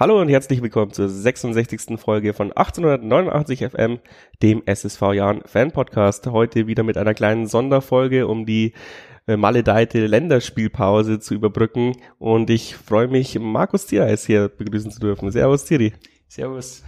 Hallo 0.00 0.20
und 0.20 0.28
herzlich 0.28 0.62
willkommen 0.62 0.92
zur 0.92 1.08
66. 1.08 1.98
Folge 1.98 2.32
von 2.32 2.52
1889 2.52 3.64
FM, 3.68 3.98
dem 4.40 4.62
SSV 4.64 5.12
Jahren 5.12 5.42
Fan 5.44 5.72
Podcast. 5.72 6.28
Heute 6.28 6.68
wieder 6.68 6.84
mit 6.84 6.96
einer 6.96 7.14
kleinen 7.14 7.48
Sonderfolge, 7.48 8.28
um 8.28 8.46
die 8.46 8.74
äh, 9.26 9.36
maledeite 9.36 10.06
Länderspielpause 10.06 11.18
zu 11.18 11.34
überbrücken. 11.34 11.96
Und 12.20 12.48
ich 12.48 12.76
freue 12.76 13.08
mich, 13.08 13.40
Markus 13.40 13.86
Thiereis 13.86 14.24
hier 14.24 14.48
begrüßen 14.48 14.92
zu 14.92 15.00
dürfen. 15.00 15.32
Servus, 15.32 15.64
Thierry. 15.64 15.94
Servus. 16.28 16.84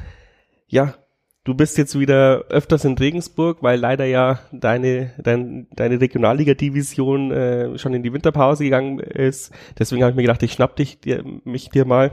Ja, 0.69 0.95
du 1.43 1.55
bist 1.55 1.79
jetzt 1.79 1.99
wieder 1.99 2.45
öfters 2.49 2.85
in 2.85 2.97
Regensburg, 2.97 3.61
weil 3.61 3.81
leider 3.81 4.05
ja 4.05 4.39
deine, 4.53 5.15
dein, 5.19 5.67
deine 5.75 6.01
Regionalliga-Division 6.01 7.33
äh, 7.33 7.77
schon 7.77 7.93
in 7.93 8.05
die 8.05 8.13
Winterpause 8.13 8.63
gegangen 8.63 9.01
ist. 9.01 9.53
Deswegen 9.81 10.05
habe 10.05 10.13
ich 10.13 10.17
mir 10.17 10.23
gedacht, 10.23 10.45
ich 10.45 10.53
schnapp 10.53 10.77
dich 10.77 11.01
dir, 11.01 11.25
mich 11.43 11.71
dir 11.71 11.85
mal 11.85 12.13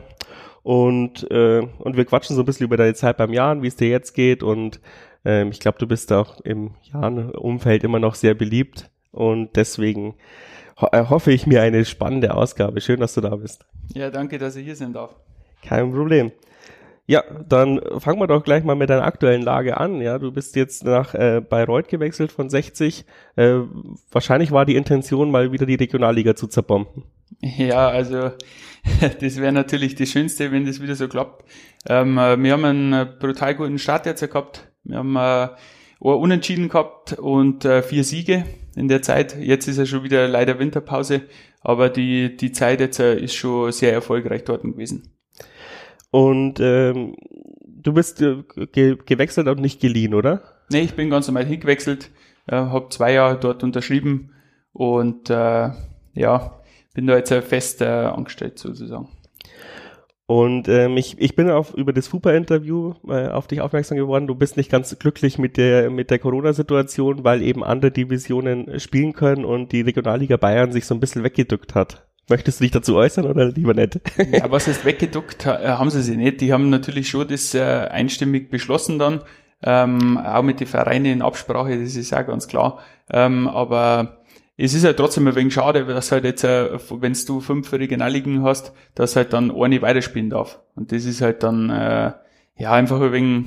und, 0.68 1.32
äh, 1.32 1.66
und 1.80 1.96
wir 1.96 2.04
quatschen 2.04 2.36
so 2.36 2.42
ein 2.42 2.46
bisschen 2.46 2.66
über 2.66 2.76
deine 2.76 2.94
Zeit 2.94 3.16
beim 3.16 3.32
Jahren, 3.32 3.64
wie 3.64 3.68
es 3.68 3.78
dir 3.78 3.88
jetzt 3.88 4.12
geht 4.12 4.44
und 4.44 4.82
ähm, 5.24 5.48
ich 5.50 5.62
glaube, 5.62 5.78
du 5.80 5.88
bist 5.88 6.12
auch 6.12 6.42
im 6.42 6.72
Jahren-Umfeld 6.92 7.86
immer 7.86 8.00
noch 8.00 8.16
sehr 8.16 8.34
beliebt 8.34 8.90
und 9.12 9.56
deswegen 9.56 10.16
ho 10.82 10.88
äh, 10.92 11.06
hoffe 11.06 11.32
ich 11.32 11.48
mir 11.48 11.62
eine 11.62 11.86
spannende 11.86 12.34
Ausgabe. 12.34 12.82
Schön, 12.82 13.00
dass 13.00 13.14
du 13.14 13.22
da 13.22 13.34
bist. 13.38 13.66
Ja, 13.94 14.10
danke, 14.10 14.40
dass 14.40 14.58
ich 14.58 14.66
hier 14.66 14.76
sein 14.76 14.92
darf. 14.92 15.16
Kein 15.64 15.94
Problem. 15.94 16.34
Ja, 17.06 17.24
dann 17.48 17.80
fangen 18.00 18.20
wir 18.20 18.28
doch 18.28 18.44
gleich 18.44 18.66
mal 18.66 18.76
mit 18.76 18.90
deiner 18.90 19.06
aktuellen 19.06 19.44
Lage 19.44 19.78
an. 19.78 20.02
Ja, 20.02 20.20
du 20.20 20.34
bist 20.34 20.58
jetzt 20.58 20.84
nach 20.84 21.14
äh, 21.14 21.40
Bayreuth 21.40 21.88
gewechselt 21.88 22.34
von 22.34 22.50
60. 22.50 23.06
Äh, 23.38 23.60
wahrscheinlich 24.12 24.52
war 24.52 24.66
die 24.66 24.76
Intention, 24.76 25.32
mal 25.32 25.54
wieder 25.54 25.66
die 25.66 25.76
Regionalliga 25.76 26.36
zu 26.36 26.48
zerbomben. 26.48 27.06
Ja, 27.42 27.90
also 27.90 28.32
das 29.20 29.38
wäre 29.38 29.52
natürlich 29.52 29.96
das 29.96 30.10
Schönste, 30.10 30.52
wenn 30.52 30.66
das 30.66 30.82
wieder 30.82 30.96
so 30.96 31.08
klappt. 31.08 31.46
Ähm, 31.88 32.18
äh, 32.18 32.42
wir 32.42 32.54
haben 32.54 32.66
einen 32.66 32.94
äh, 32.94 33.08
brutal 33.20 33.56
guten 33.56 33.80
Start 33.80 34.06
jetzt 34.06 34.28
gehabt. 34.28 34.72
Wir 34.84 34.98
haben 34.98 35.16
äh, 35.16 35.20
ein 35.20 35.56
Unentschieden 36.00 36.70
gehabt 36.70 37.14
und 37.14 37.66
äh, 37.66 37.82
vier 37.82 38.04
Siege 38.04 38.46
in 38.76 38.88
der 38.88 39.02
Zeit. 39.02 39.38
Jetzt 39.40 39.68
ist 39.68 39.78
ja 39.78 39.86
schon 39.86 40.04
wieder 40.04 40.28
leider 40.28 40.60
Winterpause, 40.60 41.24
aber 41.62 41.90
die, 41.90 42.38
die 42.38 42.52
Zeit 42.52 42.80
jetzt 42.80 43.00
äh, 43.00 43.20
ist 43.20 43.36
schon 43.36 43.72
sehr 43.72 43.94
erfolgreich 43.94 44.44
dort 44.44 44.64
gewesen. 44.64 45.14
Und 46.12 46.60
ähm, 46.60 47.16
du 47.66 47.94
bist 47.94 48.22
äh, 48.22 48.44
ge 48.72 48.98
gewechselt 49.06 49.48
und 49.48 49.60
nicht 49.60 49.82
geliehen, 49.82 50.14
oder? 50.14 50.44
Nee, 50.70 50.82
ich 50.82 50.94
bin 50.94 51.10
ganz 51.10 51.28
normal 51.28 51.46
hingewechselt, 51.46 52.12
äh, 52.48 52.56
habe 52.56 52.90
zwei 52.90 53.14
Jahre 53.14 53.40
dort 53.40 53.64
unterschrieben 53.64 54.32
und 54.74 55.30
äh, 55.30 55.70
ja, 56.14 56.57
bin 56.98 57.06
da 57.06 57.16
jetzt 57.16 57.32
fest 57.32 57.82
äh, 57.84 57.86
angestellt 57.86 58.58
sozusagen. 58.58 59.08
Und 60.26 60.68
ähm, 60.68 60.98
ich, 60.98 61.16
ich 61.20 61.36
bin 61.36 61.48
auf, 61.52 61.76
über 61.76 61.94
das 61.94 62.08
Fupa-Interview 62.08 62.96
äh, 63.08 63.28
auf 63.28 63.46
dich 63.46 63.62
aufmerksam 63.62 64.00
geworden. 64.00 64.26
Du 64.26 64.34
bist 64.34 64.58
nicht 64.58 64.72
ganz 64.72 64.98
glücklich 64.98 65.38
mit 65.38 65.58
der, 65.58 65.92
mit 65.92 66.10
der 66.10 66.18
Corona-Situation, 66.18 67.24
weil 67.24 67.44
eben 67.44 67.64
andere 67.64 67.92
Divisionen 67.92 68.80
spielen 68.80 69.14
können 69.14 69.46
und 69.46 69.74
die 69.74 69.82
Regionalliga 69.82 70.38
Bayern 70.38 70.72
sich 70.72 70.88
so 70.88 70.96
ein 70.96 71.00
bisschen 71.00 71.24
weggedückt 71.24 71.76
hat. 71.76 72.08
Möchtest 72.30 72.60
du 72.60 72.64
dich 72.64 72.72
dazu 72.72 72.96
äußern 72.96 73.28
oder 73.28 73.46
lieber 73.46 73.76
nicht? 73.76 74.02
Ja, 74.32 74.50
was 74.50 74.68
heißt 74.68 74.84
weggeduckt, 74.84 75.46
äh, 75.46 75.68
haben 75.68 75.92
sie 75.92 76.02
sich 76.02 76.18
nicht. 76.18 76.42
Die 76.42 76.52
haben 76.52 76.72
natürlich 76.72 77.10
schon 77.10 77.28
das 77.28 77.54
äh, 77.54 77.62
einstimmig 77.62 78.50
beschlossen 78.50 78.98
dann, 78.98 79.22
ähm, 79.62 80.18
auch 80.18 80.42
mit 80.42 80.60
den 80.60 80.68
Vereinen 80.68 81.06
in 81.06 81.22
Absprache, 81.22 81.80
das 81.80 81.96
ist 81.96 82.10
ja 82.10 82.24
ganz 82.24 82.48
klar. 82.48 82.80
Ähm, 83.12 83.48
aber 83.48 84.17
es 84.58 84.74
ist 84.74 84.84
halt 84.84 84.98
trotzdem 84.98 85.28
ein 85.28 85.36
wenig 85.36 85.54
schade, 85.54 85.86
dass 85.86 86.12
halt 86.12 86.24
jetzt, 86.24 86.44
äh, 86.44 86.80
wenn 86.90 87.16
du 87.28 87.40
fünf 87.42 87.72
Regionalligen 87.72 88.44
hast, 88.44 88.74
dass 88.96 89.16
halt 89.16 89.32
dann 89.34 89.52
eine 89.52 89.82
weiterspielen 89.82 90.32
darf. 90.32 90.60
Und 90.76 90.92
das 90.92 91.06
ist 91.06 91.22
halt 91.22 91.44
dann, 91.44 91.70
äh, 91.70 92.14
ja, 92.58 92.74
einfach 92.74 93.00
ein 93.00 93.12
wenig 93.12 93.46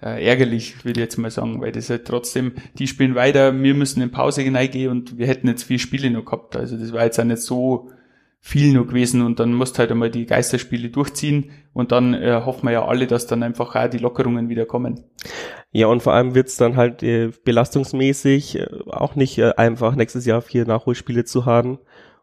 äh, 0.00 0.26
ärgerlich, 0.26 0.84
würde 0.84 1.00
ich 1.00 1.04
jetzt 1.04 1.18
mal 1.18 1.30
sagen, 1.30 1.60
weil 1.60 1.72
das 1.72 1.90
halt 1.90 2.06
trotzdem, 2.06 2.52
die 2.78 2.86
spielen 2.86 3.14
weiter, 3.14 3.52
wir 3.62 3.74
müssen 3.74 4.02
in 4.02 4.10
Pause 4.10 4.40
hineingehen 4.40 4.90
und 4.90 5.18
wir 5.18 5.26
hätten 5.26 5.48
jetzt 5.48 5.64
vier 5.64 5.78
Spiele 5.78 6.10
noch 6.10 6.24
gehabt. 6.24 6.56
Also 6.56 6.78
das 6.78 6.92
war 6.92 7.04
jetzt 7.04 7.20
auch 7.20 7.24
nicht 7.24 7.42
so 7.42 7.90
viel 8.40 8.72
noch 8.74 8.86
gewesen 8.86 9.22
und 9.22 9.38
dann 9.38 9.54
musst 9.54 9.78
halt 9.78 9.90
einmal 9.90 10.10
die 10.10 10.26
Geisterspiele 10.26 10.90
durchziehen 10.90 11.50
und 11.72 11.92
dann 11.92 12.12
äh, 12.14 12.42
hoffen 12.44 12.66
wir 12.66 12.72
ja 12.72 12.84
alle, 12.84 13.06
dass 13.06 13.26
dann 13.26 13.42
einfach 13.42 13.74
auch 13.74 13.88
die 13.88 13.98
Lockerungen 13.98 14.48
wieder 14.48 14.66
kommen. 14.66 15.04
Ja, 15.74 15.88
und 15.88 16.02
vor 16.02 16.14
allem 16.14 16.34
wird's 16.34 16.56
dann 16.56 16.76
halt 16.76 17.02
äh, 17.02 17.32
belastungsmäßig 17.44 18.58
äh, 18.60 18.66
auch 18.86 19.16
nicht 19.16 19.38
äh, 19.38 19.52
einfach, 19.56 19.94
nächstes 19.94 20.24
Jahr 20.24 20.40
vier 20.40 20.66
Nachholspiele 20.66 21.24
zu 21.24 21.44
haben. 21.44 21.78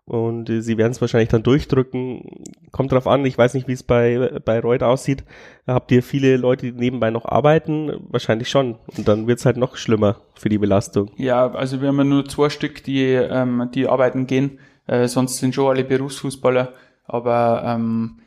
Und 0.06 0.50
äh, 0.50 0.62
sie 0.62 0.78
werden 0.78 0.92
es 0.92 1.02
wahrscheinlich 1.02 1.30
dann 1.30 1.44
durchdrücken. 1.44 2.44
Kommt 2.72 2.92
drauf 2.92 3.06
an, 3.06 3.26
ich 3.26 3.38
weiß 3.38 3.54
nicht, 3.54 3.68
wie 3.68 3.74
es 3.74 3.84
bei, 3.84 4.40
bei 4.44 4.60
Reut 4.60 4.82
aussieht. 4.82 5.24
Habt 5.68 5.92
ihr 5.92 6.02
viele 6.02 6.38
Leute, 6.38 6.72
die 6.72 6.80
nebenbei 6.80 7.12
noch 7.12 7.26
arbeiten? 7.26 7.92
Wahrscheinlich 8.10 8.50
schon. 8.50 8.80
Und 8.98 9.08
dann 9.08 9.28
wird's 9.28 9.46
halt 9.46 9.58
noch 9.58 9.76
schlimmer 9.76 10.18
für 10.34 10.50
die 10.50 10.58
Belastung. 10.58 11.12
Ja, 11.18 11.52
also 11.52 11.82
wir 11.82 11.90
haben 11.90 11.98
ja 11.98 12.04
nur 12.06 12.28
zwei 12.28 12.50
Stück, 12.50 12.84
die, 12.84 13.04
ähm, 13.04 13.70
die 13.74 13.88
arbeiten 13.88 14.26
gehen 14.26 14.58
äh, 14.92 15.08
sonst 15.08 15.38
sind 15.38 15.56
schon 15.56 15.70
alle 15.70 15.84
Berufsfußballer, 15.84 16.74
aber 17.06 17.64
ähm, 17.66 18.20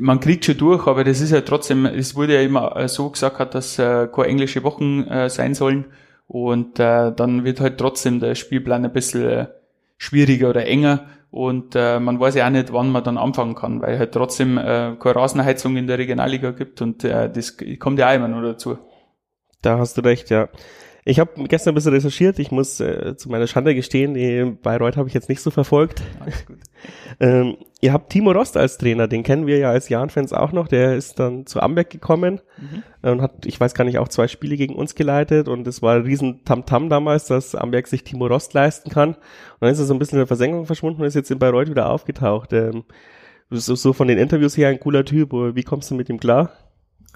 man 0.00 0.20
kriegt 0.20 0.44
schon 0.44 0.58
durch, 0.58 0.86
aber 0.86 1.04
das 1.04 1.20
ist 1.20 1.30
ja 1.30 1.40
trotzdem, 1.40 1.86
es 1.86 2.14
wurde 2.14 2.34
ja 2.34 2.42
immer 2.42 2.76
äh, 2.76 2.88
so 2.88 3.10
gesagt, 3.10 3.54
dass 3.54 3.78
äh, 3.78 4.08
keine 4.12 4.28
englische 4.28 4.62
Wochen 4.64 5.04
äh, 5.04 5.30
sein 5.30 5.54
sollen 5.54 5.86
und 6.26 6.78
äh, 6.78 7.12
dann 7.12 7.44
wird 7.44 7.60
halt 7.60 7.78
trotzdem 7.78 8.20
der 8.20 8.34
Spielplan 8.34 8.84
ein 8.84 8.92
bisschen 8.92 9.28
äh, 9.28 9.46
schwieriger 9.98 10.50
oder 10.50 10.66
enger 10.66 11.06
und 11.30 11.74
äh, 11.74 12.00
man 12.00 12.18
weiß 12.18 12.34
ja 12.34 12.46
auch 12.46 12.50
nicht, 12.50 12.72
wann 12.72 12.90
man 12.90 13.04
dann 13.04 13.18
anfangen 13.18 13.54
kann, 13.54 13.80
weil 13.82 13.98
halt 13.98 14.12
trotzdem 14.12 14.58
äh, 14.58 14.96
keine 14.98 15.16
Rasenheizung 15.16 15.76
in 15.76 15.86
der 15.86 15.98
Regionalliga 15.98 16.50
gibt 16.50 16.82
und 16.82 17.04
äh, 17.04 17.30
das 17.30 17.56
kommt 17.78 17.98
ja 17.98 18.10
auch 18.10 18.14
immer 18.14 18.28
nur 18.28 18.42
dazu. 18.42 18.78
Da 19.62 19.78
hast 19.78 19.96
du 19.96 20.02
recht, 20.02 20.30
ja. 20.30 20.48
Ich 21.08 21.20
habe 21.20 21.44
gestern 21.46 21.70
ein 21.70 21.74
bisschen 21.76 21.92
recherchiert. 21.92 22.40
Ich 22.40 22.50
muss 22.50 22.80
äh, 22.80 23.16
zu 23.16 23.28
meiner 23.28 23.46
Schande 23.46 23.76
gestehen, 23.76 24.14
die 24.14 24.56
Bayreuth 24.60 24.96
habe 24.96 25.06
ich 25.06 25.14
jetzt 25.14 25.28
nicht 25.28 25.40
so 25.40 25.52
verfolgt. 25.52 26.02
ähm, 27.20 27.58
ihr 27.80 27.92
habt 27.92 28.10
Timo 28.10 28.32
Rost 28.32 28.56
als 28.56 28.76
Trainer, 28.76 29.06
den 29.06 29.22
kennen 29.22 29.46
wir 29.46 29.56
ja 29.58 29.70
als 29.70 29.88
Jahn-Fans 29.88 30.32
auch 30.32 30.50
noch. 30.50 30.66
Der 30.66 30.96
ist 30.96 31.20
dann 31.20 31.46
zu 31.46 31.60
Amberg 31.60 31.90
gekommen 31.90 32.40
mhm. 32.58 33.08
und 33.08 33.22
hat, 33.22 33.46
ich 33.46 33.60
weiß 33.60 33.74
gar 33.74 33.84
nicht, 33.84 33.98
auch 33.98 34.08
zwei 34.08 34.26
Spiele 34.26 34.56
gegen 34.56 34.74
uns 34.74 34.96
geleitet. 34.96 35.46
Und 35.46 35.68
es 35.68 35.80
war 35.80 35.94
ein 35.94 36.02
riesen 36.02 36.44
Tamtam 36.44 36.86
-Tam 36.86 36.88
damals, 36.88 37.26
dass 37.26 37.54
Amberg 37.54 37.86
sich 37.86 38.02
Timo 38.02 38.26
Rost 38.26 38.52
leisten 38.52 38.90
kann. 38.90 39.10
Und 39.10 39.18
dann 39.60 39.70
ist 39.70 39.78
er 39.78 39.84
so 39.84 39.94
ein 39.94 40.00
bisschen 40.00 40.16
in 40.16 40.22
der 40.22 40.26
Versenkung 40.26 40.66
verschwunden 40.66 41.02
und 41.02 41.06
ist 41.06 41.14
jetzt 41.14 41.30
in 41.30 41.38
Bayreuth 41.38 41.70
wieder 41.70 41.88
aufgetaucht. 41.88 42.52
Ähm, 42.52 42.82
so, 43.48 43.76
so 43.76 43.92
von 43.92 44.08
den 44.08 44.18
Interviews 44.18 44.56
her 44.56 44.70
ein 44.70 44.80
cooler 44.80 45.04
Typ. 45.04 45.30
Wie 45.30 45.62
kommst 45.62 45.88
du 45.88 45.94
mit 45.94 46.08
ihm 46.08 46.18
klar? 46.18 46.50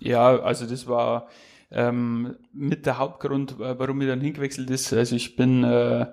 Ja, 0.01 0.39
also 0.39 0.65
das 0.65 0.87
war 0.87 1.27
ähm, 1.71 2.37
mit 2.53 2.87
der 2.87 2.99
Hauptgrund, 2.99 3.53
äh, 3.61 3.79
warum 3.79 4.01
ich 4.01 4.09
dann 4.09 4.21
hingewechselt 4.21 4.71
ist. 4.71 4.93
Also 4.93 5.17
ich 5.17 5.37
bin 5.37 5.65
äh, 5.65 6.07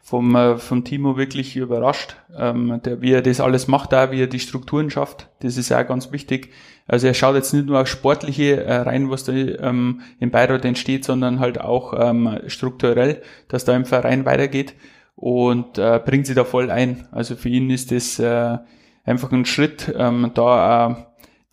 vom, 0.00 0.34
äh, 0.34 0.56
vom 0.56 0.84
Timo 0.84 1.16
wirklich 1.16 1.56
überrascht, 1.56 2.16
ähm, 2.36 2.80
der, 2.84 3.02
wie 3.02 3.12
er 3.12 3.22
das 3.22 3.40
alles 3.40 3.68
macht, 3.68 3.92
da 3.92 4.10
wie 4.10 4.22
er 4.22 4.26
die 4.26 4.40
Strukturen 4.40 4.90
schafft. 4.90 5.28
Das 5.40 5.56
ist 5.56 5.72
auch 5.72 5.86
ganz 5.86 6.10
wichtig. 6.12 6.50
Also 6.86 7.06
er 7.06 7.14
schaut 7.14 7.36
jetzt 7.36 7.52
nicht 7.52 7.66
nur 7.66 7.80
auf 7.80 7.86
Sportliche 7.86 8.64
äh, 8.64 8.76
rein, 8.76 9.10
was 9.10 9.24
da 9.24 9.32
ähm, 9.32 10.00
im 10.18 10.30
Beirat 10.30 10.64
entsteht, 10.64 11.04
sondern 11.04 11.38
halt 11.38 11.60
auch 11.60 11.94
ähm, 11.96 12.40
strukturell, 12.46 13.22
dass 13.48 13.64
da 13.64 13.76
im 13.76 13.84
Verein 13.84 14.24
weitergeht 14.24 14.74
und 15.14 15.78
äh, 15.78 16.00
bringt 16.04 16.26
sie 16.26 16.34
da 16.34 16.44
voll 16.44 16.70
ein. 16.70 17.06
Also 17.12 17.36
für 17.36 17.48
ihn 17.48 17.70
ist 17.70 17.92
das 17.92 18.18
äh, 18.18 18.58
einfach 19.04 19.30
ein 19.32 19.44
Schritt, 19.44 19.92
ähm, 19.96 20.32
da 20.34 20.90
äh, 20.90 20.94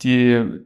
die 0.01 0.65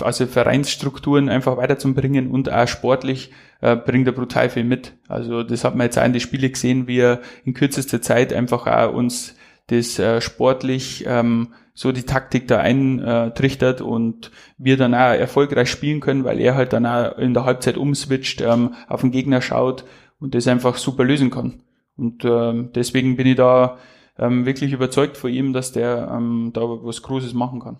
also 0.00 0.26
Vereinsstrukturen 0.26 1.28
einfach 1.28 1.56
weiterzubringen 1.56 2.30
und 2.30 2.52
auch 2.52 2.68
sportlich 2.68 3.32
äh, 3.60 3.76
bringt 3.76 4.06
er 4.06 4.12
brutal 4.12 4.48
viel 4.48 4.64
mit. 4.64 4.92
Also 5.08 5.42
das 5.42 5.64
hat 5.64 5.74
man 5.74 5.86
jetzt 5.86 5.98
auch 5.98 6.04
in 6.04 6.12
den 6.12 6.20
Spiele 6.20 6.50
gesehen, 6.50 6.86
wie 6.86 7.00
er 7.00 7.20
in 7.44 7.54
kürzester 7.54 8.00
Zeit 8.00 8.32
einfach 8.32 8.66
auch 8.66 8.92
uns 8.92 9.34
das 9.68 9.98
äh, 9.98 10.20
sportlich 10.20 11.04
ähm, 11.06 11.48
so 11.74 11.92
die 11.92 12.04
Taktik 12.04 12.48
da 12.48 12.58
eintrichtert 12.58 13.82
und 13.82 14.30
wir 14.56 14.76
dann 14.76 14.94
auch 14.94 15.12
erfolgreich 15.12 15.70
spielen 15.70 16.00
können, 16.00 16.24
weil 16.24 16.40
er 16.40 16.54
halt 16.54 16.72
dann 16.72 16.86
auch 16.86 17.18
in 17.18 17.34
der 17.34 17.44
Halbzeit 17.44 17.76
umswitcht, 17.76 18.40
ähm, 18.40 18.74
auf 18.88 19.02
den 19.02 19.10
Gegner 19.10 19.42
schaut 19.42 19.84
und 20.18 20.34
das 20.34 20.48
einfach 20.48 20.76
super 20.76 21.04
lösen 21.04 21.30
kann. 21.30 21.60
Und 21.96 22.24
ähm, 22.24 22.70
deswegen 22.74 23.16
bin 23.16 23.26
ich 23.26 23.36
da 23.36 23.76
ähm, 24.18 24.46
wirklich 24.46 24.72
überzeugt 24.72 25.18
von 25.18 25.30
ihm, 25.30 25.52
dass 25.52 25.72
der 25.72 26.10
ähm, 26.10 26.50
da 26.54 26.62
was 26.62 27.02
Großes 27.02 27.34
machen 27.34 27.60
kann. 27.60 27.76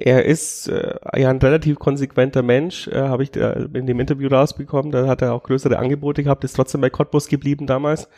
Er 0.00 0.24
ist 0.24 0.68
äh, 0.68 0.94
ja 1.16 1.28
ein 1.28 1.38
relativ 1.38 1.80
konsequenter 1.80 2.44
Mensch, 2.44 2.86
äh, 2.86 3.00
habe 3.00 3.24
ich 3.24 3.34
in 3.34 3.86
dem 3.86 3.98
Interview 3.98 4.28
rausbekommen. 4.28 4.92
Da 4.92 5.08
hat 5.08 5.22
er 5.22 5.34
auch 5.34 5.42
größere 5.42 5.76
Angebote 5.76 6.22
gehabt, 6.22 6.44
ist 6.44 6.52
trotzdem 6.52 6.82
bei 6.82 6.88
Cottbus 6.88 7.26
geblieben 7.26 7.66
damals. 7.66 8.08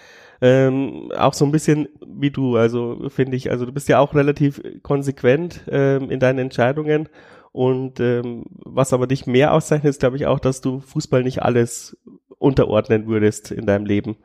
Ähm, 0.43 1.11
auch 1.17 1.32
so 1.32 1.47
ein 1.47 1.53
bisschen 1.53 1.88
wie 2.06 2.31
du, 2.31 2.56
also 2.56 3.09
finde 3.09 3.35
ich, 3.38 3.50
also 3.50 3.65
du 3.65 3.73
bist 3.73 3.88
ja 3.88 3.99
auch 3.99 4.15
relativ 4.15 4.61
konsequent 4.82 5.62
ähm, 5.71 6.11
in 6.11 6.21
deinen 6.21 6.38
Entscheidungen. 6.38 7.09
Und 7.50 7.99
ähm, 7.99 8.44
was 8.59 8.93
aber 8.93 9.06
dich 9.06 9.27
mehr 9.27 9.55
auszeichnet, 9.55 9.88
ist, 9.88 10.00
glaube 10.00 10.17
ich, 10.17 10.27
auch, 10.27 10.38
dass 10.38 10.61
du 10.61 10.81
Fußball 10.81 11.23
nicht 11.23 11.41
alles 11.41 11.97
unterordnen 12.37 13.06
würdest 13.06 13.53
in 13.53 13.65
deinem 13.65 13.87
Leben. 13.87 14.17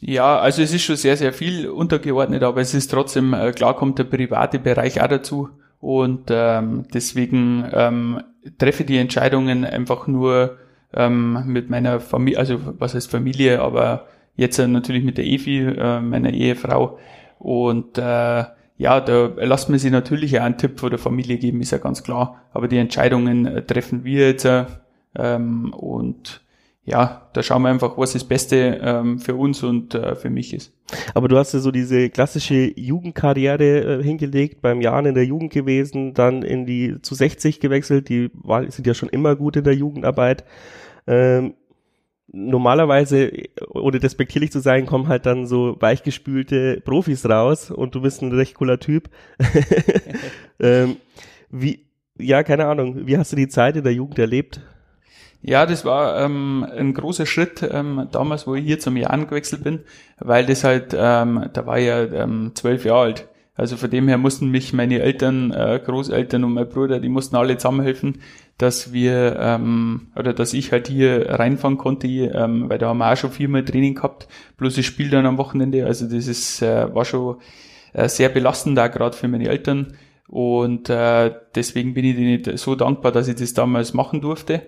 Ja, 0.00 0.40
also 0.40 0.60
es 0.60 0.74
ist 0.74 0.82
schon 0.82 0.96
sehr, 0.96 1.16
sehr 1.16 1.32
viel 1.32 1.68
untergeordnet, 1.68 2.42
aber 2.42 2.60
es 2.62 2.74
ist 2.74 2.90
trotzdem, 2.90 3.32
äh, 3.32 3.52
klar 3.52 3.76
kommt 3.76 4.00
der 4.00 4.04
private 4.04 4.58
Bereich 4.58 5.00
auch 5.00 5.06
dazu. 5.06 5.50
Und 5.80 6.28
ähm, 6.30 6.84
deswegen 6.92 7.64
ähm, 7.72 8.22
treffe 8.58 8.84
die 8.84 8.98
Entscheidungen 8.98 9.64
einfach 9.64 10.06
nur 10.06 10.58
ähm, 10.94 11.44
mit 11.46 11.70
meiner 11.70 12.00
Familie, 12.00 12.38
also 12.38 12.58
was 12.78 12.94
heißt 12.94 13.10
Familie, 13.10 13.60
aber 13.60 14.06
jetzt 14.36 14.58
äh, 14.58 14.66
natürlich 14.66 15.04
mit 15.04 15.18
der 15.18 15.26
Evi, 15.26 15.60
äh, 15.60 16.00
meiner 16.00 16.32
Ehefrau. 16.32 16.98
Und 17.38 17.98
äh, 17.98 18.44
ja, 18.78 19.00
da 19.00 19.30
lasst 19.36 19.68
man 19.68 19.78
sich 19.78 19.90
natürlich 19.90 20.38
auch 20.38 20.44
einen 20.44 20.58
Tipp 20.58 20.80
von 20.80 20.90
der 20.90 20.98
Familie 20.98 21.38
geben, 21.38 21.60
ist 21.60 21.72
ja 21.72 21.78
ganz 21.78 22.02
klar. 22.02 22.42
Aber 22.52 22.68
die 22.68 22.78
Entscheidungen 22.78 23.46
äh, 23.46 23.62
treffen 23.62 24.04
wir 24.04 24.28
jetzt. 24.28 24.44
Äh, 24.44 24.66
ähm, 25.18 25.72
und 25.72 26.42
ja, 26.86 27.28
da 27.32 27.42
schauen 27.42 27.62
wir 27.62 27.68
einfach, 27.68 27.98
was 27.98 28.12
das 28.12 28.22
Beste 28.22 28.80
ähm, 28.80 29.18
für 29.18 29.34
uns 29.34 29.62
und 29.64 29.94
äh, 29.94 30.14
für 30.14 30.30
mich 30.30 30.54
ist. 30.54 30.72
Aber 31.14 31.26
du 31.26 31.36
hast 31.36 31.52
ja 31.52 31.58
so 31.58 31.72
diese 31.72 32.10
klassische 32.10 32.72
Jugendkarriere 32.78 33.98
äh, 33.98 34.02
hingelegt, 34.04 34.62
beim 34.62 34.80
Jahren 34.80 35.04
in 35.06 35.16
der 35.16 35.24
Jugend 35.24 35.52
gewesen, 35.52 36.14
dann 36.14 36.42
in 36.42 36.64
die 36.64 37.02
zu 37.02 37.16
60 37.16 37.58
gewechselt, 37.58 38.08
die 38.08 38.30
war, 38.34 38.70
sind 38.70 38.86
ja 38.86 38.94
schon 38.94 39.08
immer 39.08 39.34
gut 39.34 39.56
in 39.56 39.64
der 39.64 39.74
Jugendarbeit. 39.74 40.44
Ähm, 41.08 41.54
normalerweise, 42.28 43.32
ohne 43.68 43.98
despektierlich 43.98 44.52
zu 44.52 44.60
sein, 44.60 44.86
kommen 44.86 45.08
halt 45.08 45.26
dann 45.26 45.48
so 45.48 45.76
weichgespülte 45.80 46.80
Profis 46.84 47.28
raus 47.28 47.72
und 47.72 47.96
du 47.96 48.00
bist 48.00 48.22
ein 48.22 48.30
recht 48.30 48.54
cooler 48.54 48.78
Typ. 48.78 49.10
ähm, 50.60 50.98
wie, 51.50 51.86
ja, 52.16 52.44
keine 52.44 52.66
Ahnung, 52.66 53.08
wie 53.08 53.18
hast 53.18 53.32
du 53.32 53.36
die 53.36 53.48
Zeit 53.48 53.74
in 53.74 53.82
der 53.82 53.92
Jugend 53.92 54.20
erlebt? 54.20 54.60
Ja, 55.48 55.64
das 55.64 55.84
war 55.84 56.20
ähm, 56.24 56.66
ein 56.76 56.92
großer 56.92 57.24
Schritt 57.24 57.62
ähm, 57.62 58.08
damals, 58.10 58.48
wo 58.48 58.56
ich 58.56 58.64
hier 58.64 58.80
zum 58.80 58.96
Jahren 58.96 59.28
gewechselt 59.28 59.62
bin, 59.62 59.78
weil 60.18 60.44
das 60.44 60.64
halt, 60.64 60.92
ähm, 60.98 61.50
da 61.52 61.66
war 61.66 61.78
ich 61.78 61.86
ja 61.86 62.02
ähm, 62.02 62.50
zwölf 62.56 62.84
Jahre 62.84 63.00
alt. 63.02 63.28
Also 63.54 63.76
von 63.76 63.88
dem 63.88 64.08
her 64.08 64.18
mussten 64.18 64.50
mich 64.50 64.72
meine 64.72 64.98
Eltern, 64.98 65.52
äh, 65.52 65.80
Großeltern 65.84 66.42
und 66.42 66.54
mein 66.54 66.68
Bruder, 66.68 66.98
die 66.98 67.08
mussten 67.08 67.36
alle 67.36 67.56
zusammenhelfen, 67.56 68.22
dass 68.58 68.92
wir 68.92 69.36
ähm, 69.38 70.08
oder 70.16 70.32
dass 70.32 70.52
ich 70.52 70.72
halt 70.72 70.88
hier 70.88 71.30
reinfahren 71.30 71.78
konnte, 71.78 72.08
ähm, 72.08 72.68
weil 72.68 72.78
da 72.78 72.88
haben 72.88 72.98
wir 72.98 73.12
auch 73.12 73.16
schon 73.16 73.30
viermal 73.30 73.64
Training 73.64 73.94
gehabt, 73.94 74.26
bloß 74.56 74.76
ich 74.78 74.86
spiele 74.86 75.10
dann 75.10 75.26
am 75.26 75.38
Wochenende. 75.38 75.86
Also 75.86 76.06
das 76.06 76.26
ist 76.26 76.60
äh, 76.60 76.92
war 76.92 77.04
schon 77.04 77.36
äh, 77.92 78.08
sehr 78.08 78.30
belastend 78.30 78.76
da 78.76 78.88
gerade 78.88 79.16
für 79.16 79.28
meine 79.28 79.48
Eltern 79.48 79.96
und 80.26 80.90
äh, 80.90 81.32
deswegen 81.54 81.94
bin 81.94 82.04
ich 82.04 82.16
denen 82.16 82.56
so 82.56 82.74
dankbar, 82.74 83.12
dass 83.12 83.28
ich 83.28 83.36
das 83.36 83.54
damals 83.54 83.94
machen 83.94 84.20
durfte. 84.20 84.62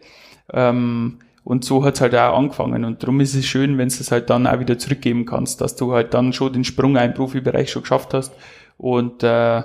Ähm, 0.53 1.19
und 1.45 1.65
so 1.65 1.85
hat's 1.85 2.00
halt 2.00 2.15
auch 2.15 2.37
angefangen. 2.37 2.85
Und 2.85 3.03
darum 3.03 3.21
ist 3.21 3.35
es 3.35 3.47
schön, 3.47 3.79
wenn 3.79 3.89
du 3.89 3.95
es 3.95 4.11
halt 4.11 4.29
dann 4.29 4.47
auch 4.47 4.61
wieder 4.61 4.79
zurückgeben 4.79 5.25
kannst, 5.25 5.61
dass 5.61 5.77
du 5.77 5.93
halt 5.93 6.12
dann 6.12 6.33
schon 6.33 6.53
den 6.53 6.65
Sprung 6.65 6.97
in 6.97 7.03
den 7.03 7.15
Profibereich 7.15 7.71
schon 7.71 7.83
geschafft 7.83 8.12
hast. 8.12 8.35
Und 8.77 9.23
äh, 9.23 9.62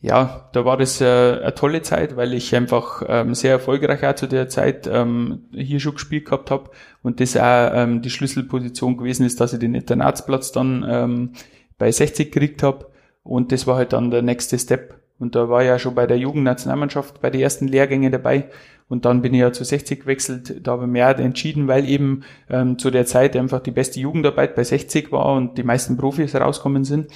ja, 0.00 0.48
da 0.52 0.64
war 0.64 0.76
das 0.76 1.00
äh, 1.00 1.04
eine 1.42 1.54
tolle 1.54 1.82
Zeit, 1.82 2.16
weil 2.16 2.34
ich 2.34 2.54
einfach 2.54 3.02
ähm, 3.08 3.34
sehr 3.34 3.52
erfolgreich 3.52 4.06
auch 4.06 4.14
zu 4.14 4.28
der 4.28 4.48
Zeit 4.48 4.86
ähm, 4.92 5.48
hier 5.52 5.80
schon 5.80 5.94
gespielt 5.94 6.26
gehabt 6.26 6.50
habe 6.50 6.70
und 7.02 7.18
das 7.20 7.36
auch 7.36 7.70
ähm, 7.72 8.02
die 8.02 8.10
Schlüsselposition 8.10 8.98
gewesen 8.98 9.24
ist, 9.24 9.40
dass 9.40 9.54
ich 9.54 9.58
den 9.58 9.74
Internatsplatz 9.74 10.52
dann 10.52 10.84
ähm, 10.86 11.32
bei 11.78 11.90
60 11.90 12.30
gekriegt 12.30 12.62
habe 12.62 12.86
und 13.22 13.52
das 13.52 13.66
war 13.66 13.76
halt 13.76 13.92
dann 13.92 14.10
der 14.10 14.22
nächste 14.22 14.58
Step. 14.58 15.00
Und 15.18 15.34
da 15.34 15.48
war 15.48 15.62
ich 15.62 15.68
ja 15.68 15.78
schon 15.78 15.94
bei 15.94 16.06
der 16.06 16.18
Jugendnationalmannschaft 16.18 17.22
bei 17.22 17.30
den 17.30 17.40
ersten 17.40 17.66
Lehrgängen 17.66 18.12
dabei 18.12 18.50
und 18.88 19.04
dann 19.04 19.22
bin 19.22 19.34
ich 19.34 19.40
ja 19.40 19.52
zu 19.52 19.64
60 19.64 20.00
gewechselt. 20.00 20.66
Da 20.66 20.72
habe 20.72 20.84
ich 20.84 20.90
mehr 20.90 21.18
entschieden, 21.18 21.66
weil 21.66 21.88
eben 21.88 22.22
ähm, 22.48 22.78
zu 22.78 22.90
der 22.90 23.04
Zeit 23.06 23.36
einfach 23.36 23.60
die 23.60 23.72
beste 23.72 23.98
Jugendarbeit 24.00 24.54
bei 24.54 24.62
60 24.62 25.10
war 25.10 25.34
und 25.34 25.58
die 25.58 25.64
meisten 25.64 25.96
Profis 25.96 26.34
rauskommen 26.34 26.84
sind. 26.84 27.08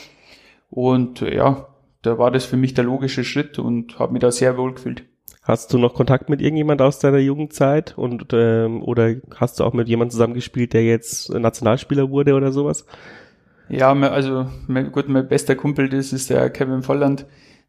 Und 0.71 1.23
äh, 1.23 1.37
ja, 1.37 1.69
da 2.03 2.19
war 2.19 2.31
das 2.31 2.45
für 2.45 2.57
mich 2.57 2.75
der 2.75 2.85
logische 2.85 3.25
Schritt 3.25 3.59
und 3.59 3.99
habe 3.99 4.13
mich 4.13 4.21
da 4.21 4.31
sehr 4.31 4.57
wohl 4.57 4.75
gefühlt. 4.75 5.05
Hast 5.43 5.73
du 5.73 5.79
noch 5.79 5.95
Kontakt 5.95 6.29
mit 6.29 6.41
irgendjemand 6.41 6.83
aus 6.83 6.99
deiner 6.99 7.19
Jugendzeit 7.19 7.97
und 7.97 8.27
ähm, 8.33 8.83
oder 8.83 9.17
hast 9.37 9.59
du 9.59 9.65
auch 9.65 9.73
mit 9.73 9.89
jemandem 9.89 10.13
zusammengespielt, 10.13 10.73
der 10.73 10.85
jetzt 10.85 11.33
Nationalspieler 11.33 12.11
wurde 12.11 12.35
oder 12.35 12.53
sowas? 12.53 12.85
Ja, 13.69 13.93
also 13.93 14.47
mein, 14.67 14.91
gut, 14.91 15.09
mein 15.09 15.29
bester 15.29 15.55
Kumpel, 15.55 15.89
das 15.89 16.13
ist 16.13 16.29
der 16.29 16.51
Kevin 16.51 16.83
Volland. 16.83 17.27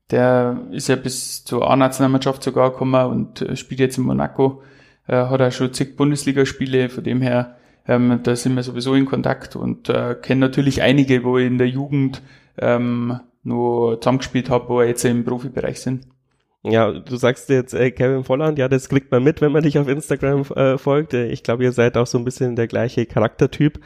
Der 0.10 0.68
ist 0.72 0.90
ja 0.90 0.96
bis 0.96 1.46
zur 1.46 1.70
A-Nationalmannschaft 1.70 2.44
sogar 2.44 2.72
gekommen 2.72 3.06
und 3.06 3.42
äh, 3.42 3.56
spielt 3.56 3.80
jetzt 3.80 3.98
in 3.98 4.04
Monaco. 4.04 4.62
Äh, 5.08 5.16
hat 5.16 5.42
auch 5.42 5.52
schon 5.52 5.74
zig 5.74 5.96
Bundesligaspiele, 5.96 6.90
von 6.90 7.04
dem 7.04 7.22
her, 7.22 7.58
ähm, 7.88 8.20
da 8.24 8.36
sind 8.36 8.56
wir 8.56 8.64
sowieso 8.64 8.94
in 8.94 9.06
Kontakt 9.06 9.56
und 9.56 9.90
äh, 9.90 10.16
kenne 10.16 10.42
natürlich 10.42 10.82
einige, 10.82 11.24
wo 11.24 11.38
ich 11.38 11.48
in 11.48 11.58
der 11.58 11.68
Jugend 11.68 12.22
ähm, 12.58 13.20
nur 13.44 14.00
zusammengespielt 14.02 14.50
habe, 14.50 14.70
wo 14.70 14.82
er 14.82 14.88
jetzt 14.88 15.04
im 15.06 15.24
Profibereich 15.24 15.80
sind. 15.80 16.06
Ja, 16.64 16.92
du 16.92 17.16
sagst 17.16 17.50
jetzt 17.50 17.74
äh, 17.74 17.90
Kevin 17.90 18.24
Volland, 18.24 18.60
ja, 18.60 18.68
das 18.68 18.88
kriegt 18.88 19.12
man 19.12 19.24
mit, 19.24 19.42
wenn 19.42 19.52
man 19.52 19.64
dich 19.64 19.80
auf 19.80 19.88
Instagram 19.88 20.42
äh, 20.56 20.78
folgt. 20.78 21.14
Äh, 21.16 21.28
ich 21.28 21.42
glaube, 21.42 21.64
ihr 21.64 21.72
seid 21.72 21.98
auch 21.98 22.06
so 22.06 22.20
ein 22.20 22.24
bisschen 22.24 22.56
der 22.56 22.68
gleiche 22.68 23.08
Charaktertyp, 23.08 23.80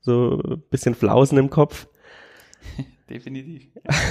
so 0.00 0.40
ein 0.48 0.62
bisschen 0.70 0.94
Flausen 0.94 1.38
im 1.38 1.50
Kopf. 1.50 1.88
Definitiv. 3.10 3.66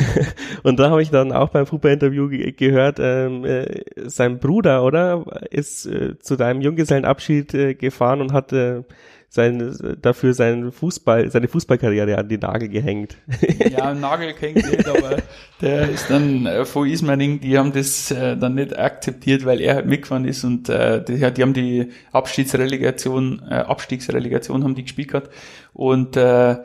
und 0.63 0.77
da 0.77 0.89
habe 0.89 1.01
ich 1.01 1.09
dann 1.09 1.31
auch 1.31 1.49
beim 1.49 1.65
Fußball-Interview 1.65 2.27
ge 2.27 2.51
gehört, 2.51 2.97
ähm, 2.99 3.45
äh, 3.45 3.83
sein 3.95 4.39
Bruder, 4.39 4.83
oder, 4.83 5.25
ist 5.51 5.85
äh, 5.85 6.19
zu 6.19 6.35
deinem 6.35 6.59
Junggesellenabschied 6.59 7.53
äh, 7.53 7.73
gefahren 7.75 8.19
und 8.19 8.33
hat 8.33 8.51
äh, 8.51 8.83
sein, 9.29 9.97
dafür 10.01 10.33
seinen 10.33 10.71
Fußball, 10.71 11.29
seine 11.29 11.47
Fußballkarriere 11.47 12.17
an 12.17 12.27
die 12.27 12.37
Nagel 12.37 12.67
gehängt. 12.67 13.15
ja, 13.69 13.93
Nagel 13.93 14.33
gehängt 14.33 14.69
nicht, 14.69 14.87
aber 14.87 15.17
der 15.61 15.89
ist 15.89 16.09
dann 16.09 16.45
äh, 16.45 16.65
von 16.65 16.89
Ismaning, 16.89 17.39
die 17.39 17.57
haben 17.57 17.71
das 17.71 18.11
äh, 18.11 18.35
dann 18.35 18.55
nicht 18.55 18.77
akzeptiert, 18.77 19.45
weil 19.45 19.61
er 19.61 19.75
halt 19.75 19.85
mitgefahren 19.85 20.25
ist 20.25 20.43
und 20.43 20.67
äh, 20.67 21.01
die, 21.03 21.19
die 21.19 21.41
haben 21.41 21.53
die 21.53 21.89
Abstiegsrelegation, 22.11 23.43
äh, 23.49 23.53
Abstiegsrelegation 23.53 24.63
haben 24.63 24.75
die 24.75 24.83
gespielt 24.83 25.09
gehabt 25.09 25.29
und 25.73 26.17
äh, 26.17 26.57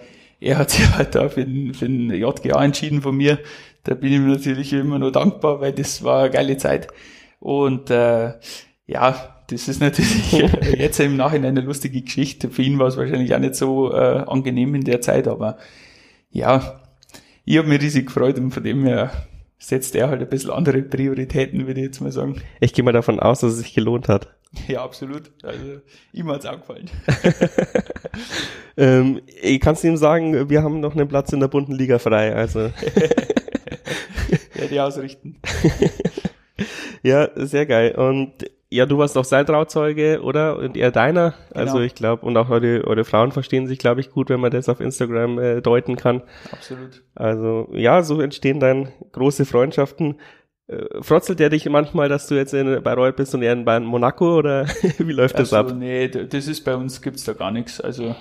er 0.44 0.58
hat 0.58 0.70
sich 0.70 0.88
halt 0.94 1.14
da 1.14 1.28
für 1.28 1.44
den, 1.44 1.74
für 1.74 1.86
den 1.86 2.10
JGA 2.10 2.62
entschieden 2.62 3.02
von 3.02 3.16
mir. 3.16 3.38
Da 3.82 3.94
bin 3.94 4.12
ich 4.12 4.20
mir 4.20 4.28
natürlich 4.28 4.72
immer 4.72 4.98
nur 4.98 5.10
dankbar, 5.10 5.60
weil 5.60 5.72
das 5.72 6.04
war 6.04 6.24
eine 6.24 6.30
geile 6.30 6.56
Zeit. 6.56 6.88
Und 7.40 7.90
äh, 7.90 8.34
ja, 8.86 9.42
das 9.48 9.68
ist 9.68 9.80
natürlich 9.80 10.32
jetzt 10.78 11.00
im 11.00 11.16
Nachhinein 11.16 11.56
eine 11.56 11.66
lustige 11.66 12.00
Geschichte. 12.02 12.50
Für 12.50 12.62
ihn 12.62 12.78
war 12.78 12.88
es 12.88 12.96
wahrscheinlich 12.96 13.34
auch 13.34 13.38
nicht 13.38 13.54
so 13.54 13.92
äh, 13.92 14.24
angenehm 14.26 14.74
in 14.74 14.84
der 14.84 15.00
Zeit, 15.00 15.28
aber 15.28 15.58
ja, 16.30 16.80
ich 17.44 17.58
habe 17.58 17.68
mich 17.68 17.80
riesig 17.80 18.06
gefreut 18.06 18.38
und 18.38 18.50
von 18.50 18.64
dem 18.64 18.84
her 18.84 19.12
setzt 19.58 19.94
er 19.94 20.08
halt 20.08 20.20
ein 20.20 20.28
bisschen 20.28 20.50
andere 20.50 20.82
Prioritäten, 20.82 21.66
würde 21.66 21.80
ich 21.80 21.86
jetzt 21.86 22.00
mal 22.00 22.12
sagen. 22.12 22.40
Ich 22.60 22.74
gehe 22.74 22.84
mal 22.84 22.92
davon 22.92 23.20
aus, 23.20 23.40
dass 23.40 23.52
es 23.52 23.58
sich 23.60 23.74
gelohnt 23.74 24.08
hat. 24.08 24.34
Ja, 24.68 24.82
absolut. 24.84 25.30
Also 25.42 25.80
ihm 26.12 26.30
hat's 26.30 26.46
auch 26.46 26.58
gefallen. 26.60 26.90
ähm, 28.76 29.20
ich 29.26 29.60
kannst 29.60 29.84
ihm 29.84 29.96
sagen, 29.96 30.48
wir 30.48 30.62
haben 30.62 30.80
noch 30.80 30.94
einen 30.94 31.08
Platz 31.08 31.32
in 31.32 31.40
der 31.40 31.48
bunten 31.48 31.72
Liga 31.72 31.98
frei, 31.98 32.34
also. 32.34 32.60
ja, 34.54 34.66
die 34.70 34.80
ausrichten. 34.80 35.36
ja, 37.02 37.28
sehr 37.34 37.66
geil. 37.66 37.94
Und 37.94 38.32
ja, 38.70 38.86
du 38.86 38.98
warst 38.98 39.16
auch 39.16 39.24
sein 39.24 39.46
Trauzeuge, 39.46 40.20
oder? 40.22 40.58
Und 40.58 40.76
er 40.76 40.90
deiner. 40.90 41.34
Also 41.52 41.74
genau. 41.74 41.84
ich 41.84 41.94
glaube, 41.94 42.26
und 42.26 42.36
auch 42.36 42.50
eure, 42.50 42.84
eure 42.84 43.04
Frauen 43.04 43.30
verstehen 43.30 43.68
sich, 43.68 43.78
glaube 43.78 44.00
ich, 44.00 44.10
gut, 44.10 44.30
wenn 44.30 44.40
man 44.40 44.50
das 44.50 44.68
auf 44.68 44.80
Instagram 44.80 45.38
äh, 45.38 45.60
deuten 45.60 45.94
kann. 45.96 46.22
Absolut. 46.50 47.02
Also 47.14 47.68
ja, 47.72 48.02
so 48.02 48.20
entstehen 48.20 48.58
dann 48.58 48.88
große 49.12 49.44
Freundschaften. 49.44 50.16
Äh, 50.66 51.02
frotzelt 51.02 51.40
der 51.40 51.50
dich 51.50 51.68
manchmal, 51.68 52.08
dass 52.08 52.26
du 52.26 52.34
jetzt 52.34 52.54
in 52.54 52.82
Bayreuth 52.82 53.16
bist 53.16 53.34
und 53.34 53.42
er 53.42 53.52
in 53.52 53.84
Monaco 53.84 54.38
oder 54.38 54.66
wie 54.98 55.12
läuft 55.12 55.38
das 55.38 55.52
also, 55.52 55.72
ab? 55.72 55.76
Nee, 55.78 56.08
das 56.08 56.48
ist 56.48 56.64
bei 56.64 56.74
uns 56.74 57.02
gibt's 57.02 57.24
da 57.24 57.34
gar 57.34 57.50
nichts. 57.50 57.80
Also 57.80 58.14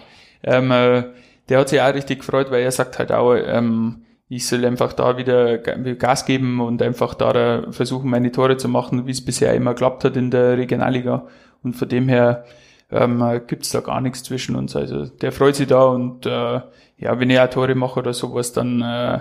ähm, 0.43 0.71
äh, 0.71 1.03
der 1.49 1.59
hat 1.59 1.69
sich 1.69 1.81
auch 1.81 1.93
richtig 1.93 2.19
gefreut, 2.19 2.51
weil 2.51 2.63
er 2.63 2.71
sagt 2.71 2.99
halt 2.99 3.11
auch, 3.11 3.33
ähm, 3.35 4.03
ich 4.29 4.47
soll 4.47 4.65
einfach 4.65 4.93
da 4.93 5.17
wieder 5.17 5.57
Gas 5.57 6.25
geben 6.25 6.59
und 6.59 6.81
einfach 6.81 7.13
da 7.13 7.71
versuchen, 7.71 8.09
meine 8.09 8.31
Tore 8.31 8.57
zu 8.57 8.67
machen, 8.67 9.05
wie 9.05 9.11
es 9.11 9.23
bisher 9.23 9.53
immer 9.53 9.73
geklappt 9.73 10.03
hat 10.05 10.17
in 10.17 10.31
der 10.31 10.57
Regionalliga. 10.57 11.27
Und 11.61 11.75
von 11.75 11.87
dem 11.87 12.09
her 12.09 12.45
ähm, 12.89 13.41
gibt's 13.47 13.69
da 13.71 13.81
gar 13.81 14.01
nichts 14.01 14.23
zwischen 14.23 14.55
uns. 14.55 14.75
Also 14.75 15.05
der 15.05 15.31
freut 15.31 15.55
sich 15.55 15.67
da 15.67 15.83
und 15.83 16.25
äh, 16.25 16.61
ja, 16.97 17.19
wenn 17.19 17.29
ich 17.29 17.39
auch 17.39 17.49
Tore 17.49 17.75
mache 17.75 17.99
oder 17.99 18.13
sowas, 18.13 18.53
dann 18.53 18.81
äh, 18.81 19.19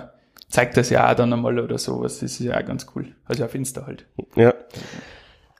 zeigt 0.49 0.77
das 0.77 0.89
ja 0.89 1.11
auch 1.11 1.15
dann 1.15 1.33
einmal 1.33 1.59
oder 1.59 1.77
sowas. 1.77 2.19
Das 2.19 2.31
ist 2.31 2.39
ja 2.39 2.59
auch 2.59 2.65
ganz 2.65 2.87
cool. 2.95 3.15
Also 3.25 3.43
auf 3.45 3.55
Insta 3.55 3.85
halt. 3.85 4.05
Ja. 4.35 4.53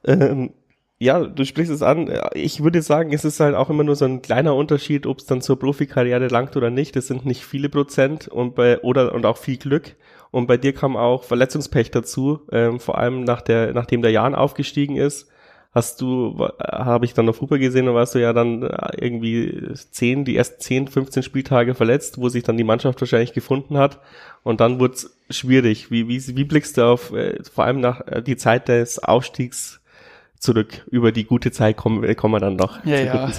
Ähm, 0.05 0.53
ja, 0.99 1.19
du 1.19 1.43
sprichst 1.43 1.71
es 1.71 1.81
an. 1.81 2.09
Ich 2.33 2.63
würde 2.63 2.81
sagen, 2.81 3.11
es 3.11 3.25
ist 3.25 3.39
halt 3.39 3.55
auch 3.55 3.69
immer 3.69 3.83
nur 3.83 3.95
so 3.95 4.05
ein 4.05 4.21
kleiner 4.21 4.55
Unterschied, 4.55 5.05
ob 5.05 5.19
es 5.19 5.25
dann 5.25 5.41
zur 5.41 5.59
Profikarriere 5.59 6.27
langt 6.27 6.55
oder 6.55 6.69
nicht. 6.69 6.95
Das 6.95 7.07
sind 7.07 7.25
nicht 7.25 7.43
viele 7.43 7.67
Prozent 7.69 8.27
und 8.27 8.55
bei 8.55 8.79
oder 8.81 9.13
und 9.13 9.25
auch 9.25 9.37
viel 9.37 9.57
Glück. 9.57 9.95
Und 10.31 10.47
bei 10.47 10.57
dir 10.57 10.73
kam 10.73 10.95
auch 10.95 11.23
Verletzungspech 11.23 11.91
dazu, 11.91 12.41
ähm, 12.51 12.79
vor 12.79 12.97
allem 12.97 13.23
nach 13.23 13.41
der, 13.41 13.73
nachdem 13.73 14.01
der 14.01 14.11
Jan 14.11 14.33
aufgestiegen 14.33 14.95
ist, 14.95 15.29
hast 15.73 16.01
du, 16.01 16.47
habe 16.59 17.05
ich 17.05 17.13
dann 17.13 17.27
auf 17.27 17.37
Fußball 17.37 17.57
gesehen, 17.57 17.87
da 17.87 17.93
warst 17.93 18.13
du 18.13 18.19
ja 18.19 18.31
dann 18.31 18.63
äh, 18.63 18.91
irgendwie 18.99 19.73
zehn, 19.91 20.23
die 20.23 20.37
ersten 20.37 20.61
10, 20.61 20.87
15 20.87 21.23
Spieltage 21.23 21.73
verletzt, 21.73 22.19
wo 22.19 22.29
sich 22.29 22.43
dann 22.43 22.57
die 22.57 22.63
Mannschaft 22.63 23.01
wahrscheinlich 23.01 23.33
gefunden 23.33 23.77
hat. 23.77 23.99
Und 24.43 24.61
dann 24.61 24.79
wurde 24.79 24.93
es 24.93 25.17
schwierig. 25.29 25.89
Wie, 25.89 26.07
wie, 26.07 26.35
wie 26.35 26.43
blickst 26.43 26.77
du 26.77 26.85
auf 26.85 27.11
äh, 27.11 27.41
vor 27.43 27.63
allem 27.63 27.79
nach 27.79 28.01
äh, 28.05 28.21
die 28.21 28.37
Zeit 28.37 28.67
des 28.67 28.99
Aufstiegs 28.99 29.81
zurück? 30.37 30.85
Über 30.91 31.11
die 31.11 31.23
gute 31.23 31.51
Zeit 31.51 31.75
kommen, 31.75 32.03
äh, 32.03 32.13
kommen 32.13 32.35
wir 32.35 32.39
dann 32.39 32.55
noch. 32.55 32.85
Ja, 32.85 32.99
ja. 32.99 33.31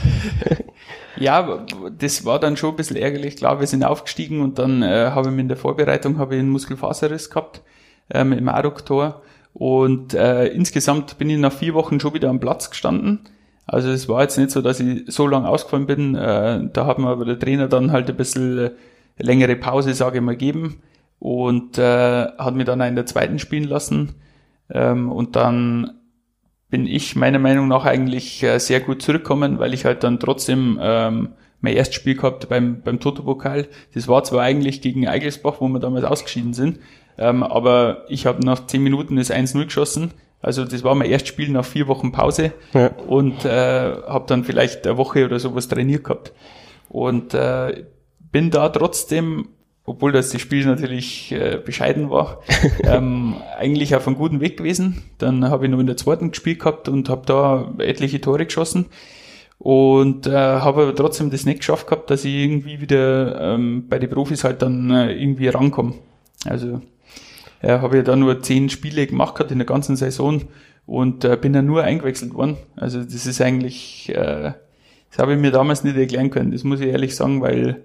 ja, 1.17 1.67
das 1.97 2.25
war 2.25 2.41
dann 2.41 2.57
schon 2.57 2.71
ein 2.71 2.76
bisschen 2.76 2.97
ärgerlich. 2.97 3.37
Klar, 3.37 3.61
wir 3.61 3.69
sind 3.69 3.85
aufgestiegen 3.85 4.41
und 4.41 4.59
dann 4.59 4.83
äh, 4.83 5.11
habe 5.11 5.29
ich 5.29 5.35
mir 5.35 5.43
in 5.43 5.49
der 5.49 5.57
Vorbereitung 5.57 6.19
habe 6.19 6.35
ich 6.35 6.41
einen 6.41 6.50
Muskelfaserriss 6.50 7.31
gehabt 7.31 7.62
ähm, 8.11 8.33
im 8.33 8.49
Adduktor 8.49 9.23
und 9.55 10.15
äh, 10.15 10.49
insgesamt 10.49 11.17
bin 11.17 11.31
ich 11.31 11.39
nach 11.39 11.53
vier 11.53 11.75
Wochen 11.75 12.01
schon 12.01 12.13
wieder 12.13 12.29
am 12.29 12.41
Platz 12.41 12.71
gestanden. 12.71 13.21
Also 13.67 13.89
es 13.89 14.09
war 14.09 14.23
jetzt 14.23 14.37
nicht 14.37 14.51
so, 14.51 14.61
dass 14.61 14.81
ich 14.81 15.05
so 15.07 15.27
lange 15.27 15.49
ausgefallen 15.49 15.87
bin. 15.87 16.15
Äh, 16.17 16.69
da 16.73 16.87
hat 16.87 16.99
mir 16.99 17.09
aber 17.09 17.25
der 17.25 17.39
Trainer 17.39 17.69
dann 17.69 17.93
halt 17.93 18.11
ein 18.11 18.17
bisschen 18.17 18.59
äh, 18.59 18.71
längere 19.17 19.57
Pause, 19.57 19.95
sage 19.95 20.19
ich 20.19 20.25
mal, 20.25 20.33
gegeben 20.33 20.83
und 21.21 21.79
äh, 21.79 22.27
hat 22.37 22.55
mich 22.55 22.67
dann 22.67 22.83
auch 22.83 22.87
in 22.87 22.97
der 22.97 23.07
zweiten 23.07 23.39
spielen 23.39 23.65
lassen. 23.65 24.17
Ähm, 24.71 25.11
und 25.11 25.37
dann 25.37 25.93
bin 26.69 26.87
ich 26.87 27.15
meiner 27.15 27.39
Meinung 27.39 27.69
nach 27.69 27.85
eigentlich 27.85 28.43
äh, 28.43 28.59
sehr 28.59 28.81
gut 28.81 29.03
zurückgekommen, 29.03 29.61
weil 29.61 29.73
ich 29.73 29.85
halt 29.85 30.03
dann 30.03 30.19
trotzdem 30.19 30.79
ähm, 30.83 31.29
mein 31.61 31.77
erstes 31.77 31.95
Spiel 31.95 32.17
gehabt 32.17 32.49
beim, 32.49 32.83
beim 32.83 32.99
Toto-Pokal. 32.99 33.69
Das 33.95 34.09
war 34.09 34.25
zwar 34.25 34.43
eigentlich 34.43 34.83
gegen 34.83 35.07
Eigelsbach, 35.07 35.61
wo 35.61 35.69
wir 35.69 35.79
damals 35.79 36.05
ausgeschieden 36.05 36.53
sind, 36.53 36.81
ähm, 37.18 37.42
aber 37.42 38.04
ich 38.09 38.26
habe 38.26 38.44
nach 38.44 38.66
zehn 38.66 38.83
Minuten 38.83 39.16
das 39.16 39.30
1-0 39.30 39.64
geschossen. 39.64 40.12
Also 40.40 40.64
das 40.64 40.85
war 40.85 40.94
mein 40.94 41.11
erstes 41.11 41.30
Spiel 41.30 41.49
nach 41.50 41.64
vier 41.64 41.88
Wochen 41.88 42.12
Pause 42.12 42.52
ja. 42.75 42.88
und 43.06 43.44
äh, 43.44 43.94
habe 44.06 44.25
dann 44.26 44.44
vielleicht 44.44 44.87
eine 44.87 44.99
Woche 44.99 45.25
oder 45.25 45.38
sowas 45.38 45.68
trainiert 45.68 46.04
gehabt. 46.04 46.33
Und 46.90 47.33
äh, 47.33 47.85
bin 48.30 48.50
da 48.50 48.68
trotzdem, 48.68 49.49
obwohl 49.87 50.12
das 50.12 50.30
das 50.30 50.40
Spiel 50.42 50.66
natürlich 50.66 51.33
äh, 51.33 51.59
bescheiden 51.64 52.11
war, 52.11 52.42
ähm, 52.85 53.37
eigentlich 53.59 53.94
auf 53.97 54.06
einem 54.06 54.16
guten 54.16 54.40
Weg 54.40 54.59
gewesen. 54.59 55.02
Dann 55.16 55.49
habe 55.49 55.64
ich 55.64 55.71
noch 55.71 55.78
in 55.78 55.87
der 55.87 55.97
zweiten 55.97 56.30
gespielt 56.30 56.59
gehabt 56.59 56.88
und 56.90 57.09
habe 57.09 57.25
da 57.25 57.73
etliche 57.78 58.21
Tore 58.21 58.44
geschossen 58.44 58.87
und 59.59 60.26
äh, 60.26 60.33
habe 60.33 60.83
aber 60.83 60.94
trotzdem 60.94 61.30
das 61.30 61.47
nicht 61.47 61.61
geschafft 61.61 61.87
gehabt, 61.87 62.11
dass 62.11 62.25
ich 62.26 62.35
irgendwie 62.35 62.83
wieder 62.83 63.54
ähm, 63.54 63.87
bei 63.88 63.99
den 63.99 64.11
Profis 64.11 64.44
halt 64.44 64.61
dann 64.61 64.90
äh, 64.90 65.12
irgendwie 65.12 65.49
rankomme. 65.49 65.94
Also 66.44 66.83
äh, 67.64 67.78
habe 67.78 67.99
ich 67.99 68.04
da 68.04 68.14
nur 68.14 68.42
zehn 68.42 68.68
Spiele 68.68 69.06
gemacht 69.06 69.35
gehabt 69.37 69.50
in 69.50 69.59
der 69.59 69.66
ganzen 69.66 69.97
Saison 69.97 70.42
und 70.87 71.25
äh, 71.25 71.37
bin 71.40 71.52
dann 71.52 71.66
nur 71.66 71.83
eingewechselt 71.83 72.35
worden. 72.35 72.59
Also 72.76 73.02
das 73.02 73.26
ist 73.26 73.40
eigentlich, 73.40 74.11
äh, 74.11 74.52
das 75.11 75.18
habe 75.18 75.33
ich 75.35 75.38
mir 75.38 75.50
damals 75.50 75.83
nicht 75.83 75.97
erklären 75.97 76.30
können, 76.30 76.52
das 76.52 76.64
muss 76.64 76.80
ich 76.80 76.88
ehrlich 76.88 77.16
sagen, 77.16 77.40
weil 77.40 77.83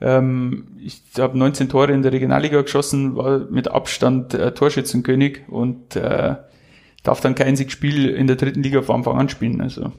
ähm, 0.00 0.66
ich 0.78 1.02
habe 1.18 1.38
19 1.38 1.68
Tore 1.68 1.92
in 1.92 2.02
der 2.02 2.12
Regionalliga 2.12 2.60
geschossen, 2.60 3.16
war 3.16 3.38
mit 3.50 3.68
Abstand 3.68 4.34
äh, 4.34 4.52
Torschützenkönig 4.52 5.48
und 5.48 5.96
äh, 5.96 6.36
darf 7.02 7.20
dann 7.20 7.34
kein 7.34 7.48
einziges 7.48 7.72
Spiel 7.72 8.10
in 8.10 8.26
der 8.26 8.36
dritten 8.36 8.62
Liga 8.62 8.82
von 8.82 8.96
Anfang 8.96 9.18
an 9.18 9.28
spielen. 9.28 9.60
Also 9.60 9.92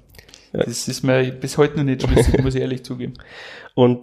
ja. 0.54 0.64
das 0.64 0.88
ist 0.88 1.04
mir 1.04 1.32
bis 1.32 1.58
heute 1.58 1.78
noch 1.78 1.86
nicht 1.86 2.04
schlüssig, 2.04 2.42
muss 2.44 2.56
ich 2.56 2.62
ehrlich 2.62 2.84
zugeben. 2.84 3.14
Und 3.74 4.02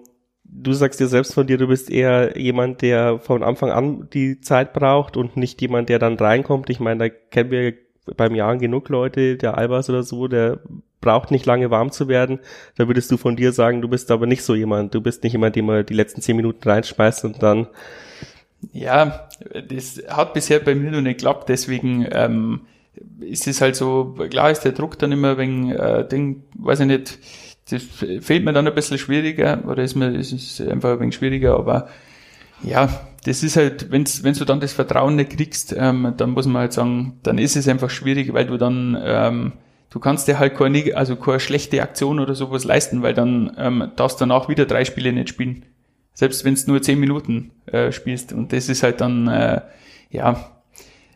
du 0.53 0.73
sagst 0.73 1.01
dir 1.01 1.07
selbst 1.07 1.35
von 1.35 1.47
dir, 1.47 1.59
du 1.59 1.69
bist 1.69 1.91
eher 1.91 2.39
jemand, 2.39 2.83
der 2.83 3.19
von 3.19 3.43
Anfang 3.43 3.71
an 3.71 4.09
die 4.13 4.41
Zeit 4.41 4.73
braucht 4.73 5.17
und 5.17 5.37
nicht 5.37 5.61
jemand, 5.61 5.89
der 5.89 5.99
dann 5.99 6.17
reinkommt. 6.17 6.71
Ich 6.71 6.81
meine, 6.81 7.09
da 7.09 7.15
kennen 7.31 7.51
wir 7.51 7.75
beim 8.17 8.35
Jahren 8.35 8.59
genug 8.59 8.89
Leute, 8.89 9.37
der 9.37 9.57
Albers 9.57 9.89
oder 9.89 10.03
so, 10.03 10.27
der 10.27 10.61
braucht 11.01 11.31
nicht 11.31 11.47
lange 11.47 11.71
warm 11.71 11.93
zu 11.93 12.09
werden. 12.09 12.41
Da 12.77 12.89
würdest 12.89 13.11
du 13.11 13.17
von 13.17 13.37
dir 13.37 13.53
sagen, 13.53 13.81
du 13.81 13.89
bist 13.89 14.11
aber 14.11 14.27
nicht 14.27 14.43
so 14.43 14.55
jemand. 14.55 14.95
Du 14.95 15.01
bist 15.01 15.23
nicht 15.23 15.33
jemand, 15.33 15.57
dem 15.57 15.67
man 15.67 15.87
die 15.87 15.95
letzten 15.95 16.21
zehn 16.21 16.37
Minuten 16.37 16.69
reinschmeißt 16.69 17.25
und 17.25 17.43
dann. 17.43 17.69
Ja, 18.73 19.29
das 19.69 20.03
hat 20.09 20.35
bisher 20.35 20.61
bei 20.61 20.75
mir 20.75 20.91
noch 20.91 21.01
nicht 21.01 21.19
geklappt, 21.19 21.49
deswegen 21.49 22.07
ähm, 22.13 22.63
ist 23.21 23.47
es 23.47 23.63
halt 23.63 23.75
so, 23.75 24.17
klar 24.29 24.51
ist 24.51 24.63
der 24.63 24.73
Druck 24.73 24.99
dann 24.99 25.13
immer 25.13 25.39
wegen 25.39 25.71
äh, 25.71 26.07
Ding, 26.07 26.43
weiß 26.59 26.81
ich 26.81 26.87
nicht, 26.87 27.19
das 27.71 27.83
fehlt 27.83 28.45
mir 28.45 28.53
dann 28.53 28.67
ein 28.67 28.75
bisschen 28.75 28.99
schwieriger, 28.99 29.63
oder 29.67 29.83
ist 29.83 29.95
mir, 29.95 30.15
es 30.15 30.33
ist 30.33 30.61
einfach 30.61 30.93
ein 30.93 31.01
wenig 31.01 31.15
schwieriger, 31.15 31.57
aber 31.57 31.89
ja, 32.63 32.89
das 33.25 33.43
ist 33.43 33.57
halt, 33.57 33.91
wenn's, 33.91 34.23
wenn 34.23 34.35
du 34.35 34.45
dann 34.45 34.61
das 34.61 34.73
Vertrauen 34.73 35.17
nicht 35.17 35.31
kriegst, 35.37 35.75
ähm, 35.77 36.15
dann 36.17 36.31
muss 36.31 36.47
man 36.47 36.63
halt 36.63 36.73
sagen, 36.73 37.19
dann 37.23 37.39
ist 37.39 37.57
es 37.57 37.69
einfach 37.69 37.91
schwierig, 37.91 38.33
weil 38.33 38.47
du 38.47 38.57
dann, 38.57 38.99
ähm, 39.03 39.53
du 39.91 39.99
kannst 39.99 40.29
dir 40.29 40.39
halt 40.39 40.57
keine, 40.57 40.97
also 40.97 41.17
keine 41.17 41.41
schlechte 41.41 41.83
Aktion 41.83 42.19
oder 42.19 42.35
sowas 42.35 42.65
leisten, 42.65 43.03
weil 43.03 43.15
dann 43.15 43.53
ähm, 43.59 43.91
darfst 43.97 44.21
du 44.21 44.23
danach 44.23 44.49
wieder 44.49 44.67
drei 44.67 44.85
Spiele 44.85 45.13
nicht 45.13 45.29
spielen. 45.29 45.67
Selbst 46.15 46.45
wenn 46.45 46.55
du 46.55 46.63
nur 46.67 46.83
zehn 46.83 46.99
Minuten 46.99 47.53
äh, 47.67 47.93
spielst. 47.93 48.33
Und 48.33 48.53
das 48.53 48.69
ist 48.69 48.83
halt 48.83 49.01
dann, 49.01 49.29
äh, 49.29 49.61
ja, 50.11 50.51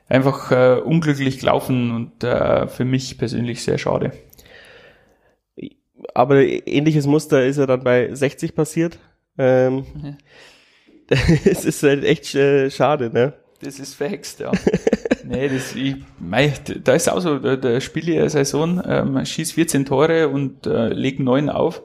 einfach 0.08 0.50
äh, 0.50 0.80
unglücklich 0.82 1.40
gelaufen 1.40 1.90
und 1.90 2.24
äh, 2.24 2.66
für 2.68 2.84
mich 2.84 3.18
persönlich 3.18 3.62
sehr 3.62 3.78
schade 3.78 4.12
aber 6.14 6.42
ähnliches 6.42 7.06
Muster 7.06 7.44
ist 7.44 7.56
ja 7.56 7.66
dann 7.66 7.84
bei 7.84 8.14
60 8.14 8.54
passiert. 8.54 8.98
Ähm, 9.38 9.84
ja. 10.02 10.16
es 11.44 11.64
ist 11.64 11.82
halt 11.82 12.04
echt 12.04 12.34
äh, 12.34 12.70
schade, 12.70 13.10
ne? 13.10 13.34
Das 13.62 13.78
ist 13.78 13.94
verhext, 13.94 14.40
ja. 14.40 14.52
nee, 15.24 15.48
das, 15.48 15.74
ich, 15.74 15.96
mei, 16.18 16.52
da 16.82 16.94
ist 16.94 17.10
auch 17.10 17.20
so, 17.20 17.38
der, 17.38 17.56
der 17.56 17.80
Spieler 17.80 18.14
der 18.14 18.30
Saison 18.30 18.82
ähm, 18.86 19.24
schießt 19.24 19.52
14 19.54 19.86
Tore 19.86 20.28
und 20.28 20.66
äh, 20.66 20.88
legt 20.88 21.20
9 21.20 21.48
auf. 21.48 21.82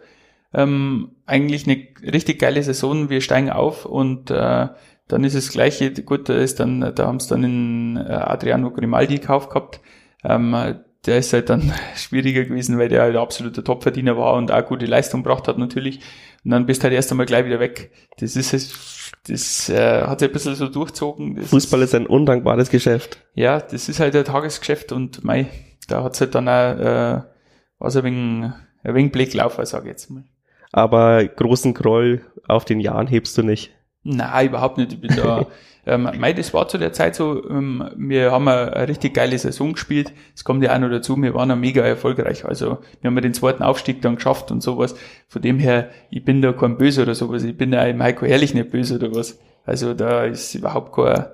Ähm, 0.53 1.11
eigentlich 1.25 1.67
eine 1.67 1.87
richtig 2.11 2.39
geile 2.39 2.63
Saison, 2.63 3.09
wir 3.09 3.21
steigen 3.21 3.51
auf 3.51 3.85
und 3.85 4.31
äh, 4.31 4.67
dann 5.07 5.23
ist 5.23 5.35
es 5.35 5.51
gleiche, 5.51 5.91
gut, 5.91 6.27
da 6.29 6.35
ist 6.35 6.59
dann, 6.59 6.93
da 6.95 7.07
haben 7.07 7.17
es 7.17 7.27
dann 7.27 7.43
in 7.43 7.97
äh, 7.97 8.11
Adriano 8.11 8.71
Grimaldi 8.71 9.15
gekauft 9.15 9.49
gehabt. 9.49 9.79
Ähm, 10.23 10.79
der 11.05 11.17
ist 11.17 11.33
halt 11.33 11.49
dann 11.49 11.73
schwieriger 11.95 12.43
gewesen, 12.43 12.77
weil 12.77 12.89
der 12.89 13.01
halt 13.01 13.15
absoluter 13.15 13.63
Topverdiener 13.63 14.17
war 14.17 14.33
und 14.33 14.51
auch 14.51 14.65
gute 14.65 14.85
Leistung 14.85 15.23
gebracht 15.23 15.47
hat 15.47 15.57
natürlich. 15.57 15.99
Und 16.43 16.51
dann 16.51 16.65
bist 16.65 16.81
du 16.81 16.83
halt 16.85 16.93
erst 16.93 17.11
einmal 17.11 17.25
gleich 17.25 17.45
wieder 17.45 17.59
weg. 17.59 17.91
Das 18.19 18.35
ist 18.35 18.53
das 19.27 19.69
äh, 19.69 20.03
hat 20.03 20.19
sich 20.19 20.29
ein 20.29 20.33
bisschen 20.33 20.55
so 20.55 20.67
durchzogen. 20.67 21.35
Das 21.35 21.49
Fußball 21.49 21.81
ist 21.81 21.95
ein 21.95 22.07
undankbares 22.07 22.69
Geschäft. 22.69 23.19
Ja, 23.33 23.59
das 23.59 23.89
ist 23.89 23.99
halt 23.99 24.15
ein 24.15 24.23
Tagesgeschäft 24.25 24.91
und 24.91 25.23
mei, 25.23 25.47
da 25.87 26.03
hat's 26.03 26.21
halt 26.21 26.35
dann 26.35 26.47
auch 26.47 26.79
äh, 26.79 27.21
was 27.79 27.95
ein 27.95 28.03
wenig, 28.03 28.51
ein 28.83 28.95
wenig 28.95 29.11
Blick 29.11 29.33
laufen, 29.33 29.65
sag 29.65 29.83
ich 29.83 29.89
jetzt 29.89 30.09
mal. 30.09 30.23
Aber 30.71 31.25
großen 31.25 31.73
Groll 31.73 32.21
auf 32.47 32.65
den 32.65 32.79
Jahren 32.79 33.07
hebst 33.07 33.37
du 33.37 33.43
nicht. 33.43 33.71
Nein, 34.03 34.47
überhaupt 34.47 34.77
nicht. 34.77 34.93
Ich 34.93 35.01
bin 35.01 35.15
da 35.15 35.47
Ähm, 35.89 36.07
mei, 36.19 36.33
das 36.33 36.53
war 36.53 36.67
zu 36.67 36.77
der 36.77 36.93
Zeit 36.93 37.15
so, 37.15 37.49
ähm, 37.49 37.89
wir 37.97 38.31
haben 38.31 38.47
eine, 38.47 38.73
eine 38.73 38.87
richtig 38.87 39.15
geile 39.15 39.37
Saison 39.39 39.73
gespielt. 39.73 40.13
Es 40.35 40.43
kommt 40.43 40.63
ja 40.63 40.75
auch 40.75 40.79
noch 40.79 40.89
dazu, 40.89 41.19
wir 41.19 41.33
waren 41.33 41.49
ja 41.49 41.55
mega 41.55 41.81
erfolgreich. 41.81 42.45
Also 42.45 42.77
wir 43.01 43.07
haben 43.07 43.15
ja 43.15 43.21
den 43.21 43.33
zweiten 43.33 43.63
Aufstieg 43.63 43.99
dann 44.03 44.15
geschafft 44.15 44.51
und 44.51 44.61
sowas. 44.61 44.93
Von 45.27 45.41
dem 45.41 45.57
her, 45.57 45.89
ich 46.11 46.23
bin 46.23 46.43
da 46.43 46.53
kein 46.53 46.77
Böse 46.77 47.01
oder 47.01 47.15
sowas. 47.15 47.43
Ich 47.43 47.57
bin 47.57 47.73
ja 47.73 47.83
im 47.85 48.03
Heiko 48.03 48.27
Herrlich 48.27 48.53
nicht 48.53 48.69
böse 48.69 48.95
oder 48.95 49.15
was. 49.15 49.39
Also 49.65 49.95
da 49.95 50.25
ist 50.25 50.53
überhaupt 50.53 50.93
kein, 50.93 51.25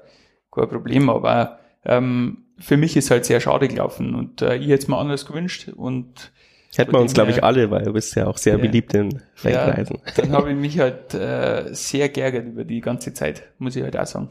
kein 0.51 0.69
Problem. 0.69 1.09
Aber 1.09 1.59
ähm, 1.83 2.45
für 2.57 2.77
mich 2.77 2.95
ist 2.95 3.11
halt 3.11 3.25
sehr 3.25 3.41
schade 3.41 3.67
gelaufen 3.67 4.15
und 4.15 4.41
äh, 4.41 4.55
ich 4.55 4.67
hätte 4.67 4.83
es 4.83 4.87
mir 4.87 4.97
anders 4.97 5.25
gewünscht 5.25 5.69
und 5.75 6.31
Hätten 6.77 6.91
wir 6.91 6.99
uns, 6.99 7.13
glaube 7.13 7.31
ich, 7.31 7.41
alle, 7.43 7.71
weil 7.71 7.83
du 7.83 7.93
bist 7.93 8.15
ja 8.15 8.27
auch 8.27 8.37
sehr 8.37 8.57
ja, 8.57 8.61
beliebt 8.61 8.93
in 8.93 9.21
Fankreisen. 9.35 9.97
Ja, 10.05 10.11
dann 10.15 10.31
habe 10.33 10.51
ich 10.51 10.57
mich 10.57 10.79
halt 10.79 11.13
äh, 11.13 11.73
sehr 11.73 12.09
geärgert 12.09 12.45
über 12.47 12.65
die 12.65 12.81
ganze 12.81 13.13
Zeit, 13.13 13.43
muss 13.59 13.75
ich 13.75 13.83
halt 13.83 13.97
auch 13.97 14.05
sagen. 14.05 14.29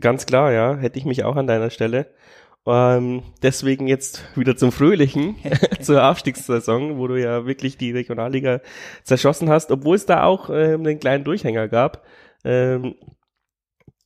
Ganz 0.00 0.26
klar, 0.26 0.52
ja, 0.52 0.76
hätte 0.76 0.98
ich 0.98 1.04
mich 1.04 1.24
auch 1.24 1.36
an 1.36 1.46
deiner 1.46 1.70
Stelle. 1.70 2.06
Ähm, 2.66 3.22
deswegen 3.42 3.86
jetzt 3.86 4.24
wieder 4.36 4.56
zum 4.56 4.72
Fröhlichen, 4.72 5.36
zur 5.80 6.04
Aufstiegssaison, 6.04 6.98
wo 6.98 7.06
du 7.06 7.16
ja 7.16 7.46
wirklich 7.46 7.78
die 7.78 7.92
Regionalliga 7.92 8.60
zerschossen 9.04 9.48
hast, 9.48 9.70
obwohl 9.70 9.96
es 9.96 10.06
da 10.06 10.24
auch 10.24 10.50
ähm, 10.50 10.80
einen 10.80 10.98
kleinen 11.00 11.24
Durchhänger 11.24 11.68
gab. 11.68 12.04
Ähm, 12.44 12.96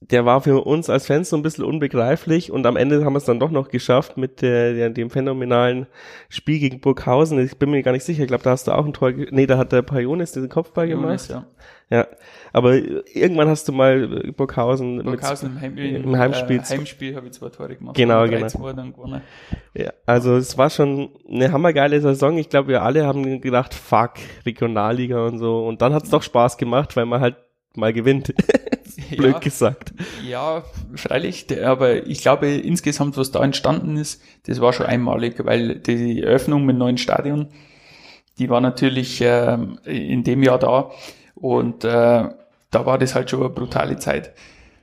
der 0.01 0.25
war 0.25 0.41
für 0.41 0.65
uns 0.65 0.89
als 0.89 1.07
Fans 1.07 1.29
so 1.29 1.37
ein 1.37 1.43
bisschen 1.43 1.65
unbegreiflich 1.65 2.51
und 2.51 2.67
am 2.67 2.77
Ende 2.77 3.05
haben 3.05 3.13
wir 3.13 3.19
es 3.19 3.27
dann 3.27 3.39
doch 3.39 3.51
noch 3.51 3.69
geschafft 3.69 4.17
mit 4.17 4.41
der, 4.41 4.73
der, 4.73 4.91
dem 4.91 5.11
phänomenalen 5.11 5.87
Spiel 6.31 6.59
gegen 6.59 6.81
Burghausen. 6.81 7.39
Ich 7.39 7.59
bin 7.59 7.71
mir 7.71 7.83
gar 7.83 7.93
nicht 7.93 8.05
sicher, 8.05 8.23
ich 8.23 8.29
glaube, 8.29 8.43
da 8.43 8.51
hast 8.51 8.67
du 8.67 8.73
auch 8.73 8.87
ein 8.87 8.95
Tor, 8.95 9.13
nee, 9.13 9.47
da 9.47 9.59
hat 9.59 9.73
der 9.73 9.83
Pajonis 9.83 10.33
diesen 10.33 10.49
Kopfball 10.49 10.87
Pajonis, 10.87 11.29
gemacht. 11.29 11.47
Ja. 11.91 11.99
ja, 11.99 12.07
aber 12.55 12.77
irgendwann 12.77 13.49
hast 13.49 13.69
du 13.69 13.73
mal 13.73 14.33
Burghausen, 14.35 15.03
Burghausen 15.03 15.55
mit, 15.61 15.63
im, 15.63 15.77
Heim, 15.79 16.05
im 16.05 16.19
Heimspiel, 16.19 16.57
äh, 16.57 16.63
Heimspiel 16.63 17.15
habe 17.15 17.27
ich 17.27 17.35
zwei 17.35 17.51
Tore 17.51 17.77
gemacht. 17.77 17.95
Genau, 17.95 18.27
genau. 18.27 19.21
Ja, 19.75 19.93
also 20.07 20.35
es 20.37 20.57
war 20.57 20.71
schon 20.71 21.11
eine 21.29 21.53
hammergeile 21.53 22.01
Saison. 22.01 22.39
Ich 22.39 22.49
glaube, 22.49 22.69
wir 22.69 22.83
alle 22.83 23.07
haben 23.07 23.43
gedacht, 23.43 23.75
fuck, 23.75 24.15
Regionalliga 24.47 25.27
und 25.27 25.39
so. 25.39 25.67
Und 25.67 25.83
dann 25.83 25.93
hat 25.93 26.05
es 26.05 26.11
doch 26.11 26.23
Spaß 26.23 26.57
gemacht, 26.57 26.97
weil 26.97 27.05
man 27.05 27.21
halt 27.21 27.37
mal 27.75 27.93
gewinnt. 27.93 28.35
blöd 29.17 29.35
ja, 29.35 29.39
gesagt. 29.39 29.93
Ja, 30.27 30.63
freilich, 30.95 31.47
aber 31.63 32.07
ich 32.07 32.23
glaube 32.23 32.49
insgesamt, 32.49 33.17
was 33.17 33.31
da 33.31 33.43
entstanden 33.43 33.97
ist, 33.97 34.23
das 34.47 34.61
war 34.61 34.73
schon 34.73 34.87
einmalig, 34.87 35.45
weil 35.45 35.77
die 35.77 36.23
Eröffnung 36.23 36.65
mit 36.65 36.77
neuen 36.77 36.99
Stadion, 36.99 37.49
die 38.39 38.49
war 38.49 38.61
natürlich 38.61 39.21
äh, 39.21 39.59
in 39.85 40.25
dem 40.25 40.43
Jahr 40.43 40.59
da 40.59 40.91
und 41.35 41.85
äh, 41.85 41.89
da 41.89 42.87
war 42.87 42.99
das 42.99 43.15
halt 43.15 43.31
schon 43.31 43.41
eine 43.41 43.51
brutale 43.51 43.99
Zeit. 43.99 44.33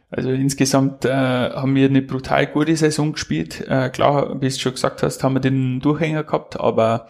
Also 0.10 0.29
insgesamt 0.29 1.03
äh, 1.03 1.10
haben 1.10 1.75
wir 1.75 1.89
eine 1.89 2.01
brutal 2.01 2.48
gute 2.48 2.75
Saison 2.77 3.13
gespielt. 3.13 3.65
Äh, 3.67 3.89
klar, 3.89 4.41
wie 4.41 4.48
du 4.48 4.58
schon 4.58 4.72
gesagt 4.74 5.03
hast, 5.03 5.24
haben 5.24 5.36
wir 5.36 5.41
den 5.41 5.82
Durchhänger 5.82 6.24
gehabt, 6.24 6.60
aber 6.60 7.08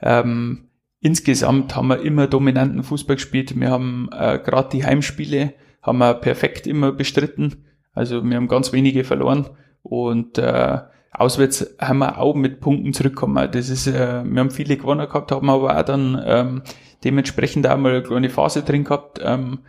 ähm, 0.00 0.69
insgesamt 1.00 1.74
haben 1.74 1.88
wir 1.88 2.00
immer 2.02 2.26
dominanten 2.26 2.82
Fußball 2.82 3.16
gespielt. 3.16 3.58
Wir 3.58 3.70
haben 3.70 4.08
äh, 4.12 4.38
gerade 4.38 4.70
die 4.70 4.84
Heimspiele 4.84 5.54
haben 5.82 5.98
wir 5.98 6.14
perfekt 6.14 6.66
immer 6.66 6.92
bestritten. 6.92 7.64
Also 7.92 8.22
wir 8.22 8.36
haben 8.36 8.48
ganz 8.48 8.72
wenige 8.72 9.04
verloren 9.04 9.48
und 9.82 10.38
äh, 10.38 10.78
auswärts 11.12 11.74
haben 11.80 11.98
wir 11.98 12.18
auch 12.18 12.34
mit 12.34 12.60
Punkten 12.60 12.92
zurückgekommen. 12.92 13.50
Das 13.50 13.68
ist, 13.68 13.86
äh, 13.86 14.22
wir 14.24 14.40
haben 14.40 14.50
viele 14.50 14.76
gewonnen 14.76 15.06
gehabt, 15.06 15.32
haben 15.32 15.50
aber 15.50 15.78
auch 15.78 15.84
dann 15.84 16.22
ähm, 16.24 16.62
dementsprechend 17.02 17.66
auch 17.66 17.78
mal 17.78 17.92
eine 17.92 18.02
kleine 18.02 18.30
Phase 18.30 18.62
drin 18.62 18.84
gehabt. 18.84 19.20
Ähm, 19.22 19.60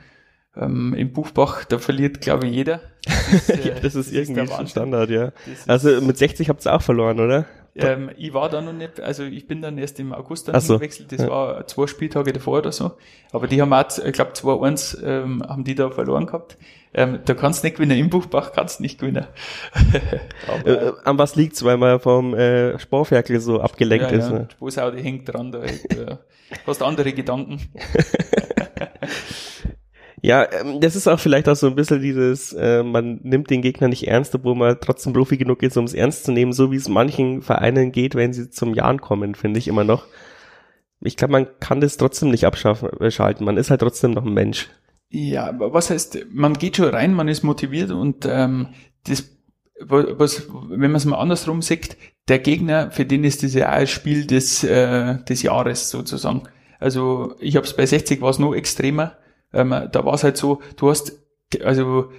ähm, 0.56 0.94
Im 0.94 1.14
Buchbach, 1.14 1.64
da 1.64 1.80
verliert, 1.80 2.20
glaube 2.22 2.48
ich, 2.48 2.54
jeder. 2.54 2.82
Das 3.32 3.48
ist, 3.48 3.50
äh, 3.50 3.70
ja, 3.70 3.76
das 3.76 3.96
ist 3.96 4.08
das 4.08 4.12
irgendwie 4.12 4.42
ist 4.42 4.72
Standard, 4.72 5.10
ja. 5.10 5.32
Also 5.66 6.02
mit 6.02 6.18
60 6.18 6.50
habt 6.50 6.66
ihr 6.66 6.74
auch 6.74 6.82
verloren, 6.82 7.20
oder? 7.20 7.46
Ähm, 7.74 8.12
ich 8.18 8.34
war 8.34 8.50
da 8.50 8.62
noch 8.62 8.74
nicht, 8.74 9.00
also 9.00 9.24
ich 9.24 9.48
bin 9.48 9.62
dann 9.62 9.78
erst 9.78 10.00
im 10.00 10.14
August 10.14 10.48
dann 10.50 10.60
so. 10.60 10.76
gewechselt, 10.76 11.12
das 11.12 11.22
ja. 11.22 11.30
war 11.30 11.68
zwei 11.68 11.88
Spieltage 11.88 12.34
davor 12.34 12.60
oder 12.60 12.72
so. 12.72 12.92
Aber 13.32 13.48
die 13.48 13.62
haben 13.62 13.72
auch, 13.72 13.86
ich 13.98 14.12
glaube 14.12 14.32
2-1 14.32 15.02
ähm, 15.04 15.44
haben 15.48 15.64
die 15.64 15.76
da 15.76 15.90
verloren 15.90 16.26
gehabt. 16.26 16.58
Ähm, 16.94 17.20
da 17.24 17.34
kannst 17.34 17.64
du 17.64 17.68
nicht 17.68 17.78
gewinnen, 17.78 17.98
im 17.98 18.10
Buchbach 18.10 18.52
kannst 18.52 18.80
du 18.80 18.84
nicht 18.84 19.00
gewinnen. 19.00 19.26
Aber, 20.48 20.68
äh, 20.68 20.92
an 21.06 21.18
was 21.18 21.38
liegt's, 21.38 21.64
weil 21.64 21.78
man 21.78 22.02
vom 22.02 22.34
äh, 22.34 22.78
Sporferkel 22.78 23.40
so 23.40 23.62
abgelenkt 23.62 24.12
ja, 24.12 24.18
ist? 24.18 24.30
Ja, 24.30 24.86
ne? 24.86 24.92
Die 24.98 25.04
hängt 25.04 25.34
dran, 25.34 25.54
da 25.54 25.64
äh, 25.64 26.18
hast 26.68 26.84
andere 26.84 27.14
Gedanken. 27.14 27.62
Ja, 30.22 30.48
ähm, 30.52 30.80
das 30.80 30.96
ist 30.96 31.08
auch 31.08 31.20
vielleicht 31.20 31.50
auch 31.50 31.56
so 31.56 31.68
ein 31.68 31.76
bisschen 31.76 32.02
dieses, 32.02 32.54
äh, 32.54 32.84
man 32.84 33.20
nimmt 33.24 33.50
den 33.50 33.64
Gegner 33.64 33.88
nicht 33.88 34.08
ernst, 34.08 34.36
obwohl 34.36 34.56
man 34.56 34.78
trotzdem 34.80 35.14
Profi 35.14 35.38
genug 35.38 35.64
ist, 35.64 35.78
um 35.78 35.86
es 35.86 35.96
ernst 35.96 36.26
zu 36.26 36.32
nehmen, 36.32 36.54
so 36.54 36.72
wie 36.72 36.76
es 36.76 36.88
manchen 36.88 37.42
Vereinen 37.42 37.92
geht, 37.92 38.14
wenn 38.14 38.32
sie 38.32 38.50
zum 38.50 38.76
Jahren 38.76 39.02
kommen, 39.02 39.34
finde 39.34 39.58
ich 39.58 39.68
immer 39.68 39.84
noch. 39.84 40.06
Ich 41.00 41.18
glaube, 41.18 41.32
man 41.32 41.48
kann 41.60 41.82
das 41.82 41.98
trotzdem 41.98 42.30
nicht 42.30 42.46
abschaffen, 42.46 42.90
äh. 43.00 43.46
Man 43.46 43.58
ist 43.58 43.72
halt 43.72 43.82
trotzdem 43.82 44.12
noch 44.12 44.24
ein 44.24 44.34
Mensch. 44.34 44.70
Ja, 45.10 45.52
was 45.58 45.90
heißt, 45.90 46.28
man 46.32 46.54
geht 46.54 46.78
schon 46.78 46.90
rein, 46.90 47.16
man 47.16 47.28
ist 47.28 47.44
motiviert 47.44 47.90
und 47.90 48.28
ähm, 48.30 48.68
das, 49.06 49.28
was, 49.80 50.48
wenn 50.70 50.92
man 50.92 50.96
es 50.96 51.06
mal 51.06 51.18
andersrum 51.18 51.64
sieht, 51.64 51.98
der 52.28 52.38
Gegner, 52.38 52.92
für 52.92 53.06
den 53.06 53.24
ist 53.24 53.42
das 53.42 53.56
ja 53.56 53.70
auch 53.70 53.74
ein 53.74 53.88
Spiel 53.88 54.28
des, 54.28 54.64
äh, 54.64 55.18
des 55.24 55.42
Jahres 55.42 55.90
sozusagen. 55.90 56.44
Also 56.80 57.34
ich 57.40 57.56
habe 57.56 57.66
es 57.66 57.76
bei 57.76 57.88
60 57.88 58.22
war 58.22 58.30
es 58.30 58.40
noch 58.40 58.54
extremer 58.54 59.18
ähm, 59.54 59.70
da 59.92 60.06
war 60.06 60.14
es 60.14 60.24
halt 60.24 60.38
so, 60.38 60.62
du 60.78 60.90
hast, 60.90 61.20
also 61.64 62.12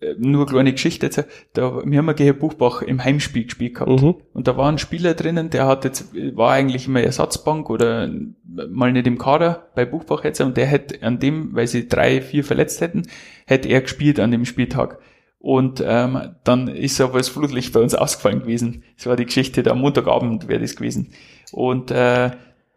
äh, 0.00 0.14
nur 0.18 0.42
eine 0.42 0.50
kleine 0.50 0.72
Geschichte 0.72 1.06
jetzt, 1.06 1.24
da, 1.52 1.82
wir 1.84 1.98
haben 1.98 2.14
gegen 2.14 2.38
Buchbach 2.38 2.82
im 2.82 3.02
Heimspiel 3.02 3.44
gespielt 3.44 3.74
gehabt. 3.74 4.02
Mhm. 4.02 4.16
Und 4.32 4.48
da 4.48 4.56
war 4.56 4.70
ein 4.70 4.78
Spieler 4.78 5.14
drinnen, 5.14 5.50
der 5.50 5.66
hat 5.66 5.84
jetzt, 5.84 6.14
war 6.36 6.52
eigentlich 6.52 6.86
immer 6.86 7.02
Ersatzbank 7.02 7.68
oder 7.70 8.10
mal 8.44 8.92
nicht 8.92 9.06
im 9.06 9.18
Kader 9.18 9.68
bei 9.74 9.84
Buchbach 9.84 10.24
jetzt, 10.24 10.40
und 10.40 10.56
der 10.56 10.66
hätte 10.66 11.02
an 11.02 11.18
dem, 11.18 11.54
weil 11.54 11.66
sie 11.66 11.88
drei, 11.88 12.20
vier 12.22 12.44
verletzt 12.44 12.80
hätten, 12.80 13.02
hätte 13.46 13.68
er 13.68 13.82
gespielt 13.82 14.20
an 14.20 14.30
dem 14.30 14.44
Spieltag. 14.44 14.98
Und 15.38 15.82
ähm, 15.86 16.34
dann 16.44 16.68
ist 16.68 17.00
aber 17.00 17.16
das 17.16 17.30
Flutlicht 17.30 17.72
bei 17.72 17.80
uns 17.80 17.94
ausgefallen 17.94 18.40
gewesen. 18.40 18.84
Das 18.96 19.06
war 19.06 19.16
die 19.16 19.24
Geschichte, 19.24 19.62
da 19.62 19.70
am 19.70 19.80
Montagabend 19.80 20.48
wäre 20.48 20.60
das 20.60 20.76
gewesen. 20.76 21.12
Und 21.50 21.90
äh, 21.90 22.32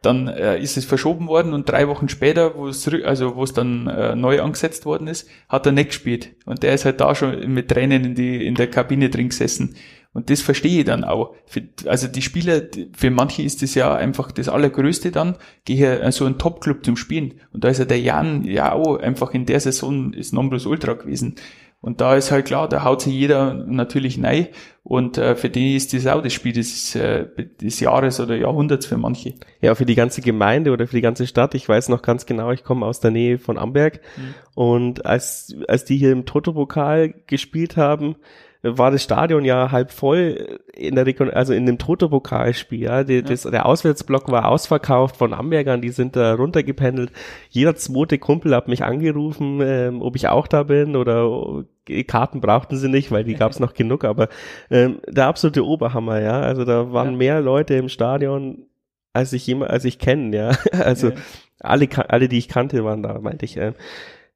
dann 0.05 0.27
äh, 0.27 0.60
ist 0.60 0.77
es 0.77 0.86
verschoben 0.86 1.27
worden 1.27 1.54
und 1.54 1.69
drei 1.69 1.88
Wochen 1.88 2.10
später, 2.10 2.56
wo 2.56 2.67
es 2.67 2.88
also 2.88 3.36
wo 3.36 3.43
es 3.43 3.54
dann 3.54 3.88
äh, 3.88 4.15
neu 4.15 4.41
angesetzt 4.41 4.86
worden 4.86 5.08
ist, 5.08 5.27
hat 5.49 5.65
er 5.65 5.71
nicht 5.71 5.89
gespielt. 5.89 6.36
Und 6.45 6.62
der 6.62 6.73
ist 6.73 6.86
halt 6.86 6.99
da 6.99 7.15
schon 7.15 7.51
mit 7.54 7.69
Tränen 7.69 8.04
in 8.04 8.15
die 8.15 8.45
in 8.45 8.56
der 8.56 8.69
Kabine 8.69 9.10
drin 9.10 9.30
gesessen. 9.30 9.75
Und 10.13 10.30
das 10.30 10.41
verstehe 10.41 10.80
ich 10.80 10.86
dann 10.86 11.04
auch. 11.04 11.34
Für, 11.47 11.63
also 11.88 12.08
die 12.08 12.21
Spieler, 12.21 12.62
für 12.95 13.10
manche 13.10 13.41
ist 13.41 13.63
das 13.63 13.73
ja 13.73 13.95
einfach 13.95 14.32
das 14.32 14.47
Allergrößte 14.47 15.12
dann, 15.12 15.38
gehe 15.65 15.97
so 15.97 16.04
also 16.04 16.25
einen 16.25 16.38
Top-Club 16.38 16.86
zum 16.86 16.97
Spielen. 16.97 17.41
Und 17.51 17.63
da 17.63 17.69
ist 17.69 17.80
ja 17.80 17.86
der 17.86 17.99
Jan 17.99 18.43
ja 18.45 18.73
auch 18.73 18.97
einfach 18.99 19.34
in 19.34 19.47
der 19.47 19.60
Saison 19.60 20.13
ist 20.13 20.34
Ultra 20.34 20.93
gewesen. 20.93 21.36
Und 21.84 22.00
da 22.00 22.15
ist 22.15 22.32
halt 22.32 22.46
klar, 22.46 22.69
da 22.69 22.86
haut 22.86 23.02
sich 23.02 23.13
jeder 23.13 23.54
natürlich 23.54 24.17
nein. 24.17 24.48
Und 24.84 25.17
äh, 25.17 25.36
für 25.36 25.50
die 25.50 25.76
ist 25.76 25.93
das 25.93 26.08
auch 26.08 26.24
das 26.24 26.32
Spiel 26.32 26.54
des, 26.54 26.96
äh, 26.96 27.26
des 27.62 27.82
Jahres 27.82 28.22
oder 28.22 28.38
Jahrhunderts 28.38 28.86
für 28.86 28.96
manche. 28.96 29.34
Ja, 29.60 29.76
für 29.76 29.86
die 29.86 29.96
ganze 29.96 30.22
Gemeinde 30.22 30.72
oder 30.72 30.88
für 30.88 30.96
die 30.96 31.02
ganze 31.02 31.28
Stadt. 31.28 31.56
Ich 31.56 31.67
weiß 31.67 31.89
noch 31.89 32.02
ganz 32.02 32.26
genau, 32.26 32.52
ich 32.52 32.63
komme 32.63 32.86
aus 32.86 33.02
der 33.02 33.12
Nähe 33.12 33.38
von 33.38 33.58
Amberg. 33.58 34.00
Mhm. 34.15 34.34
Und 34.56 35.06
als, 35.06 35.54
als 35.67 35.84
die 35.84 35.98
hier 35.98 36.13
im 36.13 36.26
Toto-Pokal 36.26 37.15
gespielt 37.28 37.76
haben, 37.76 38.15
war 38.63 38.91
das 38.91 39.04
Stadion 39.04 39.43
ja 39.43 39.71
halb 39.71 39.91
voll 39.91 40.60
in 40.73 40.95
der 40.95 41.06
Rekon 41.06 41.30
also 41.30 41.54
in 41.54 41.65
dem 41.65 41.78
Toto-Pokalspiel. 41.78 42.80
Ja. 42.80 43.04
Die, 43.04 43.15
ja. 43.15 43.21
Das, 43.21 43.43
der 43.43 43.65
Auswärtsblock 43.65 44.32
war 44.32 44.47
ausverkauft 44.47 45.17
von 45.17 45.34
Ambergern, 45.34 45.82
die 45.82 45.89
sind 45.89 46.15
da 46.15 46.34
runtergependelt. 46.34 47.12
Jeder 47.49 47.76
zweite 47.76 48.17
Kumpel 48.17 48.56
hat 48.56 48.69
mich 48.69 48.84
angerufen, 48.84 49.60
ähm, 49.62 50.02
ob 50.02 50.15
ich 50.15 50.30
auch 50.30 50.47
da 50.47 50.63
bin 50.63 50.95
oder 50.95 51.65
Karten 52.08 52.39
brauchten 52.39 52.78
sie 52.78 52.88
nicht, 52.88 53.12
weil 53.12 53.26
die 53.26 53.36
gab 53.36 53.52
es 53.52 53.60
noch 53.60 53.73
genug, 53.73 54.06
aber 54.06 54.30
ähm, 54.71 54.99
der 55.08 55.28
absolute 55.28 55.65
Oberhammer, 55.65 56.21
ja. 56.21 56.39
Also 56.39 56.63
da 56.63 56.93
waren 56.93 57.12
ja. 57.12 57.17
mehr 57.17 57.41
Leute 57.41 57.73
im 57.73 57.89
Stadion, 57.89 58.65
als 59.12 59.34
ich 59.34 59.45
jemand, 59.45 59.71
als 59.71 59.84
ich 59.84 59.99
kenne, 59.99 60.36
ja. 60.36 60.52
Also 60.71 61.10
ja. 61.10 61.15
alle, 61.60 61.89
alle, 62.10 62.30
die 62.30 62.38
ich 62.38 62.47
kannte, 62.47 62.86
waren 62.86 63.04
da, 63.04 63.19
meinte 63.19 63.43
ich. 63.43 63.58
Äh, 63.58 63.73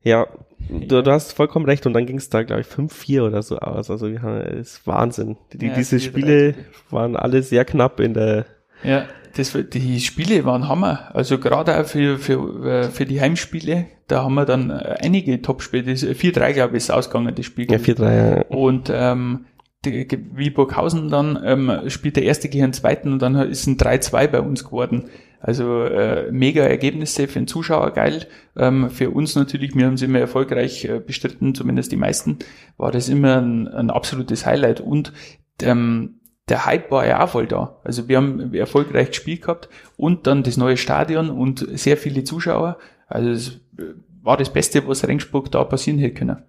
ja, 0.04 0.28
du, 0.70 1.02
du, 1.02 1.12
hast 1.12 1.34
vollkommen 1.34 1.66
recht. 1.66 1.86
Und 1.86 1.94
dann 1.94 2.06
ging 2.06 2.18
es 2.18 2.30
da, 2.30 2.44
glaube 2.44 2.62
ich, 2.62 2.68
5-4 2.68 3.22
oder 3.22 3.42
so 3.42 3.58
aus. 3.58 3.90
Also 3.90 4.10
wir 4.12 4.22
haben, 4.22 4.42
ist 4.42 4.86
Wahnsinn. 4.86 5.38
Die, 5.54 5.68
ja, 5.68 5.74
diese 5.74 6.00
Spiele 6.00 6.56
waren 6.90 7.16
alle 7.16 7.44
sehr 7.44 7.66
knapp 7.66 8.00
in 8.00 8.14
der. 8.14 8.46
Ja, 8.84 9.06
das, 9.36 9.58
die 9.74 10.00
Spiele 10.00 10.46
waren 10.46 10.68
Hammer. 10.68 11.10
Also 11.14 11.38
gerade 11.38 11.80
auch 11.80 11.86
für, 11.86 12.18
für, 12.18 12.66
äh, 12.66 12.84
für 12.90 13.06
die 13.06 13.22
Heimspiele, 13.22 13.86
da 14.08 14.24
haben 14.24 14.36
wir 14.36 14.46
dann 14.46 14.70
äh, 14.70 14.98
einige 15.02 15.42
Top-Spiele. 15.42 15.94
4-3, 15.94 16.54
glaube 16.54 16.78
ich, 16.78 16.84
ist 16.84 16.92
ausgegangen, 16.92 17.34
das 17.36 17.46
Spiel. 17.46 17.72
Ja, 17.72 17.78
4-3, 17.78 18.36
ja. 18.38 18.42
Und 18.50 18.92
ähm, 18.94 19.46
die, 19.92 20.26
wie 20.34 20.50
Burghausen 20.50 21.10
dann 21.10 21.40
ähm, 21.44 21.90
spielt 21.90 22.16
der 22.16 22.24
erste 22.24 22.50
gegen 22.50 22.66
den 22.66 22.74
zweiten 22.74 23.14
und 23.14 23.22
dann 23.22 23.36
ist 23.36 23.68
ein 23.68 23.78
3-2 23.78 24.28
bei 24.28 24.42
uns 24.42 24.64
geworden. 24.66 25.10
Also 25.40 25.84
äh, 25.84 26.32
mega 26.32 26.64
Ergebnisse 26.64 27.28
für 27.28 27.40
den 27.40 27.48
Zuschauer 27.48 27.92
geil. 27.92 28.28
Ähm, 28.56 28.90
für 28.90 29.12
uns 29.12 29.36
natürlich, 29.36 29.76
wir 29.76 29.86
haben 29.86 29.98
sie 29.98 30.06
immer 30.06 30.20
erfolgreich 30.20 30.86
äh, 30.86 31.00
bestritten, 31.00 31.54
zumindest 31.54 31.92
die 31.92 31.98
meisten, 31.98 32.40
war 32.78 32.92
das 32.92 33.08
immer 33.08 33.38
ein, 33.38 33.68
ein 33.68 33.90
absolutes 33.92 34.46
Highlight. 34.46 34.82
Und 34.82 35.14
ähm, 35.62 36.16
der 36.50 36.66
Hype 36.66 36.90
war 36.92 37.06
ja 37.06 37.24
auch 37.24 37.30
voll 37.30 37.46
da. 37.46 37.80
Also 37.84 38.08
wir 38.08 38.18
haben 38.18 38.54
erfolgreich 38.54 39.10
gespielt 39.10 39.42
gehabt 39.42 39.70
und 39.96 40.28
dann 40.28 40.44
das 40.44 40.58
neue 40.58 40.78
Stadion 40.78 41.30
und 41.30 41.68
sehr 41.78 41.98
viele 41.98 42.24
Zuschauer. 42.24 42.78
Also 43.08 43.30
es 43.30 43.50
äh, 43.78 43.94
war 44.24 44.38
das 44.38 44.52
Beste, 44.52 44.88
was 44.88 45.08
Regensburg 45.08 45.52
da 45.52 45.64
passieren 45.64 46.00
hätte 46.00 46.16
können. 46.16 46.44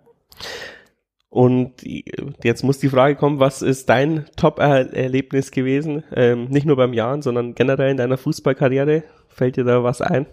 Und 1.31 1.75
jetzt 2.43 2.65
muss 2.65 2.79
die 2.79 2.89
Frage 2.89 3.17
kommen, 3.17 3.39
was 3.39 3.61
ist 3.61 3.89
dein 3.91 4.25
Top-Erlebnis 4.37 5.51
gewesen? 5.51 6.03
Ähm, 6.15 6.47
nicht 6.47 6.65
nur 6.65 6.77
beim 6.77 6.95
Jahren, 6.95 7.21
sondern 7.21 7.55
generell 7.55 7.91
in 7.91 7.99
deiner 7.99 8.17
Fußballkarriere. 8.17 9.05
Fällt 9.29 9.57
dir 9.57 9.65
da 9.65 9.85
was 9.85 10.01
ein? 10.01 10.27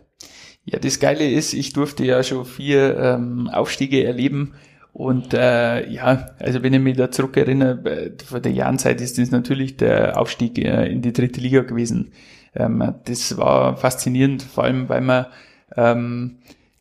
Ja, 0.63 0.79
das 0.79 0.99
Geile 0.99 1.29
ist, 1.29 1.53
ich 1.53 1.73
durfte 1.73 2.05
ja 2.05 2.23
schon 2.23 2.45
vier 2.45 2.97
ähm, 2.97 3.49
Aufstiege 3.49 4.05
erleben. 4.05 4.53
Und 4.93 5.33
äh, 5.33 5.87
ja, 5.89 6.27
also 6.39 6.63
wenn 6.63 6.73
ich 6.73 6.79
mich 6.79 6.95
da 6.95 7.11
zurückerinnere, 7.11 7.89
äh, 7.89 8.11
vor 8.23 8.39
der 8.39 8.53
Jahrenzeit 8.53 9.01
ist 9.01 9.17
das 9.17 9.31
natürlich 9.31 9.75
der 9.75 10.17
Aufstieg 10.17 10.57
äh, 10.57 10.87
in 10.87 11.01
die 11.01 11.11
dritte 11.11 11.41
Liga 11.41 11.63
gewesen. 11.63 12.13
Ähm, 12.55 12.95
das 13.03 13.37
war 13.37 13.75
faszinierend, 13.75 14.43
vor 14.43 14.63
allem 14.63 14.87
weil 14.87 15.01
wir 15.01 15.29
ähm, 15.75 16.37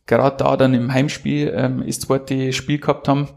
gerade 0.07 0.37
da 0.37 0.57
dann 0.57 0.73
im 0.73 0.93
Heimspiel 0.93 1.53
ähm, 1.55 1.83
das 1.85 1.99
zweite 1.99 2.53
Spiel 2.53 2.79
gehabt 2.79 3.09
haben 3.09 3.29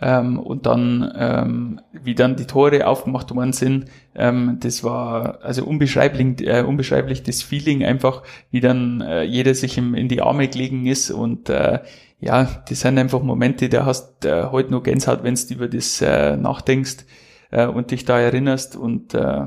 ähm, 0.00 0.38
und 0.38 0.66
dann, 0.66 1.12
ähm, 1.16 1.80
wie 1.92 2.14
dann 2.14 2.36
die 2.36 2.46
Tore 2.46 2.86
aufgemacht 2.86 3.34
worden 3.34 3.52
sind, 3.52 3.86
ähm, 4.14 4.58
das 4.60 4.84
war 4.84 5.42
also 5.42 5.64
unbeschreiblich, 5.64 6.46
äh, 6.46 6.62
unbeschreiblich 6.62 7.22
das 7.22 7.42
Feeling 7.42 7.84
einfach, 7.84 8.22
wie 8.50 8.60
dann 8.60 9.00
äh, 9.00 9.22
jeder 9.22 9.54
sich 9.54 9.78
im, 9.78 9.94
in 9.94 10.08
die 10.08 10.22
Arme 10.22 10.48
gelegen 10.48 10.86
ist 10.86 11.10
und 11.10 11.48
äh, 11.48 11.80
ja, 12.20 12.62
das 12.68 12.80
sind 12.80 12.98
einfach 12.98 13.22
Momente, 13.22 13.68
da 13.68 13.86
hast 13.86 14.24
äh, 14.24 14.46
heute 14.46 14.72
noch 14.72 14.82
Gänsehaut, 14.82 15.22
wenn 15.22 15.34
du 15.34 15.54
über 15.54 15.68
das 15.68 16.00
äh, 16.00 16.36
nachdenkst 16.36 17.04
äh, 17.50 17.66
und 17.66 17.90
dich 17.90 18.04
da 18.04 18.18
erinnerst 18.18 18.76
und 18.76 19.14
äh, 19.14 19.46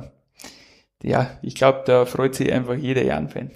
ja, 1.04 1.32
ich 1.42 1.56
glaube, 1.56 1.84
da 1.86 2.06
freut 2.06 2.36
sich 2.36 2.52
einfach 2.52 2.76
jeder 2.76 3.04
Jan-Fan. 3.04 3.52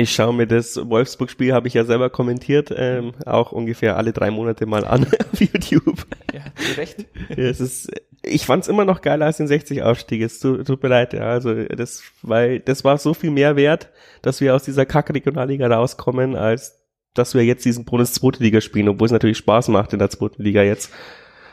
Ich 0.00 0.14
schaue 0.14 0.32
mir 0.32 0.46
das 0.46 0.76
Wolfsburg-Spiel, 0.76 1.52
habe 1.52 1.66
ich 1.66 1.74
ja 1.74 1.84
selber 1.84 2.08
kommentiert, 2.08 2.72
ähm, 2.72 3.14
auch 3.26 3.50
ungefähr 3.50 3.96
alle 3.96 4.12
drei 4.12 4.30
Monate 4.30 4.64
mal 4.64 4.84
an 4.84 5.08
auf 5.32 5.40
YouTube. 5.40 6.06
Ja, 6.32 6.42
zu 6.54 6.76
Recht. 6.76 7.04
Ja, 7.30 7.36
es 7.36 7.58
ist, 7.58 7.90
ich 8.22 8.46
fand 8.46 8.62
es 8.62 8.68
immer 8.68 8.84
noch 8.84 9.00
geiler 9.00 9.26
als 9.26 9.38
den 9.38 9.48
60-Aufstieg. 9.48 10.22
Es 10.22 10.38
tut, 10.38 10.64
tut 10.68 10.80
mir 10.84 10.88
leid, 10.88 11.14
ja, 11.14 11.22
also 11.22 11.52
das, 11.64 12.04
weil 12.22 12.60
das 12.60 12.84
war 12.84 12.96
so 12.98 13.12
viel 13.12 13.32
mehr 13.32 13.56
wert, 13.56 13.88
dass 14.22 14.40
wir 14.40 14.54
aus 14.54 14.62
dieser 14.62 14.86
Kack-Regionalliga 14.86 15.66
rauskommen, 15.66 16.36
als 16.36 16.80
dass 17.14 17.34
wir 17.34 17.44
jetzt 17.44 17.64
diesen 17.64 17.84
Bonus 17.84 18.12
zweite 18.12 18.40
Liga 18.40 18.60
spielen, 18.60 18.88
obwohl 18.88 19.06
es 19.06 19.12
natürlich 19.12 19.38
Spaß 19.38 19.66
macht 19.66 19.94
in 19.94 19.98
der 19.98 20.10
zweiten 20.10 20.44
Liga 20.44 20.62
jetzt. 20.62 20.92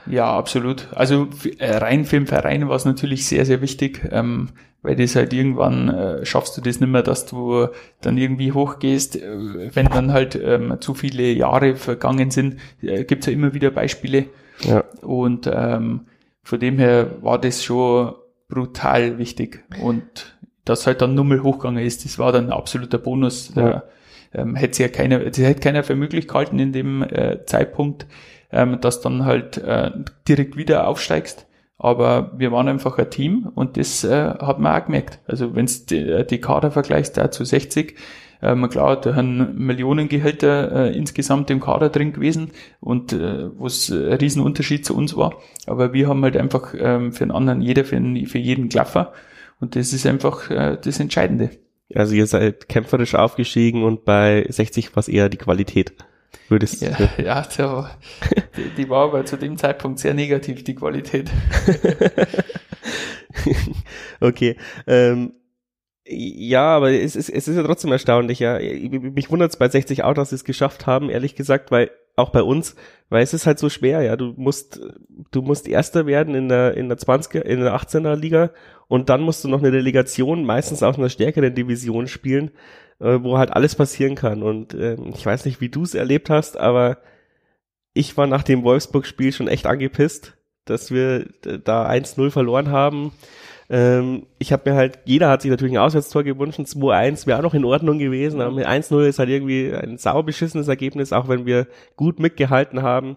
Ja, 0.05 0.38
absolut. 0.38 0.88
Also 0.91 1.29
äh, 1.58 1.77
rein 1.77 2.05
für 2.05 2.17
den 2.17 2.27
Verein 2.27 2.69
war 2.69 2.75
es 2.75 2.86
natürlich 2.86 3.25
sehr, 3.25 3.43
sehr 3.43 3.62
wichtig, 3.62 4.08
ähm, 4.12 4.49
weil 4.86 4.95
das 4.95 5.15
halt 5.15 5.34
irgendwann 5.34 5.89
äh, 5.89 6.26
schaffst 6.26 6.58
du 6.58 6.62
das 6.62 6.80
nicht 6.80 6.89
mehr, 6.89 7.04
dass 7.04 7.26
du 7.26 7.67
dann 8.02 8.17
irgendwie 8.17 8.52
hochgehst, 8.52 9.15
äh, 9.17 9.76
wenn 9.76 9.88
dann 9.88 10.13
halt 10.13 10.36
ähm, 10.36 10.78
zu 10.80 10.93
viele 10.93 11.32
Jahre 11.32 11.76
vergangen 11.76 12.32
sind, 12.32 12.58
äh, 12.82 13.04
gibt's 13.04 13.26
ja 13.26 13.34
immer 13.34 13.54
wieder 13.54 13.71
Beispiele. 13.71 14.26
Ja. 14.62 14.84
Und 15.02 15.50
ähm, 15.52 16.02
von 16.43 16.60
dem 16.60 16.78
her 16.78 17.12
war 17.21 17.39
das 17.39 17.63
schon 17.63 18.13
brutal 18.48 19.17
wichtig. 19.17 19.63
Und 19.82 20.38
dass 20.63 20.88
halt 20.88 21.02
dann 21.02 21.15
Nummel 21.15 21.43
hochgegangen 21.43 21.84
ist, 21.84 22.06
das 22.06 22.19
war 22.19 22.32
dann 22.32 22.45
ein 22.45 22.54
absoluter 22.54 22.98
Bonus. 22.98 23.54
Ja. 23.56 23.69
Da, 23.69 23.84
ähm, 24.36 24.56
hätte 24.56 24.84
ja 24.84 24.89
keiner, 24.89 25.19
das 25.19 25.38
hätte 25.38 25.62
keiner 25.62 25.84
für 25.84 25.95
möglich 25.95 26.28
gehalten 26.28 26.60
in 26.60 26.74
dem 26.74 27.04
äh, 27.04 27.45
Zeitpunkt, 27.45 28.06
ähm, 28.52 28.80
dass 28.82 29.02
dann 29.02 29.26
halt 29.26 29.58
äh, 29.58 29.91
direkt 30.28 30.58
wieder 30.58 30.88
aufsteigst. 30.88 31.48
Aber 31.77 32.31
wir 32.38 32.51
waren 32.51 32.69
einfach 32.69 32.97
ein 32.97 33.09
Team 33.09 33.49
und 33.53 33.77
das 33.77 34.03
äh, 34.03 34.29
hat 34.39 34.59
man 34.59 34.81
auch 34.81 34.85
gemerkt. 34.85 35.19
Also 35.27 35.55
wenn 35.55 35.69
die, 35.89 35.97
äh, 35.97 36.25
die 36.25 36.39
Kader 36.39 36.71
vergleichst, 36.71 37.17
da 37.17 37.31
zu 37.31 37.43
60, 37.43 37.95
ähm, 38.41 38.69
klar, 38.69 38.99
da 38.99 39.15
haben 39.15 39.55
Millionengehälter 39.57 40.71
äh, 40.71 40.97
insgesamt 40.97 41.49
im 41.49 41.59
Kader 41.59 41.89
drin 41.89 42.13
gewesen 42.13 42.51
und 42.79 43.11
äh, 43.11 43.49
was 43.57 43.89
ein 43.89 44.13
Riesenunterschied 44.13 44.85
zu 44.85 44.95
uns 44.95 45.17
war. 45.17 45.35
Aber 45.67 45.93
wir 45.93 46.07
haben 46.07 46.23
halt 46.23 46.38
einfach 46.38 46.73
ähm, 46.77 47.11
für 47.11 47.23
einen 47.23 47.31
anderen, 47.31 47.61
jeder 47.61 47.83
für, 47.85 47.97
für 48.25 48.38
jeden 48.38 48.69
Klaffer. 48.69 49.13
Und 49.59 49.75
das 49.75 49.93
ist 49.93 50.05
einfach 50.05 50.49
äh, 50.49 50.77
das 50.81 50.99
Entscheidende. 50.99 51.49
Also 51.93 52.15
ihr 52.15 52.27
seid 52.27 52.67
kämpferisch 52.67 53.15
aufgestiegen 53.15 53.83
und 53.83 54.05
bei 54.05 54.45
60 54.47 54.95
war 54.95 55.01
es 55.01 55.07
eher 55.07 55.29
die 55.29 55.38
Qualität 55.38 55.93
würdest 56.50 56.82
ja, 56.82 56.98
ja 57.17 57.43
so, 57.50 57.86
die, 58.56 58.69
die, 58.78 58.89
war 58.89 59.06
aber 59.06 59.26
zu 59.26 59.38
dem 59.38 59.58
Zeitpunkt 59.58 60.00
sehr 60.00 60.13
negativ, 60.13 60.63
die 60.63 60.76
Qualität. 60.76 61.32
okay. 64.19 64.58
Ähm, 64.88 65.34
ja, 66.08 66.76
aber 66.76 66.91
es 66.91 67.15
ist, 67.15 67.30
es 67.30 67.48
ist 67.48 67.56
ja 67.56 67.63
trotzdem 67.63 67.91
erstaunlich, 67.91 68.39
ja. 68.39 68.60
Mich 68.60 69.32
wundert 69.32 69.52
es 69.52 69.58
bei 69.58 69.67
60 69.67 70.04
auch, 70.04 70.13
dass 70.13 70.30
sie 70.30 70.36
es 70.36 70.43
geschafft 70.43 70.86
haben, 70.86 71.10
ehrlich 71.10 71.36
gesagt, 71.36 71.71
weil 71.71 71.89
auch 72.15 72.30
bei 72.30 72.43
uns, 72.43 72.76
weil 73.10 73.24
es 73.24 73.34
ist 73.34 73.45
halt 73.45 73.58
so 73.58 73.69
schwer, 73.69 74.02
ja. 74.04 74.15
Du 74.15 74.34
musst, 74.38 74.80
du 75.32 75.41
musst 75.41 75.67
Erster 75.67 76.06
werden 76.06 76.36
in 76.36 76.48
der, 76.48 76.76
in 76.78 76.89
der 76.89 77.00
20er, 77.00 77.41
in 77.41 77.60
der 77.60 77.76
18er 77.76 78.15
Liga 78.15 78.52
und 78.88 79.10
dann 79.10 79.21
musst 79.21 79.43
du 79.43 79.48
noch 79.48 79.60
eine 79.60 79.71
Delegation, 79.71 80.45
meistens 80.45 80.84
auch 80.84 80.95
in 80.95 81.02
einer 81.02 81.10
stärkeren 81.10 81.56
Division 81.56 82.08
spielen 82.08 82.52
äh, 82.99 83.19
wo 83.21 83.38
halt 83.38 83.51
alles 83.51 83.75
passieren 83.75 84.15
kann. 84.15 84.43
Und 84.43 84.73
äh, 84.73 84.97
ich 85.13 85.25
weiß 85.25 85.45
nicht, 85.45 85.62
wie 85.62 85.69
du 85.69 85.84
es 85.84 85.93
erlebt 85.93 86.29
hast, 86.29 86.58
aber 86.58 86.97
ich 87.93 88.15
war 88.17 88.27
nach 88.27 88.43
dem 88.43 88.63
Wolfsburg-Spiel 88.63 89.31
schon 89.31 89.47
echt 89.47 89.65
angepisst, 89.65 90.38
dass 90.65 90.91
wir 90.91 91.27
da 91.41 91.88
1-0 91.89 92.29
verloren 92.31 92.69
haben. 92.69 93.12
Ähm, 93.69 94.27
ich 94.38 94.51
habe 94.53 94.69
mir 94.69 94.75
halt, 94.75 94.99
jeder 95.05 95.29
hat 95.29 95.41
sich 95.41 95.49
natürlich 95.49 95.73
ein 95.73 95.79
Auswärtstor 95.79 96.23
gewünscht, 96.23 96.60
2-1 96.60 97.25
wäre 97.25 97.39
auch 97.39 97.43
noch 97.43 97.53
in 97.53 97.65
Ordnung 97.65 97.97
gewesen, 97.97 98.41
aber 98.41 98.51
mit 98.51 98.67
1-0 98.67 99.08
ist 99.08 99.17
halt 99.17 99.29
irgendwie 99.29 99.73
ein 99.73 99.97
saubeschissenes 99.97 100.67
Ergebnis, 100.67 101.13
auch 101.13 101.27
wenn 101.27 101.45
wir 101.45 101.67
gut 101.95 102.19
mitgehalten 102.19 102.84
haben. 102.84 103.15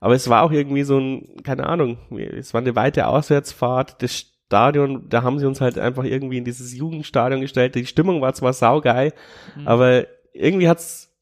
Aber 0.00 0.14
es 0.14 0.30
war 0.30 0.42
auch 0.42 0.52
irgendwie 0.52 0.84
so 0.84 0.98
ein, 0.98 1.42
keine 1.42 1.66
Ahnung, 1.66 1.98
es 2.18 2.54
war 2.54 2.62
eine 2.62 2.74
weite 2.74 3.06
Auswärtsfahrt, 3.06 4.02
das 4.02 4.29
Stadion, 4.50 5.08
da 5.08 5.22
haben 5.22 5.38
sie 5.38 5.46
uns 5.46 5.60
halt 5.60 5.78
einfach 5.78 6.02
irgendwie 6.02 6.38
in 6.38 6.44
dieses 6.44 6.74
Jugendstadion 6.74 7.40
gestellt. 7.40 7.76
Die 7.76 7.86
Stimmung 7.86 8.20
war 8.20 8.34
zwar 8.34 8.52
saugeil, 8.52 9.12
mhm. 9.56 9.68
aber 9.68 10.06
irgendwie 10.32 10.68
hat's, 10.68 11.14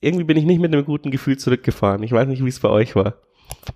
irgendwie 0.00 0.24
bin 0.24 0.38
ich 0.38 0.46
nicht 0.46 0.58
mit 0.58 0.72
einem 0.72 0.86
guten 0.86 1.10
Gefühl 1.10 1.36
zurückgefahren. 1.36 2.02
Ich 2.02 2.12
weiß 2.12 2.26
nicht, 2.26 2.42
wie 2.42 2.48
es 2.48 2.60
bei 2.60 2.70
euch 2.70 2.96
war. 2.96 3.16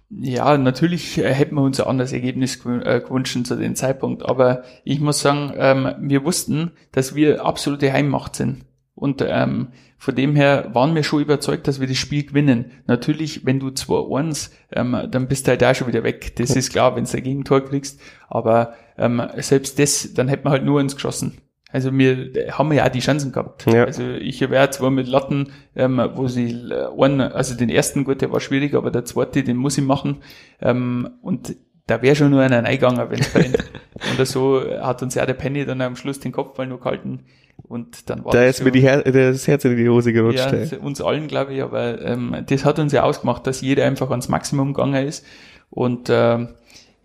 Ja, 0.08 0.56
natürlich 0.56 1.18
äh, 1.18 1.34
hätten 1.34 1.56
wir 1.56 1.62
uns 1.62 1.78
ein 1.78 1.88
anderes 1.88 2.14
Ergebnis 2.14 2.64
äh, 2.64 3.00
gewünscht 3.00 3.36
zu 3.44 3.56
dem 3.56 3.76
Zeitpunkt, 3.76 4.24
aber 4.24 4.62
ich 4.84 4.98
muss 4.98 5.20
sagen, 5.20 5.52
ähm, 5.58 5.94
wir 6.00 6.24
wussten, 6.24 6.70
dass 6.90 7.14
wir 7.14 7.44
absolute 7.44 7.92
Heimmacht 7.92 8.34
sind. 8.34 8.64
Und 9.00 9.24
ähm, 9.26 9.68
von 9.96 10.14
dem 10.14 10.36
her 10.36 10.70
waren 10.74 10.94
wir 10.94 11.02
schon 11.02 11.22
überzeugt, 11.22 11.66
dass 11.66 11.80
wir 11.80 11.88
das 11.88 11.96
Spiel 11.96 12.24
gewinnen. 12.24 12.70
Natürlich, 12.86 13.46
wenn 13.46 13.58
du 13.58 13.68
2-1, 13.68 14.50
ähm, 14.72 14.96
dann 15.10 15.26
bist 15.26 15.46
du 15.46 15.50
halt 15.50 15.64
auch 15.64 15.74
schon 15.74 15.88
wieder 15.88 16.04
weg. 16.04 16.36
Das 16.36 16.50
ist 16.50 16.70
klar, 16.70 16.94
wenn 16.94 17.04
du 17.04 17.16
ein 17.16 17.22
Gegentor 17.22 17.64
kriegst. 17.64 17.98
Aber 18.28 18.74
ähm, 18.98 19.22
selbst 19.38 19.78
das, 19.78 20.12
dann 20.14 20.28
hätten 20.28 20.44
wir 20.44 20.50
halt 20.50 20.64
nur 20.64 20.80
uns 20.80 20.94
geschossen. 20.94 21.38
Also 21.72 21.96
wir 21.96 22.30
haben 22.50 22.72
ja 22.72 22.84
auch 22.84 22.90
die 22.90 23.00
Chancen 23.00 23.32
gehabt. 23.32 23.64
Ja. 23.66 23.84
Also 23.84 24.02
ich 24.02 24.40
wäre 24.40 24.68
zwar 24.70 24.90
mit 24.90 25.08
Latten, 25.08 25.52
ähm, 25.74 26.02
wo 26.14 26.28
sie 26.28 26.50
äh, 26.50 26.88
einen, 27.02 27.20
also 27.20 27.54
den 27.54 27.70
ersten 27.70 28.04
gut, 28.04 28.20
der 28.20 28.30
war 28.32 28.40
schwierig, 28.40 28.74
aber 28.74 28.90
der 28.90 29.06
zweite, 29.06 29.42
den 29.42 29.56
muss 29.56 29.78
ich 29.78 29.84
machen. 29.84 30.18
Ähm, 30.60 31.08
und 31.22 31.56
da 31.86 32.02
wäre 32.02 32.16
schon 32.16 32.30
nur 32.30 32.42
einer 32.42 32.64
eingegangen, 32.64 33.08
wenn 33.10 33.20
es 33.20 33.32
brennt. 33.32 33.58
und 34.18 34.26
so 34.26 34.62
hat 34.80 35.02
uns 35.02 35.14
ja 35.14 35.24
der 35.24 35.34
Penny 35.34 35.64
dann 35.64 35.80
am 35.80 35.96
Schluss 35.96 36.20
den 36.20 36.32
Kopfball 36.32 36.66
noch 36.66 36.80
gehalten. 36.80 37.24
Und 37.62 38.10
dann 38.10 38.24
war 38.24 38.32
da 38.32 38.44
ist 38.44 38.62
mir 38.64 38.72
die 38.72 38.80
Her 38.80 39.02
das 39.02 39.46
Herz 39.46 39.64
in 39.64 39.76
die 39.76 39.88
Hose 39.88 40.12
gerutscht. 40.12 40.52
Ja, 40.52 40.78
uns 40.78 41.00
allen, 41.00 41.28
glaube 41.28 41.54
ich, 41.54 41.62
aber 41.62 42.00
ähm, 42.02 42.36
das 42.46 42.64
hat 42.64 42.78
uns 42.78 42.92
ja 42.92 43.02
ausgemacht, 43.02 43.46
dass 43.46 43.60
jeder 43.60 43.84
einfach 43.84 44.10
ans 44.10 44.28
Maximum 44.28 44.74
gegangen 44.74 45.06
ist. 45.06 45.24
Und 45.70 46.08
ähm, 46.10 46.48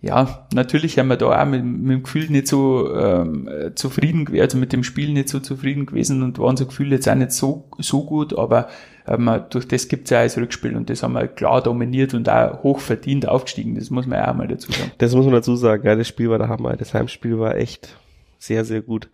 ja, 0.02 0.48
natürlich 0.54 1.00
haben 1.00 1.08
wir 1.08 1.18
da 1.18 1.42
auch 1.42 1.46
mit, 1.48 1.64
mit 1.64 1.92
dem 1.92 2.04
Gefühl 2.04 2.30
nicht 2.30 2.48
so 2.48 2.94
ähm, 2.96 3.50
zufrieden, 3.74 4.28
also 4.40 4.58
mit 4.58 4.72
dem 4.72 4.84
Spiel 4.84 5.12
nicht 5.12 5.30
so 5.30 5.40
zufrieden 5.40 5.88
gewesen 5.88 6.22
und 6.22 6.38
waren 6.38 6.58
so 6.58 6.68
Gefühl 6.68 6.92
jetzt 6.92 7.10
auch 7.10 7.16
nicht 7.16 7.32
so, 7.32 7.70
so 7.80 8.06
gut, 8.06 8.38
aber 8.38 8.68
ähm, 9.08 9.30
durch 9.50 9.68
das 9.68 9.88
gibt's 9.88 10.12
ja 10.12 10.20
auch 10.20 10.24
das 10.24 10.38
Rückspiel 10.38 10.76
und 10.76 10.92
das 10.92 11.02
haben 11.02 11.14
wir 11.14 11.28
klar 11.28 11.64
dominiert 11.64 12.14
und 12.14 12.30
auch 12.30 12.62
hoch 12.62 12.82
verdient 12.82 13.28
aufgestiegen, 13.28 13.74
das 13.74 13.90
muss 13.90 14.06
man 14.06 14.20
ja 14.20 14.30
auch 14.30 14.36
mal 14.36 14.48
dazu 14.48 14.72
sagen. 14.72 14.92
Das 15.00 15.16
muss 15.16 15.26
man 15.26 15.34
dazu 15.34 15.56
sagen, 15.56 15.88
ja, 15.88 15.96
das 15.96 16.08
Spiel 16.08 16.30
war 16.30 16.38
der 16.38 16.50
Hammer, 16.50 16.76
das 16.76 16.94
Heimspiel 16.94 17.40
war 17.40 17.56
echt 17.56 17.98
sehr, 18.38 18.64
sehr 18.64 18.82
gut. 18.82 19.10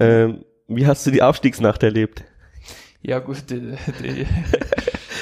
Ähm, 0.00 0.44
wie 0.76 0.86
hast 0.86 1.06
du 1.06 1.10
die 1.10 1.22
Aufstiegsnacht 1.22 1.82
erlebt? 1.82 2.24
Ja 3.02 3.18
gut, 3.18 3.50
die, 3.50 3.60
die, 4.02 4.26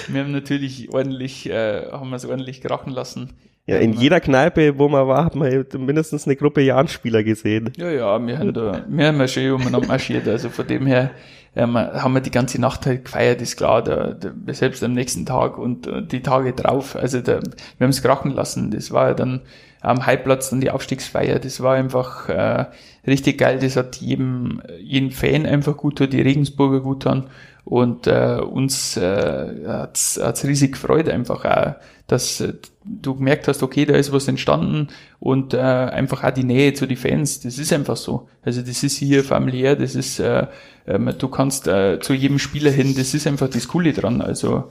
wir 0.09 0.23
haben 0.23 0.33
natürlich 0.33 0.93
ordentlich, 0.93 1.49
äh, 1.49 1.91
haben 1.91 2.11
wir 2.11 2.17
es 2.17 2.27
ordentlich 2.27 2.61
krachen 2.61 2.93
lassen. 2.93 3.31
Ja, 3.67 3.77
in 3.77 3.93
jeder 3.93 4.21
Kneipe, 4.21 4.79
wo 4.79 4.89
man 4.89 5.07
war, 5.07 5.25
hat 5.25 5.35
man 5.37 5.65
mindestens 5.79 6.27
eine 6.27 6.35
Gruppe 6.35 6.61
Jahn-Spieler 6.61 7.23
gesehen. 7.23 7.73
Ja, 7.77 7.91
ja, 7.91 8.27
wir 8.27 8.39
haben 8.39 8.53
da, 8.53 8.85
wir 8.89 9.07
haben 9.07 9.21
ja 9.21 9.29
schön 9.29 9.53
umeinander 9.53 9.87
marschiert, 9.87 10.27
also 10.27 10.49
von 10.49 10.67
dem 10.67 10.87
her 10.87 11.13
ähm, 11.55 11.77
haben 11.77 12.15
wir 12.15 12.21
die 12.21 12.31
ganze 12.31 12.61
Nacht 12.61 12.87
halt 12.87 13.05
gefeiert, 13.05 13.41
ist 13.43 13.57
klar, 13.57 13.83
da, 13.83 14.13
da, 14.13 14.33
selbst 14.53 14.83
am 14.83 14.93
nächsten 14.93 15.27
Tag 15.27 15.59
und 15.59 15.87
uh, 15.87 16.01
die 16.01 16.21
Tage 16.21 16.53
drauf, 16.53 16.97
also 16.97 17.21
da, 17.21 17.41
wir 17.41 17.85
haben 17.85 17.91
es 17.91 18.03
krachen 18.03 18.33
lassen, 18.33 18.71
das 18.71 18.91
war 18.93 19.09
ja 19.09 19.15
dann 19.15 19.43
am 19.81 20.05
Highplatz 20.07 20.51
dann 20.51 20.61
die 20.61 20.71
Aufstiegsfeier, 20.71 21.39
das 21.39 21.63
war 21.63 21.75
einfach 21.75 22.29
äh, 22.29 22.67
richtig 23.07 23.39
geil, 23.39 23.59
das 23.61 23.77
hat 23.77 23.97
jedem, 23.97 24.63
jeden 24.81 25.11
Fan 25.11 25.47
einfach 25.47 25.77
gut 25.77 25.99
getan, 25.99 26.11
die 26.11 26.23
Regensburger 26.23 26.81
gut 26.81 27.05
getan 27.05 27.27
und 27.65 28.07
äh, 28.07 28.39
uns 28.41 28.97
äh, 28.97 29.67
hat's, 29.67 30.21
hat's 30.23 30.45
riesig 30.45 30.73
gefreut 30.73 31.09
einfach 31.09 31.45
auch, 31.45 31.75
dass 32.07 32.41
äh, 32.41 32.55
du 32.85 33.15
gemerkt 33.15 33.47
hast, 33.47 33.63
okay, 33.63 33.85
da 33.85 33.95
ist 33.95 34.13
was 34.13 34.27
entstanden 34.29 34.89
und 35.19 35.55
äh, 35.55 35.59
einfach 35.59 36.25
auch 36.25 36.31
die 36.31 36.45
Nähe 36.45 36.75
zu 36.75 36.87
den 36.87 36.97
Fans, 36.97 37.41
das 37.41 37.59
ist 37.59 37.73
einfach 37.73 37.97
so. 37.97 38.29
Also 38.43 38.63
das 38.63 38.83
ist 38.83 38.97
hier 38.97 39.23
familiär, 39.23 39.77
das 39.77 39.95
ist, 39.95 40.19
äh, 40.19 40.47
äh, 40.87 40.99
du 40.99 41.29
kannst 41.29 41.69
äh, 41.69 42.01
zu 42.01 42.15
jedem 42.15 42.39
Spieler 42.39 42.71
hin, 42.71 42.95
das 42.97 43.15
ist 43.15 43.27
einfach 43.27 43.49
das 43.49 43.69
Coole 43.69 43.93
dran. 43.93 44.21
Also 44.23 44.71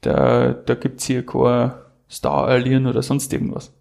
da, 0.00 0.52
da 0.52 0.74
gibt's 0.74 1.04
hier 1.04 1.24
kein 1.24 1.72
Star-Allieren 2.10 2.86
oder 2.86 3.02
sonst 3.02 3.32
irgendwas. 3.32 3.72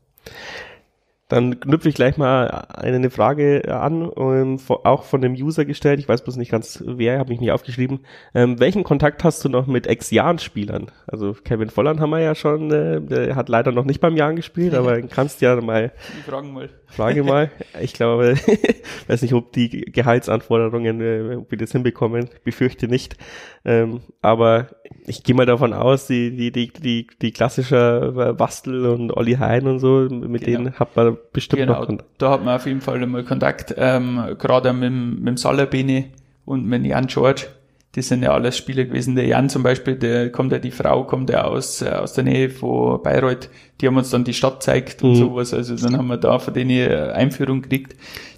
Dann 1.30 1.60
knüpfe 1.60 1.88
ich 1.89 1.94
gleich 1.96 2.18
mal 2.18 2.48
eine 2.74 3.12
Frage 3.12 3.63
an, 3.72 4.12
ähm, 4.18 4.60
auch 4.68 5.04
von 5.04 5.22
dem 5.22 5.34
User 5.34 5.63
gestellt. 5.63 6.00
Ich 6.00 6.10
weiß 6.10 6.24
bloß 6.24 6.38
nicht 6.38 6.50
ganz 6.50 6.84
wer, 6.84 7.20
habe 7.20 7.30
mich 7.30 7.39
nicht 7.39 7.52
aufgeschrieben. 7.52 8.00
Ähm, 8.34 8.60
welchen 8.60 8.84
Kontakt 8.84 9.24
hast 9.24 9.46
du 9.46 9.50
noch 9.50 9.68
mit 9.68 9.86
Ex-Jahren-Spielern? 9.86 10.88
Also 11.06 11.34
Kevin 11.44 11.70
Volland 11.70 12.00
haben 12.00 12.10
wir 12.10 12.20
ja 12.20 12.34
schon, 12.34 12.72
äh, 12.72 13.00
der 13.00 13.36
hat 13.36 13.48
leider 13.48 13.72
noch 13.72 13.86
nicht 13.86 14.02
beim 14.02 14.18
Jahren 14.18 14.38
gespielt, 14.38 14.74
aber 14.74 15.00
kannst 15.04 15.42
ja 15.42 15.56
mal. 15.62 15.92
Fragen 16.26 16.52
mal. 16.52 16.70
Frage 16.88 17.24
mal. 17.24 17.52
Ich 17.80 17.94
glaube, 17.94 18.34
weiß 19.08 19.22
nicht, 19.22 19.34
ob 19.36 19.54
die 19.54 19.70
Gehaltsanforderungen, 19.70 21.00
äh, 21.00 21.36
ob 21.36 21.52
wir 21.52 21.60
das 21.60 21.74
hinbekommen. 21.74 22.30
Befürchte 22.44 22.88
nicht. 22.88 23.18
Ähm, 23.65 24.02
aber 24.24 24.70
ich 25.06 25.24
gehe 25.24 25.36
mal 25.36 25.46
davon 25.46 25.74
aus, 25.74 26.08
die, 26.08 26.36
die, 26.36 26.52
die, 26.52 26.72
die, 26.74 27.08
die 27.22 27.32
klassische 27.32 28.34
Bastel 28.36 28.88
und 28.88 29.15
Olli 29.15 29.34
Hein 29.34 29.68
und 29.68 29.78
so, 29.78 30.08
mit 30.10 30.44
genau. 30.44 30.58
denen 30.58 30.80
hat 30.80 30.96
man 30.96 31.18
bestimmt 31.34 31.62
genau. 31.62 31.79
noch 31.79 31.88
Kontakt. 31.88 32.10
Da 32.17 32.32
hat 32.32 32.43
man 32.43 32.55
auf 32.55 32.65
jeden 32.65 32.82
Fall 32.82 33.01
einmal 33.01 33.23
Kontakt, 33.23 33.73
ähm, 33.77 34.36
gerade 34.38 34.73
mit, 34.73 34.91
mit 34.91 35.27
dem 35.27 35.38
Salabini 35.38 36.12
und 36.45 36.65
mit 36.65 36.86
Jan 36.86 37.08
George. 37.08 37.47
das 37.93 38.08
sind 38.08 38.23
ja 38.23 38.32
alles 38.34 38.58
Spieler 38.58 38.86
gewesen. 38.86 39.15
Der 39.15 39.25
Jan 39.25 39.49
zum 39.49 39.63
Beispiel, 39.63 39.95
der 39.95 40.32
kommt 40.32 40.51
ja, 40.51 40.60
die 40.60 40.71
Frau 40.71 41.03
kommt 41.03 41.29
ja 41.29 41.43
aus, 41.43 41.82
äh, 41.82 41.89
aus 41.89 42.13
der 42.13 42.23
Nähe 42.23 42.49
von 42.49 43.01
Bayreuth. 43.01 43.49
Die 43.82 43.88
haben 43.88 43.97
uns 43.97 44.10
dann 44.10 44.23
die 44.23 44.34
Stadt 44.34 44.60
gezeigt 44.60 45.03
und 45.03 45.12
mhm. 45.12 45.15
sowas. 45.15 45.53
Also 45.53 45.75
dann 45.75 45.97
haben 45.97 46.08
wir 46.08 46.17
da 46.17 46.39
von 46.39 46.53
denen 46.53 46.71
eine 46.71 47.13
Einführung 47.13 47.62
gekriegt. 47.62 47.95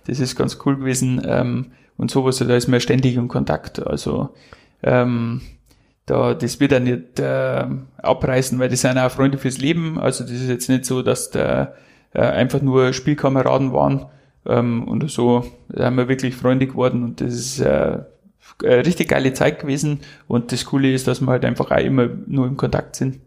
Das 0.07 0.19
ist 0.19 0.35
ganz 0.35 0.57
cool 0.65 0.77
gewesen. 0.77 1.21
Ähm, 1.25 1.71
und 1.97 2.09
sowas, 2.09 2.37
da 2.37 2.55
ist 2.55 2.67
man 2.67 2.79
ständig 2.79 3.15
in 3.15 3.27
Kontakt. 3.27 3.85
Also, 3.85 4.29
ähm, 4.81 5.41
da, 6.05 6.33
das 6.33 6.59
wird 6.59 6.71
er 6.71 6.79
nicht 6.79 7.19
äh, 7.19 7.65
abreißen, 7.97 8.57
weil 8.59 8.69
das 8.69 8.81
sind 8.81 8.97
auch 8.97 9.11
Freunde 9.11 9.37
fürs 9.37 9.59
Leben. 9.59 9.99
Also 9.99 10.23
das 10.23 10.33
ist 10.33 10.49
jetzt 10.49 10.69
nicht 10.69 10.85
so, 10.85 11.03
dass 11.03 11.29
da 11.29 11.73
einfach 12.19 12.62
nur 12.62 12.93
Spielkameraden 12.93 13.74
waren. 13.74 14.06
Ähm, 14.45 14.88
und 14.88 15.10
so 15.10 15.45
haben 15.78 15.97
wir 15.97 16.08
wirklich 16.08 16.36
Freunde 16.36 16.67
geworden 16.67 17.04
und 17.04 17.21
das 17.21 17.34
ist 17.34 17.60
äh, 17.60 18.00
richtig 18.63 19.10
geile 19.10 19.34
Zeit 19.34 19.60
gewesen. 19.60 20.00
Und 20.28 20.52
das 20.52 20.65
Coole 20.65 20.91
ist, 20.91 21.08
dass 21.08 21.21
wir 21.21 21.28
halt 21.28 21.45
einfach 21.45 21.71
auch 21.71 21.78
immer 21.78 22.10
nur 22.28 22.47
im 22.47 22.58
Kontakt 22.58 22.95
sind 22.95 23.19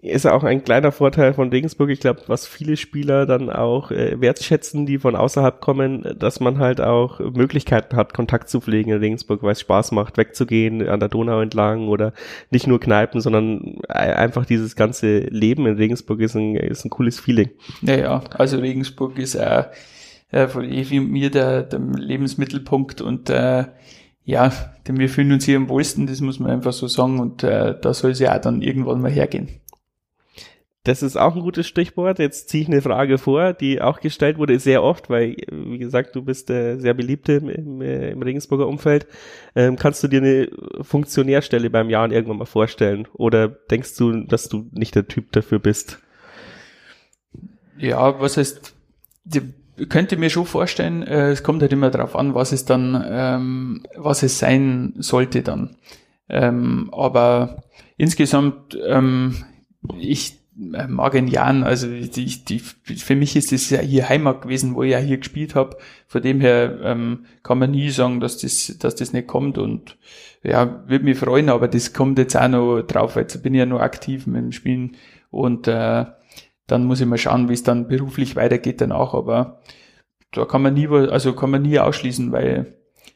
ist 0.00 0.26
auch 0.26 0.44
ein 0.44 0.62
kleiner 0.62 0.92
Vorteil 0.92 1.34
von 1.34 1.48
Regensburg. 1.50 1.90
Ich 1.90 1.98
glaube, 1.98 2.22
was 2.28 2.46
viele 2.46 2.76
Spieler 2.76 3.26
dann 3.26 3.50
auch 3.50 3.90
äh, 3.90 4.20
wertschätzen, 4.20 4.86
die 4.86 4.98
von 4.98 5.16
außerhalb 5.16 5.60
kommen, 5.60 6.14
dass 6.16 6.38
man 6.38 6.58
halt 6.58 6.80
auch 6.80 7.18
Möglichkeiten 7.18 7.96
hat, 7.96 8.14
Kontakt 8.14 8.48
zu 8.48 8.60
pflegen 8.60 8.92
in 8.92 8.98
Regensburg, 8.98 9.42
weil 9.42 9.52
es 9.52 9.60
Spaß 9.60 9.90
macht, 9.90 10.16
wegzugehen 10.16 10.88
an 10.88 11.00
der 11.00 11.08
Donau 11.08 11.40
entlang 11.40 11.88
oder 11.88 12.12
nicht 12.50 12.68
nur 12.68 12.78
Kneipen, 12.78 13.20
sondern 13.20 13.80
einfach 13.88 14.46
dieses 14.46 14.76
ganze 14.76 15.18
Leben 15.18 15.66
in 15.66 15.76
Regensburg 15.76 16.20
ist 16.20 16.36
ein, 16.36 16.54
ist 16.54 16.84
ein 16.84 16.90
cooles 16.90 17.18
Feeling. 17.18 17.50
Naja, 17.82 18.22
also 18.30 18.58
Regensburg 18.58 19.18
ist 19.18 19.34
äh, 19.34 19.64
äh, 20.30 20.46
von 20.46 20.64
Evi 20.64 21.00
und 21.00 21.10
mir 21.10 21.30
der, 21.30 21.64
der 21.64 21.80
Lebensmittelpunkt 21.80 23.00
und 23.00 23.30
äh, 23.30 23.64
ja, 24.24 24.52
denn 24.86 24.98
wir 24.98 25.08
fühlen 25.08 25.32
uns 25.32 25.44
hier 25.44 25.56
am 25.56 25.68
wohlsten, 25.68 26.06
das 26.06 26.20
muss 26.20 26.38
man 26.38 26.50
einfach 26.50 26.72
so 26.72 26.86
sagen 26.86 27.18
und 27.18 27.42
äh, 27.42 27.74
da 27.80 27.94
soll 27.94 28.12
es 28.12 28.20
ja 28.20 28.36
auch 28.36 28.40
dann 28.40 28.62
irgendwann 28.62 29.00
mal 29.00 29.10
hergehen. 29.10 29.48
Das 30.88 31.02
ist 31.02 31.18
auch 31.18 31.36
ein 31.36 31.42
gutes 31.42 31.66
Stichwort. 31.66 32.18
Jetzt 32.18 32.48
ziehe 32.48 32.62
ich 32.62 32.68
eine 32.68 32.80
Frage 32.80 33.18
vor, 33.18 33.52
die 33.52 33.82
auch 33.82 34.00
gestellt 34.00 34.38
wurde 34.38 34.58
sehr 34.58 34.82
oft, 34.82 35.10
weil, 35.10 35.36
wie 35.50 35.76
gesagt, 35.76 36.16
du 36.16 36.22
bist 36.22 36.48
äh, 36.48 36.78
sehr 36.78 36.94
beliebte 36.94 37.34
im, 37.34 37.50
im, 37.50 37.82
äh, 37.82 38.08
im 38.12 38.22
Regensburger 38.22 38.66
Umfeld. 38.66 39.06
Ähm, 39.54 39.76
kannst 39.76 40.02
du 40.02 40.08
dir 40.08 40.22
eine 40.22 40.48
Funktionärstelle 40.80 41.68
beim 41.68 41.90
Jahren 41.90 42.10
irgendwann 42.10 42.38
mal 42.38 42.46
vorstellen? 42.46 43.06
Oder 43.12 43.48
denkst 43.48 43.96
du, 43.98 44.22
dass 44.22 44.48
du 44.48 44.70
nicht 44.72 44.94
der 44.94 45.06
Typ 45.06 45.30
dafür 45.32 45.58
bist? 45.58 45.98
Ja, 47.76 48.18
was 48.18 48.38
heißt, 48.38 48.74
könnte 49.90 50.16
mir 50.16 50.30
schon 50.30 50.46
vorstellen, 50.46 51.02
äh, 51.02 51.32
es 51.32 51.42
kommt 51.42 51.60
halt 51.60 51.74
immer 51.74 51.90
darauf 51.90 52.16
an, 52.16 52.34
was 52.34 52.52
es 52.52 52.64
dann, 52.64 53.04
ähm, 53.06 53.82
was 53.94 54.22
es 54.22 54.38
sein 54.38 54.94
sollte 54.96 55.42
dann. 55.42 55.76
Ähm, 56.30 56.88
aber 56.94 57.62
insgesamt, 57.98 58.78
ähm, 58.88 59.44
ich 59.98 60.38
äh, 60.60 61.18
in 61.18 61.28
Jahren, 61.28 61.62
also 61.62 61.86
die, 61.88 62.44
die, 62.44 62.58
für 62.58 63.16
mich 63.16 63.36
ist 63.36 63.52
das 63.52 63.70
ja 63.70 63.80
hier 63.80 64.08
Heimat 64.08 64.42
gewesen, 64.42 64.74
wo 64.74 64.82
ich 64.82 64.92
ja 64.92 64.98
hier 64.98 65.18
gespielt 65.18 65.54
habe. 65.54 65.76
Von 66.06 66.22
dem 66.22 66.40
her 66.40 66.78
ähm, 66.82 67.26
kann 67.42 67.58
man 67.58 67.70
nie 67.70 67.90
sagen, 67.90 68.20
dass 68.20 68.38
das, 68.38 68.76
dass 68.78 68.94
das 68.96 69.12
nicht 69.12 69.28
kommt. 69.28 69.58
Und 69.58 69.98
ja, 70.42 70.84
würde 70.88 71.04
mich 71.04 71.18
freuen, 71.18 71.48
aber 71.48 71.68
das 71.68 71.92
kommt 71.92 72.18
jetzt 72.18 72.36
auch 72.36 72.48
noch 72.48 72.82
drauf, 72.82 73.16
jetzt 73.16 73.42
bin 73.42 73.54
ich 73.54 73.58
ja 73.58 73.66
noch 73.66 73.80
aktiv 73.80 74.26
mit 74.26 74.42
dem 74.42 74.52
Spielen. 74.52 74.96
Und 75.30 75.68
äh, 75.68 76.06
dann 76.66 76.84
muss 76.84 77.00
ich 77.00 77.06
mal 77.06 77.18
schauen, 77.18 77.48
wie 77.48 77.54
es 77.54 77.62
dann 77.62 77.88
beruflich 77.88 78.36
weitergeht 78.36 78.80
danach, 78.80 79.14
aber 79.14 79.60
da 80.32 80.44
kann 80.44 80.62
man 80.62 80.74
nie, 80.74 80.86
also 80.86 81.32
kann 81.32 81.50
man 81.50 81.62
nie 81.62 81.78
ausschließen, 81.78 82.32
weil 82.32 82.74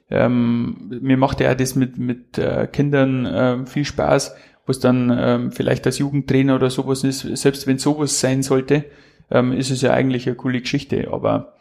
ähm, 0.08 0.90
mir 1.00 1.16
macht 1.16 1.40
ja 1.40 1.54
das 1.54 1.74
mit, 1.74 1.98
mit 1.98 2.38
äh, 2.38 2.66
Kindern 2.66 3.26
äh, 3.26 3.66
viel 3.66 3.84
Spaß 3.84 4.34
was 4.66 4.80
dann 4.80 5.16
ähm, 5.16 5.52
vielleicht 5.52 5.86
als 5.86 5.98
Jugendtrainer 5.98 6.54
oder 6.56 6.70
sowas 6.70 7.04
ist, 7.04 7.20
selbst 7.36 7.66
wenn 7.66 7.78
sowas 7.78 8.20
sein 8.20 8.42
sollte, 8.42 8.84
ähm, 9.30 9.52
ist 9.52 9.70
es 9.70 9.82
ja 9.82 9.92
eigentlich 9.92 10.26
eine 10.26 10.36
coole 10.36 10.60
Geschichte. 10.60 11.08
Aber 11.12 11.54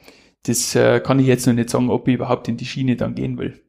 das 0.44 0.76
äh, 0.76 1.00
kann 1.00 1.20
ich 1.20 1.28
jetzt 1.28 1.48
noch 1.48 1.54
nicht 1.54 1.70
sagen, 1.70 1.90
ob 1.90 2.08
ich 2.08 2.16
überhaupt 2.16 2.48
in 2.48 2.58
die 2.58 2.66
Schiene 2.66 2.96
dann 2.96 3.16
gehen 3.16 3.38
will. 3.38 3.62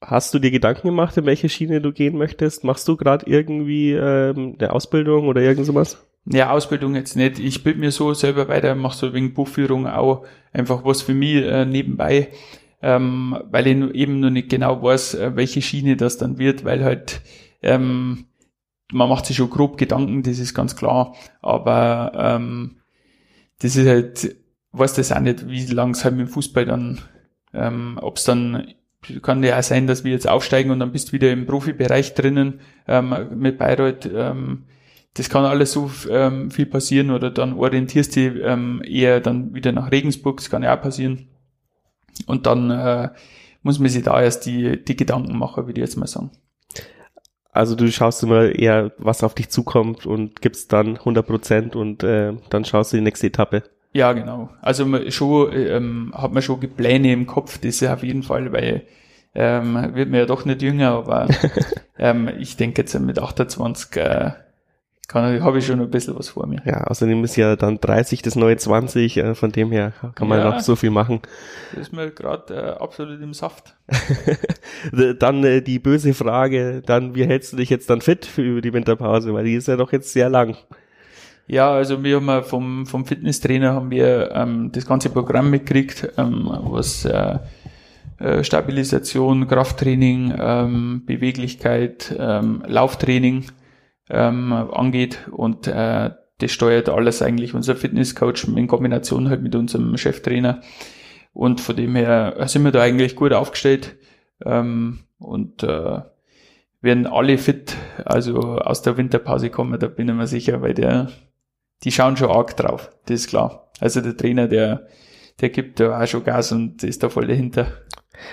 Hast 0.00 0.34
du 0.34 0.38
dir 0.38 0.50
Gedanken 0.50 0.88
gemacht, 0.88 1.16
in 1.16 1.26
welche 1.26 1.48
Schiene 1.48 1.80
du 1.80 1.92
gehen 1.92 2.16
möchtest? 2.16 2.64
Machst 2.64 2.86
du 2.88 2.96
gerade 2.96 3.26
irgendwie 3.26 3.92
ähm, 3.92 4.56
eine 4.58 4.72
Ausbildung 4.72 5.28
oder 5.28 5.40
irgend 5.40 5.66
sowas? 5.66 6.04
Ja, 6.26 6.50
Ausbildung 6.50 6.94
jetzt 6.94 7.16
nicht. 7.16 7.38
Ich 7.38 7.62
bilde 7.62 7.80
mir 7.80 7.90
so 7.90 8.14
selber 8.14 8.48
weiter, 8.48 8.74
mache 8.74 8.96
so 8.96 9.14
wegen 9.14 9.34
Buchführung 9.34 9.86
auch 9.86 10.24
einfach 10.52 10.84
was 10.84 11.02
für 11.02 11.14
mich 11.14 11.36
äh, 11.44 11.66
nebenbei, 11.66 12.28
ähm, 12.82 13.36
weil 13.50 13.66
ich 13.66 13.94
eben 13.94 14.20
noch 14.20 14.30
nicht 14.30 14.48
genau 14.48 14.82
weiß, 14.82 15.14
äh, 15.14 15.36
welche 15.36 15.60
Schiene 15.60 15.96
das 15.96 16.16
dann 16.16 16.38
wird, 16.38 16.64
weil 16.64 16.82
halt 16.82 17.20
ähm, 17.64 18.26
man 18.92 19.08
macht 19.08 19.26
sich 19.26 19.36
schon 19.36 19.50
grob 19.50 19.78
Gedanken, 19.78 20.22
das 20.22 20.38
ist 20.38 20.54
ganz 20.54 20.76
klar, 20.76 21.14
aber 21.42 22.12
ähm, 22.14 22.76
das 23.58 23.76
ist 23.76 23.86
halt, 23.86 24.36
weiß 24.72 24.94
das 24.94 25.12
auch 25.12 25.20
nicht, 25.20 25.48
wie 25.48 25.64
lang 25.66 25.90
es 25.90 26.04
halt 26.04 26.16
mit 26.16 26.28
dem 26.28 26.32
Fußball 26.32 26.66
dann, 26.66 27.00
ähm, 27.52 27.98
ob 28.00 28.18
es 28.18 28.24
dann, 28.24 28.74
kann 29.22 29.42
ja 29.42 29.58
auch 29.58 29.62
sein, 29.62 29.86
dass 29.86 30.04
wir 30.04 30.12
jetzt 30.12 30.28
aufsteigen 30.28 30.70
und 30.70 30.80
dann 30.80 30.92
bist 30.92 31.08
du 31.08 31.12
wieder 31.12 31.30
im 31.30 31.46
Profibereich 31.46 32.14
drinnen 32.14 32.60
ähm, 32.88 33.14
mit 33.34 33.58
Bayreuth. 33.58 34.06
Ähm, 34.06 34.64
das 35.12 35.28
kann 35.28 35.44
alles 35.44 35.72
so 35.72 35.90
ähm, 36.10 36.50
viel 36.50 36.66
passieren 36.66 37.10
oder 37.10 37.30
dann 37.30 37.52
orientierst 37.52 38.16
du 38.16 38.20
ähm, 38.42 38.82
eher 38.84 39.20
dann 39.20 39.54
wieder 39.54 39.72
nach 39.72 39.90
Regensburg, 39.90 40.38
das 40.38 40.50
kann 40.50 40.62
ja 40.62 40.76
auch 40.76 40.80
passieren. 40.80 41.28
Und 42.26 42.46
dann 42.46 42.70
äh, 42.70 43.10
muss 43.62 43.78
man 43.78 43.88
sich 43.88 44.02
da 44.02 44.20
erst 44.20 44.46
die, 44.46 44.82
die 44.82 44.96
Gedanken 44.96 45.38
machen, 45.38 45.66
würde 45.66 45.80
ich 45.80 45.86
jetzt 45.86 45.96
mal 45.96 46.06
sagen. 46.06 46.30
Also 47.54 47.76
du 47.76 47.90
schaust 47.90 48.24
immer 48.24 48.46
eher, 48.46 48.90
was 48.98 49.22
auf 49.22 49.34
dich 49.34 49.48
zukommt 49.48 50.06
und 50.06 50.42
gibst 50.42 50.72
dann 50.72 50.96
100 50.96 51.24
Prozent 51.24 51.76
und 51.76 52.02
äh, 52.02 52.32
dann 52.50 52.64
schaust 52.64 52.92
du 52.92 52.96
die 52.96 53.02
nächste 53.02 53.28
Etappe. 53.28 53.62
Ja, 53.92 54.12
genau. 54.12 54.50
Also 54.60 54.84
schon 55.10 55.52
ähm, 55.52 56.12
hat 56.16 56.32
man 56.32 56.42
schon 56.42 56.58
Pläne 56.58 57.12
im 57.12 57.26
Kopf, 57.26 57.58
das 57.58 57.80
ist 57.80 57.88
auf 57.88 58.02
jeden 58.02 58.24
Fall, 58.24 58.52
weil 58.52 58.82
ähm, 59.36 59.94
wird 59.94 60.10
mir 60.10 60.18
ja 60.18 60.26
doch 60.26 60.44
nicht 60.44 60.62
jünger, 60.62 60.90
aber 60.90 61.28
ähm, 61.98 62.28
ich 62.40 62.56
denke 62.56 62.82
jetzt 62.82 62.98
mit 62.98 63.20
28 63.20 63.96
äh, 63.96 64.32
habe 65.12 65.58
ich 65.58 65.66
schon 65.66 65.80
ein 65.80 65.90
bisschen 65.90 66.18
was 66.18 66.30
vor 66.30 66.46
mir. 66.46 66.62
Ja, 66.64 66.84
außerdem 66.84 67.22
ist 67.24 67.36
ja 67.36 67.56
dann 67.56 67.78
30 67.78 68.22
das 68.22 68.36
neue 68.36 68.56
20, 68.56 69.16
äh, 69.16 69.34
von 69.34 69.52
dem 69.52 69.70
her 69.70 69.92
kann 70.14 70.28
man 70.28 70.38
ja, 70.38 70.50
noch 70.50 70.60
so 70.60 70.76
viel 70.76 70.90
machen. 70.90 71.20
Das 71.72 71.88
ist 71.88 71.92
mir 71.92 72.10
gerade 72.10 72.54
äh, 72.54 72.82
absolut 72.82 73.20
im 73.20 73.34
Saft. 73.34 73.74
dann 75.18 75.44
äh, 75.44 75.60
die 75.60 75.78
böse 75.78 76.14
Frage, 76.14 76.82
dann 76.84 77.14
wie 77.14 77.26
hältst 77.26 77.52
du 77.52 77.56
dich 77.58 77.70
jetzt 77.70 77.90
dann 77.90 78.00
fit 78.00 78.24
für 78.24 78.60
die 78.60 78.72
Winterpause, 78.72 79.34
weil 79.34 79.44
die 79.44 79.54
ist 79.54 79.68
ja 79.68 79.76
doch 79.76 79.92
jetzt 79.92 80.12
sehr 80.12 80.30
lang. 80.30 80.56
Ja, 81.46 81.70
also 81.70 82.02
wir 82.02 82.16
haben 82.16 82.42
vom, 82.44 82.86
vom 82.86 83.04
Fitnesstrainer 83.04 83.74
haben 83.74 83.90
wir 83.90 84.30
ähm, 84.32 84.70
das 84.72 84.86
ganze 84.86 85.10
Programm 85.10 85.50
mitgekriegt, 85.50 86.12
ähm, 86.16 86.48
was 86.48 87.04
äh, 87.04 87.38
äh, 88.18 88.42
Stabilisation, 88.42 89.46
Krafttraining, 89.46 90.34
ähm, 90.38 91.02
Beweglichkeit, 91.04 92.14
ähm, 92.18 92.62
Lauftraining 92.66 93.44
ähm, 94.10 94.52
angeht 94.52 95.28
und 95.30 95.66
äh, 95.66 96.10
das 96.38 96.52
steuert 96.52 96.88
alles 96.88 97.22
eigentlich 97.22 97.54
unser 97.54 97.76
Fitnesscoach 97.76 98.44
in 98.56 98.66
Kombination 98.66 99.28
halt 99.28 99.42
mit 99.42 99.54
unserem 99.54 99.96
Cheftrainer 99.96 100.60
und 101.32 101.60
von 101.60 101.76
dem 101.76 101.96
her 101.96 102.36
sind 102.46 102.64
wir 102.64 102.72
da 102.72 102.82
eigentlich 102.82 103.16
gut 103.16 103.32
aufgestellt 103.32 103.96
ähm, 104.44 105.00
und 105.18 105.62
äh, 105.62 106.00
werden 106.80 107.06
alle 107.06 107.38
fit, 107.38 107.76
also 108.04 108.58
aus 108.58 108.82
der 108.82 108.96
Winterpause 108.96 109.48
kommen, 109.50 109.80
da 109.80 109.86
bin 109.86 110.08
ich 110.08 110.14
mir 110.14 110.26
sicher, 110.26 110.60
weil 110.60 110.74
der, 110.74 111.10
die 111.82 111.90
schauen 111.90 112.16
schon 112.16 112.30
arg 112.30 112.56
drauf, 112.56 112.90
das 113.06 113.20
ist 113.20 113.28
klar. 113.28 113.70
Also 113.80 114.00
der 114.00 114.16
Trainer, 114.16 114.48
der, 114.48 114.86
der 115.40 115.48
gibt 115.48 115.80
da 115.80 116.00
auch 116.00 116.06
schon 116.06 116.24
Gas 116.24 116.52
und 116.52 116.82
ist 116.84 117.02
da 117.02 117.08
voll 117.08 117.26
dahinter. 117.26 117.66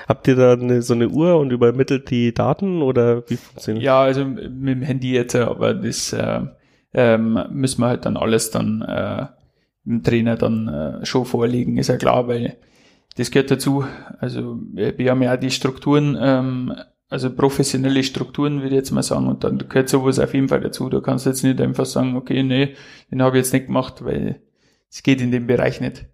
Habt 0.07 0.27
ihr 0.27 0.35
da 0.35 0.53
eine, 0.53 0.81
so 0.81 0.93
eine 0.93 1.09
Uhr 1.09 1.37
und 1.37 1.51
übermittelt 1.51 2.09
die 2.09 2.33
Daten 2.33 2.81
oder 2.81 3.29
wie 3.29 3.37
funktioniert 3.37 3.83
Ja, 3.83 4.01
also 4.01 4.25
mit 4.25 4.49
dem 4.49 4.81
Handy 4.81 5.13
jetzt, 5.13 5.35
aber 5.35 5.73
das 5.73 6.13
äh, 6.13 6.41
ähm, 6.93 7.39
müssen 7.51 7.81
wir 7.81 7.87
halt 7.87 8.05
dann 8.05 8.17
alles 8.17 8.51
dann 8.51 8.81
äh, 8.81 9.25
dem 9.85 10.03
Trainer 10.03 10.35
dann 10.35 10.67
äh, 10.67 11.05
schon 11.05 11.25
vorlegen, 11.25 11.77
ist 11.77 11.87
ja 11.87 11.97
klar, 11.97 12.27
weil 12.27 12.57
das 13.17 13.31
gehört 13.31 13.51
dazu. 13.51 13.83
Also 14.19 14.59
wir, 14.73 14.97
wir 14.97 15.11
haben 15.11 15.21
ja 15.21 15.37
die 15.37 15.51
Strukturen, 15.51 16.17
ähm, 16.19 16.73
also 17.09 17.29
professionelle 17.29 18.03
Strukturen, 18.03 18.61
würde 18.61 18.69
ich 18.69 18.73
jetzt 18.73 18.91
mal 18.91 19.03
sagen, 19.03 19.27
und 19.27 19.43
dann 19.43 19.57
gehört 19.57 19.89
sowas 19.89 20.19
auf 20.19 20.33
jeden 20.33 20.47
Fall 20.47 20.61
dazu. 20.61 20.89
Du 20.89 21.01
kannst 21.01 21.25
jetzt 21.25 21.43
nicht 21.43 21.59
einfach 21.59 21.85
sagen, 21.85 22.15
okay, 22.15 22.43
nee, 22.43 22.75
den 23.11 23.21
habe 23.21 23.37
ich 23.37 23.45
jetzt 23.45 23.53
nicht 23.53 23.67
gemacht, 23.67 24.05
weil 24.05 24.41
es 24.89 25.03
geht 25.03 25.21
in 25.21 25.31
dem 25.31 25.47
Bereich 25.47 25.81
nicht. 25.81 26.05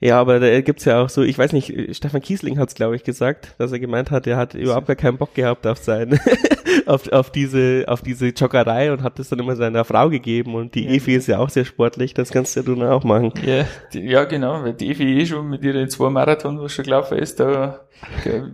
Ja, 0.00 0.18
aber 0.18 0.40
da 0.40 0.60
gibt's 0.62 0.86
ja 0.86 1.02
auch 1.02 1.10
so, 1.10 1.22
ich 1.22 1.36
weiß 1.36 1.52
nicht, 1.52 1.94
Stefan 1.94 2.22
Kiesling 2.22 2.58
hat's 2.58 2.74
glaube 2.74 2.96
ich 2.96 3.04
gesagt, 3.04 3.54
dass 3.58 3.70
er 3.70 3.78
gemeint 3.78 4.10
hat, 4.10 4.26
er 4.26 4.38
hat 4.38 4.54
überhaupt 4.54 4.86
gar 4.86 4.96
keinen 4.96 5.18
Bock 5.18 5.34
gehabt 5.34 5.66
auf 5.66 5.76
sein 5.78 6.18
auf, 6.86 7.10
auf 7.12 7.30
diese, 7.30 7.84
auf 7.86 8.00
diese 8.00 8.28
Joggerei 8.28 8.92
und 8.92 9.02
hat 9.02 9.18
das 9.18 9.28
dann 9.28 9.38
immer 9.38 9.56
seiner 9.56 9.84
Frau 9.84 10.08
gegeben 10.08 10.54
und 10.54 10.74
die 10.74 10.84
ja. 10.84 10.92
Evi 10.92 11.14
ist 11.14 11.26
ja 11.26 11.38
auch 11.38 11.50
sehr 11.50 11.64
sportlich, 11.66 12.14
das 12.14 12.30
kannst 12.30 12.56
ja 12.56 12.62
du 12.62 12.74
dann 12.74 12.88
auch 12.88 13.04
machen. 13.04 13.32
Ja, 13.44 13.66
die, 13.92 14.00
ja 14.00 14.24
genau, 14.24 14.62
weil 14.62 14.72
die 14.72 14.90
Evi 14.90 15.20
eh 15.20 15.26
schon 15.26 15.48
mit 15.48 15.62
ihren 15.62 15.88
zwei 15.90 16.08
Marathon, 16.08 16.60
was 16.60 16.72
schon 16.72 16.84
gelaufen 16.86 17.18
ist, 17.18 17.38
da 17.38 17.80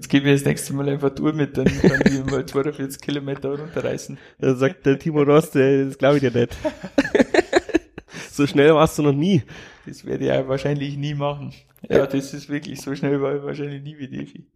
gebe 0.08 0.28
ich 0.28 0.40
das 0.40 0.44
nächste 0.44 0.74
Mal 0.74 0.88
einfach 0.88 1.10
Tour 1.10 1.32
mit, 1.32 1.56
dann 1.56 1.66
kann 1.66 2.00
die 2.06 2.30
mal 2.30 2.44
42 2.44 3.00
Kilometer 3.00 3.50
runterreißen. 3.58 4.18
Da 4.40 4.54
sagt 4.54 4.84
der 4.86 4.98
Timo 4.98 5.22
Rost, 5.22 5.54
das 5.54 5.96
glaube 5.96 6.16
ich 6.16 6.22
dir 6.22 6.32
nicht. 6.32 6.56
so 8.32 8.46
schnell 8.46 8.74
warst 8.74 8.98
du 8.98 9.02
noch 9.02 9.12
nie. 9.12 9.42
Das 9.86 10.04
werde 10.04 10.24
ich 10.24 10.30
ja 10.30 10.48
wahrscheinlich 10.48 10.96
nie 10.96 11.14
machen. 11.14 11.52
Ja, 11.88 12.04
das 12.04 12.34
ist 12.34 12.48
wirklich 12.48 12.80
so 12.80 12.96
schnell 12.96 13.22
war 13.22 13.36
ich 13.36 13.42
wahrscheinlich 13.44 13.80
nie 13.80 13.96
wie 13.96 14.08
Defi. 14.08 14.46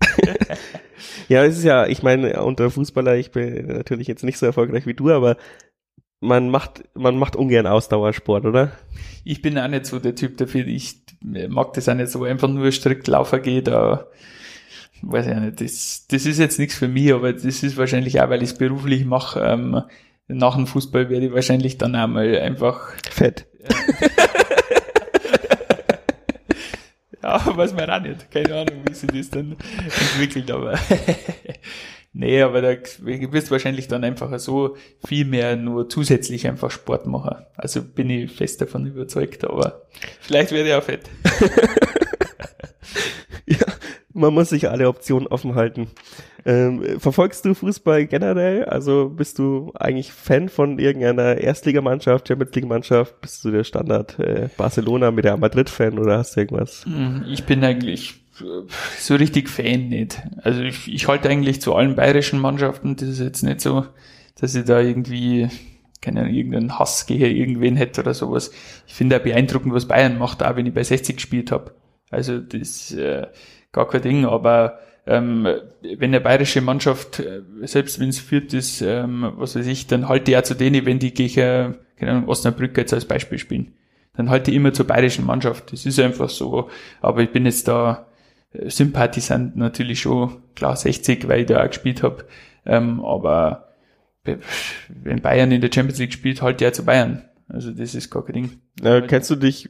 ja, 1.29 1.45
es 1.45 1.59
ist 1.59 1.65
ja, 1.65 1.87
ich 1.87 2.03
meine, 2.03 2.43
unter 2.43 2.71
Fußballer, 2.71 3.15
ich 3.17 3.31
bin 3.31 3.69
natürlich 3.69 4.09
jetzt 4.09 4.25
nicht 4.25 4.37
so 4.37 4.47
erfolgreich 4.47 4.85
wie 4.85 4.95
du, 4.95 5.11
aber 5.11 5.37
man 6.19 6.51
macht, 6.51 6.83
man 6.95 7.17
macht 7.17 7.37
ungern 7.37 7.69
Ausdauersport, 7.69 8.47
oder? 8.47 8.73
Ich 9.23 9.43
bin 9.43 9.57
auch 9.59 9.69
nicht 9.69 9.87
so 9.87 10.01
der 10.01 10.17
Typ 10.17 10.39
dafür. 10.39 10.67
Ich 10.67 11.03
mag 11.23 11.73
das 11.75 11.89
auch 11.89 11.95
nicht 11.95 12.11
so 12.11 12.25
einfach 12.25 12.49
nur 12.49 12.73
strikt 12.73 13.07
laufen 13.07 13.43
geht, 13.43 13.69
da 13.69 14.09
weiß 15.03 15.27
ich 15.27 15.33
auch 15.33 15.41
nicht. 15.41 15.61
Das, 15.61 16.07
das 16.09 16.27
ist 16.27 16.39
jetzt 16.39 16.59
nichts 16.59 16.75
für 16.75 16.89
mich, 16.89 17.13
aber 17.13 17.33
das 17.33 17.45
ist 17.45 17.77
wahrscheinlich 17.77 18.21
auch, 18.21 18.29
weil 18.29 18.43
ich 18.43 18.51
es 18.51 18.59
beruflich 18.59 19.05
mache. 19.05 19.41
Ähm, 19.41 19.83
nach 20.29 20.57
dem 20.57 20.67
Fußball 20.67 21.11
werde 21.11 21.27
ich 21.27 21.33
wahrscheinlich 21.33 21.79
dann 21.79 21.95
einmal 21.95 22.39
einfach 22.39 22.93
fett. 23.11 23.47
Ja, 27.23 27.57
weiß 27.57 27.75
man 27.75 27.91
auch 27.91 28.01
nicht. 28.01 28.31
Keine 28.31 28.55
Ahnung, 28.55 28.83
wie 28.89 28.95
sich 28.95 29.11
das 29.11 29.29
dann 29.29 29.57
entwickelt, 29.85 30.51
aber 30.51 30.79
nee, 32.15 32.41
aber 32.41 32.63
da 32.63 32.69
wirst 33.01 33.49
du 33.49 33.51
wahrscheinlich 33.51 33.89
dann 33.89 34.05
einfach 34.05 34.39
so 34.39 34.77
viel 35.05 35.27
mehr 35.27 35.57
nur 35.57 35.89
zusätzlich 35.89 36.47
einfach 36.47 36.71
Sport 36.71 37.07
machen. 37.07 37.45
Also 37.57 37.83
bin 37.83 38.09
ich 38.09 38.33
fest 38.33 38.61
davon 38.63 38.87
überzeugt, 38.87 39.45
aber 39.45 39.83
vielleicht 40.21 40.53
werde 40.53 40.71
ich 40.71 40.75
auch 40.75 40.83
fett. 40.83 41.11
man 44.21 44.35
muss 44.35 44.51
sich 44.51 44.69
alle 44.69 44.89
Optionen 44.89 45.27
offen 45.27 45.55
halten. 45.55 45.89
Ähm, 46.45 47.01
verfolgst 47.01 47.45
du 47.45 47.55
Fußball 47.55 48.07
generell? 48.07 48.65
Also 48.65 49.11
bist 49.11 49.39
du 49.39 49.73
eigentlich 49.75 50.13
Fan 50.13 50.49
von 50.49 50.79
irgendeiner 50.79 51.39
Erstligamannschaft, 51.39 52.29
Champions 52.29 52.55
League 52.55 52.69
Mannschaft? 52.69 53.21
Bist 53.21 53.45
du 53.45 53.51
der 53.51 53.65
Standard 53.65 54.19
äh, 54.19 54.49
Barcelona 54.57 55.11
mit 55.11 55.25
der 55.25 55.37
Madrid-Fan 55.37 55.99
oder 55.99 56.19
hast 56.19 56.37
du 56.37 56.41
irgendwas? 56.41 56.85
Hm, 56.85 57.25
ich 57.29 57.45
bin 57.45 57.65
eigentlich 57.65 58.23
äh, 58.41 58.45
so 58.99 59.17
richtig 59.17 59.49
Fan 59.49 59.89
nicht. 59.89 60.23
Also 60.43 60.63
ich, 60.63 60.93
ich 60.93 61.09
halte 61.09 61.29
eigentlich 61.29 61.61
zu 61.61 61.75
allen 61.75 61.97
bayerischen 61.97 62.41
Mannschaften. 62.41 62.97
Das 62.97 63.09
ist 63.09 63.21
jetzt 63.21 63.43
nicht 63.43 63.61
so, 63.61 63.87
dass 64.41 64.55
ich 64.55 64.65
da 64.65 64.81
irgendwie 64.81 65.49
keine 66.01 66.31
irgendeinen 66.31 66.79
Hass 66.79 67.05
gehe 67.07 67.29
irgendwen 67.29 67.77
hätte 67.77 68.01
oder 68.01 68.15
sowas. 68.15 68.51
Ich 68.87 68.95
finde 68.95 69.17
auch 69.17 69.23
beeindruckend, 69.23 69.75
was 69.75 69.87
Bayern 69.87 70.19
macht, 70.19 70.43
auch 70.43 70.57
wenn 70.57 70.65
ich 70.65 70.73
bei 70.73 70.83
60 70.83 71.17
gespielt 71.17 71.53
habe. 71.53 71.75
Also 72.11 72.39
das 72.39 72.93
äh, 72.93 73.27
gar 73.73 73.89
kein 73.89 74.03
Ding, 74.03 74.25
aber 74.25 74.79
ähm, 75.07 75.47
wenn 75.83 76.11
eine 76.11 76.21
bayerische 76.21 76.61
Mannschaft, 76.61 77.21
äh, 77.21 77.43
selbst 77.63 78.01
wenn 78.01 78.11
es 78.11 78.19
führt 78.19 78.53
ist, 78.53 78.81
ähm, 78.83 79.33
was 79.37 79.57
weiß 79.57 79.67
ich, 79.67 79.87
dann 79.87 80.09
halte 80.09 80.31
ich 80.31 80.37
auch 80.37 80.43
zu 80.43 80.55
denen, 80.55 80.87
wenn 80.87 80.99
die 80.99 81.15
gegen, 81.15 81.77
keine 81.97 82.11
Ahnung, 82.11 82.29
Osnabrück 82.29 82.77
jetzt 82.77 82.93
als 82.93 83.07
Beispiel 83.07 83.39
spielen. 83.39 83.75
Dann 84.17 84.29
halte 84.31 84.51
ich 84.51 84.57
immer 84.57 84.73
zur 84.73 84.87
bayerischen 84.87 85.25
Mannschaft. 85.25 85.73
Das 85.73 85.87
ist 85.87 85.99
einfach 85.99 86.29
so. 86.29 86.69
Aber 87.01 87.23
ich 87.23 87.31
bin 87.31 87.47
jetzt 87.47 87.69
da 87.69 88.07
äh, 88.53 88.69
Sympathisant 88.69 89.57
natürlich 89.57 90.01
schon, 90.01 90.43
klar 90.55 90.77
60, 90.77 91.27
weil 91.29 91.41
ich 91.41 91.47
da 91.47 91.63
auch 91.63 91.69
gespielt 91.69 92.03
habe. 92.03 92.27
Ähm, 92.67 93.05
aber 93.05 93.69
wenn 94.89 95.23
Bayern 95.23 95.51
in 95.51 95.63
der 95.63 95.71
Champions 95.73 95.99
League 95.99 96.13
spielt, 96.13 96.37
ich 96.37 96.43
auch 96.43 96.73
zu 96.73 96.85
Bayern. 96.85 97.25
Also 97.53 97.73
das 97.73 97.95
ist 97.95 98.11
gar 98.11 98.25
kein 98.25 98.35
Ding. 98.35 98.51
Äh, 98.83 99.03
kennst 99.03 99.31
du 99.31 99.37
dich 99.37 99.69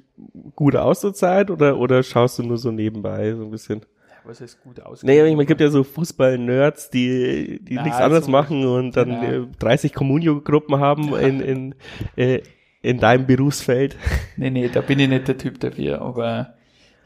gut 0.55 0.77
aus 0.77 1.01
zur 1.01 1.15
Zeit 1.15 1.51
oder, 1.51 1.79
oder 1.79 2.03
schaust 2.03 2.39
du 2.39 2.43
nur 2.43 2.59
so 2.59 2.71
nebenbei 2.71 3.35
so 3.35 3.45
ein 3.45 3.51
bisschen? 3.51 3.83
was 4.25 4.41
heißt 4.41 4.63
gut 4.63 4.81
aus? 4.81 5.03
Nee, 5.03 5.19
ich 5.19 5.31
meine, 5.31 5.43
es 5.43 5.49
gibt 5.49 5.61
ja 5.61 5.69
so 5.69 5.85
Fußball-Nerds, 5.85 6.91
die, 6.91 7.61
die 7.63 7.75
Na, 7.75 7.83
nichts 7.83 7.99
anderes 7.99 8.27
so 8.27 8.31
machen 8.31 8.65
und 8.65 8.97
dann 8.97 9.21
genau. 9.21 9.47
30 9.59 9.93
Communio-Gruppen 9.93 10.79
haben 10.79 11.15
in, 11.17 11.41
in, 11.41 11.75
äh, 12.17 12.43
in 12.83 12.99
deinem 12.99 13.27
Berufsfeld. 13.27 13.97
Nee, 14.37 14.51
nee, 14.51 14.69
da 14.69 14.81
bin 14.81 14.99
ich 14.99 15.09
nicht 15.09 15.29
der 15.29 15.39
Typ 15.39 15.61
dafür, 15.61 16.01
aber 16.01 16.55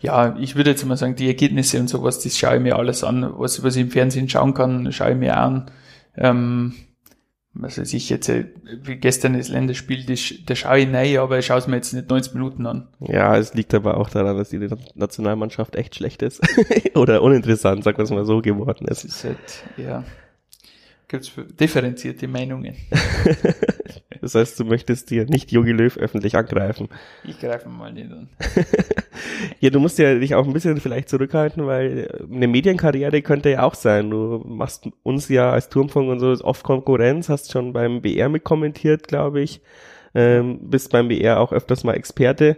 ja, 0.00 0.36
ich 0.38 0.54
würde 0.54 0.70
jetzt 0.70 0.84
mal 0.84 0.96
sagen, 0.96 1.16
die 1.16 1.26
Ergebnisse 1.26 1.80
und 1.80 1.88
sowas, 1.88 2.20
das 2.20 2.36
schaue 2.36 2.56
ich 2.56 2.62
mir 2.62 2.76
alles 2.76 3.02
an. 3.02 3.32
Was, 3.38 3.62
was 3.62 3.76
ich 3.76 3.82
im 3.82 3.90
Fernsehen 3.90 4.28
schauen 4.28 4.52
kann, 4.54 4.92
schaue 4.92 5.12
ich 5.12 5.16
mir 5.16 5.36
an. 5.36 5.70
Ähm, 6.16 6.74
was 7.54 7.78
weiß 7.78 7.92
ich 7.94 8.10
jetzt, 8.10 8.28
äh, 8.28 8.46
wie 8.82 8.96
gestern 8.96 9.34
das 9.34 9.48
Länderspiel, 9.48 10.04
das, 10.04 10.34
das 10.44 10.58
schaue 10.58 10.80
ich 10.80 10.92
rein, 10.92 11.18
aber 11.18 11.38
ich 11.38 11.46
schaue 11.46 11.58
es 11.58 11.66
mir 11.66 11.76
jetzt 11.76 11.92
nicht 11.92 12.10
90 12.10 12.34
Minuten 12.34 12.66
an. 12.66 12.88
Ja, 13.00 13.36
es 13.36 13.54
liegt 13.54 13.72
aber 13.74 13.96
auch 13.96 14.10
daran, 14.10 14.36
dass 14.36 14.50
die 14.50 14.68
Nationalmannschaft 14.94 15.76
echt 15.76 15.94
schlecht 15.94 16.22
ist. 16.22 16.40
Oder 16.94 17.22
uninteressant, 17.22 17.84
sagen 17.84 17.96
wir 17.96 18.04
es 18.04 18.10
mal 18.10 18.24
so 18.24 18.40
geworden 18.42 18.86
ist. 18.88 19.04
Es 19.04 19.16
ist 19.16 19.24
halt, 19.24 19.64
ja, 19.76 20.04
gibt's 21.08 21.32
differenzierte 21.58 22.28
Meinungen. 22.28 22.74
Das 24.24 24.34
heißt, 24.34 24.58
du 24.58 24.64
möchtest 24.64 25.10
dir 25.10 25.26
nicht 25.26 25.52
Jogi 25.52 25.72
Löw 25.72 25.98
öffentlich 25.98 26.34
angreifen. 26.34 26.88
Ich 27.24 27.38
greife 27.38 27.68
mal 27.68 27.92
nicht 27.92 28.10
an. 28.10 28.30
ja, 29.60 29.68
du 29.68 29.78
musst 29.80 29.98
ja 29.98 30.18
dich 30.18 30.34
auch 30.34 30.46
ein 30.46 30.54
bisschen 30.54 30.80
vielleicht 30.80 31.10
zurückhalten, 31.10 31.66
weil 31.66 32.24
eine 32.32 32.48
Medienkarriere 32.48 33.20
könnte 33.20 33.50
ja 33.50 33.64
auch 33.64 33.74
sein. 33.74 34.08
Du 34.08 34.42
machst 34.46 34.88
uns 35.02 35.28
ja 35.28 35.50
als 35.50 35.68
Turmfunk 35.68 36.08
und 36.08 36.20
so 36.20 36.32
oft 36.42 36.62
Konkurrenz, 36.62 37.28
hast 37.28 37.52
schon 37.52 37.74
beim 37.74 38.00
BR 38.00 38.30
mitkommentiert, 38.30 39.08
glaube 39.08 39.42
ich. 39.42 39.60
Ähm, 40.14 40.70
bist 40.70 40.90
beim 40.90 41.08
BR 41.08 41.38
auch 41.38 41.52
öfters 41.52 41.84
mal 41.84 41.92
Experte. 41.92 42.56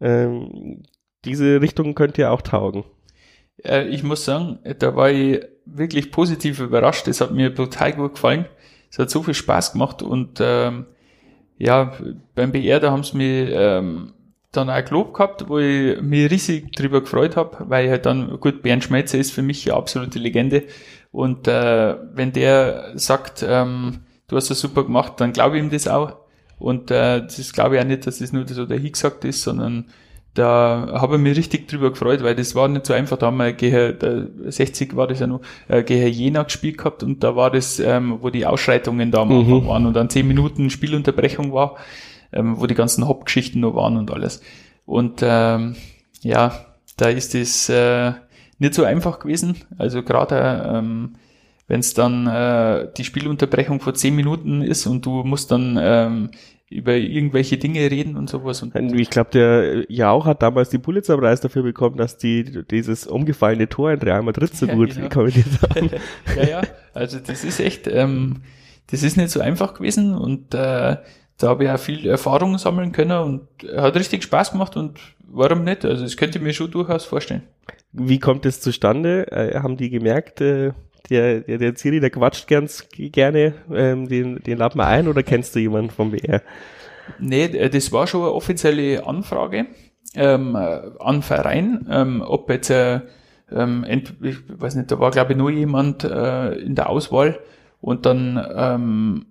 Ähm, 0.00 0.82
diese 1.24 1.60
Richtung 1.60 1.94
könnte 1.94 2.22
ja 2.22 2.30
auch 2.30 2.42
taugen. 2.42 2.82
Äh, 3.62 3.86
ich 3.86 4.02
muss 4.02 4.24
sagen, 4.24 4.58
da 4.80 4.96
war 4.96 5.12
ich 5.12 5.42
wirklich 5.66 6.10
positiv 6.10 6.60
überrascht. 6.60 7.08
Es 7.08 7.20
hat 7.20 7.32
mir 7.32 7.54
total 7.54 7.92
gut 7.92 8.14
gefallen. 8.14 8.46
Es 8.90 8.98
hat 8.98 9.10
so 9.10 9.22
viel 9.22 9.34
Spaß 9.34 9.72
gemacht 9.72 10.02
und 10.02 10.38
ähm, 10.40 10.86
ja, 11.58 11.92
beim 12.34 12.52
BR, 12.52 12.80
da 12.80 12.90
haben 12.90 13.04
sie 13.04 13.16
mich 13.16 13.50
ähm, 13.52 14.12
dann 14.52 14.70
auch 14.70 14.84
gelobt 14.84 15.14
gehabt, 15.14 15.48
wo 15.48 15.58
ich 15.58 16.00
mich 16.00 16.30
riesig 16.30 16.72
drüber 16.72 17.00
gefreut 17.00 17.36
habe, 17.36 17.56
weil 17.68 17.90
halt 17.90 18.06
dann, 18.06 18.38
gut, 18.40 18.62
Bernd 18.62 18.84
Schmelzer 18.84 19.18
ist 19.18 19.32
für 19.32 19.42
mich 19.42 19.68
eine 19.68 19.76
absolute 19.76 20.18
Legende. 20.18 20.64
Und 21.12 21.48
äh, 21.48 21.96
wenn 22.12 22.32
der 22.32 22.92
sagt, 22.94 23.44
ähm, 23.46 24.00
du 24.28 24.36
hast 24.36 24.50
das 24.50 24.60
super 24.60 24.84
gemacht, 24.84 25.14
dann 25.18 25.32
glaube 25.32 25.56
ich 25.56 25.62
ihm 25.62 25.70
das 25.70 25.88
auch. 25.88 26.16
Und 26.58 26.90
äh, 26.90 27.20
das 27.20 27.52
glaube 27.52 27.76
ich 27.76 27.82
auch 27.82 27.86
nicht, 27.86 28.06
dass 28.06 28.18
das 28.18 28.32
nur 28.32 28.46
so 28.46 28.66
dahin 28.66 28.92
gesagt 28.92 29.24
ist, 29.24 29.42
sondern 29.42 29.86
da 30.34 30.88
habe 31.00 31.14
ich 31.16 31.22
mich 31.22 31.38
richtig 31.38 31.68
drüber 31.68 31.90
gefreut, 31.90 32.22
weil 32.22 32.34
das 32.34 32.54
war 32.56 32.66
nicht 32.66 32.86
so 32.86 32.92
einfach. 32.92 33.16
Da 33.16 33.26
haben 33.26 33.36
wir 33.36 33.52
gegen, 33.52 34.50
60 34.50 34.96
war 34.96 35.06
das 35.06 35.20
ja 35.20 35.28
noch, 35.28 35.40
äh, 35.68 35.82
gegen 35.84 36.08
Jena 36.08 36.42
gespielt 36.42 36.78
gehabt 36.78 37.02
und 37.04 37.22
da 37.22 37.36
war 37.36 37.50
das, 37.50 37.78
ähm, 37.78 38.18
wo 38.20 38.30
die 38.30 38.44
Ausschreitungen 38.44 39.12
da 39.12 39.22
am 39.22 39.28
mhm. 39.28 39.38
Anfang 39.40 39.68
waren 39.68 39.86
und 39.86 39.94
dann 39.94 40.10
10 40.10 40.26
Minuten 40.26 40.70
Spielunterbrechung 40.70 41.52
war, 41.52 41.76
ähm, 42.32 42.60
wo 42.60 42.66
die 42.66 42.74
ganzen 42.74 43.06
Hauptgeschichten 43.06 43.60
noch 43.60 43.76
waren 43.76 43.96
und 43.96 44.10
alles. 44.10 44.42
Und 44.86 45.20
ähm, 45.22 45.76
ja, 46.22 46.52
da 46.96 47.08
ist 47.08 47.34
es 47.34 47.68
äh, 47.68 48.12
nicht 48.58 48.74
so 48.74 48.82
einfach 48.84 49.20
gewesen. 49.20 49.56
Also 49.78 50.02
gerade 50.02 50.72
ähm, 50.74 51.14
wenn 51.66 51.80
es 51.80 51.94
dann 51.94 52.26
äh, 52.26 52.88
die 52.96 53.04
Spielunterbrechung 53.04 53.80
vor 53.80 53.94
10 53.94 54.14
Minuten 54.14 54.62
ist 54.62 54.86
und 54.86 55.06
du 55.06 55.24
musst 55.24 55.50
dann 55.50 55.78
ähm, 55.80 56.30
über 56.70 56.94
irgendwelche 56.94 57.56
Dinge 57.56 57.90
reden 57.90 58.16
und 58.16 58.28
sowas. 58.28 58.62
Und 58.62 58.74
ich 58.98 59.10
glaube, 59.10 59.30
der 59.30 59.84
Jauch 59.88 60.26
hat 60.26 60.42
damals 60.42 60.70
die 60.70 60.78
Pulitzerpreis 60.78 61.40
dafür 61.40 61.62
bekommen, 61.62 61.96
dass 61.96 62.16
die 62.18 62.64
dieses 62.70 63.06
umgefallene 63.06 63.68
Tor 63.68 63.92
in 63.92 64.00
Real 64.00 64.22
Madrid 64.22 64.54
so 64.56 64.66
ja, 64.66 64.74
gut 64.74 64.94
genau. 64.94 65.08
kommentiert 65.08 65.46
haben. 65.62 65.90
ja, 66.36 66.48
ja, 66.48 66.62
also 66.92 67.18
das 67.18 67.44
ist 67.44 67.60
echt, 67.60 67.86
ähm, 67.86 68.42
das 68.90 69.02
ist 69.02 69.16
nicht 69.16 69.30
so 69.30 69.40
einfach 69.40 69.74
gewesen 69.74 70.14
und 70.14 70.54
äh, 70.54 70.96
da 71.38 71.48
habe 71.48 71.64
ich 71.64 71.70
auch 71.70 71.78
viel 71.78 72.06
Erfahrung 72.06 72.58
sammeln 72.58 72.92
können 72.92 73.18
und 73.18 73.48
hat 73.76 73.96
richtig 73.96 74.22
Spaß 74.22 74.52
gemacht 74.52 74.76
und 74.76 74.98
warum 75.26 75.64
nicht? 75.64 75.84
Also 75.84 76.04
das 76.04 76.16
könnte 76.16 76.38
ich 76.38 76.44
mir 76.44 76.52
schon 76.52 76.70
durchaus 76.70 77.04
vorstellen. 77.04 77.42
Wie 77.92 78.18
kommt 78.18 78.46
es 78.46 78.60
zustande? 78.60 79.30
Äh, 79.30 79.60
haben 79.60 79.76
die 79.76 79.90
gemerkt, 79.90 80.40
äh, 80.40 80.72
der, 81.10 81.40
der, 81.40 81.58
der 81.58 81.74
Ziri, 81.74 82.00
der 82.00 82.10
quatscht 82.10 82.48
ganz 82.48 82.88
gerne 82.90 83.54
ähm, 83.72 84.08
den, 84.08 84.42
den 84.42 84.58
Lappen 84.58 84.80
ein 84.80 85.08
oder 85.08 85.22
kennst 85.22 85.54
du 85.54 85.60
jemanden 85.60 85.90
vom 85.90 86.10
BR? 86.10 86.42
Nee, 87.18 87.44
äh, 87.44 87.70
das 87.70 87.92
war 87.92 88.06
schon 88.06 88.22
eine 88.22 88.32
offizielle 88.32 89.06
Anfrage 89.06 89.66
ähm, 90.14 90.56
äh, 90.56 90.80
an 91.00 91.22
Verein, 91.22 91.86
ähm, 91.90 92.22
ob 92.26 92.48
jetzt, 92.50 92.70
äh, 92.70 93.00
ähm, 93.50 93.84
ich 94.22 94.38
weiß 94.48 94.76
nicht, 94.76 94.90
da 94.90 94.98
war 94.98 95.10
glaube 95.10 95.32
ich 95.32 95.38
nur 95.38 95.50
jemand 95.50 96.04
äh, 96.04 96.52
in 96.54 96.74
der 96.74 96.88
Auswahl 96.88 97.38
und 97.80 98.06
dann 98.06 98.44
ähm, 98.56 99.26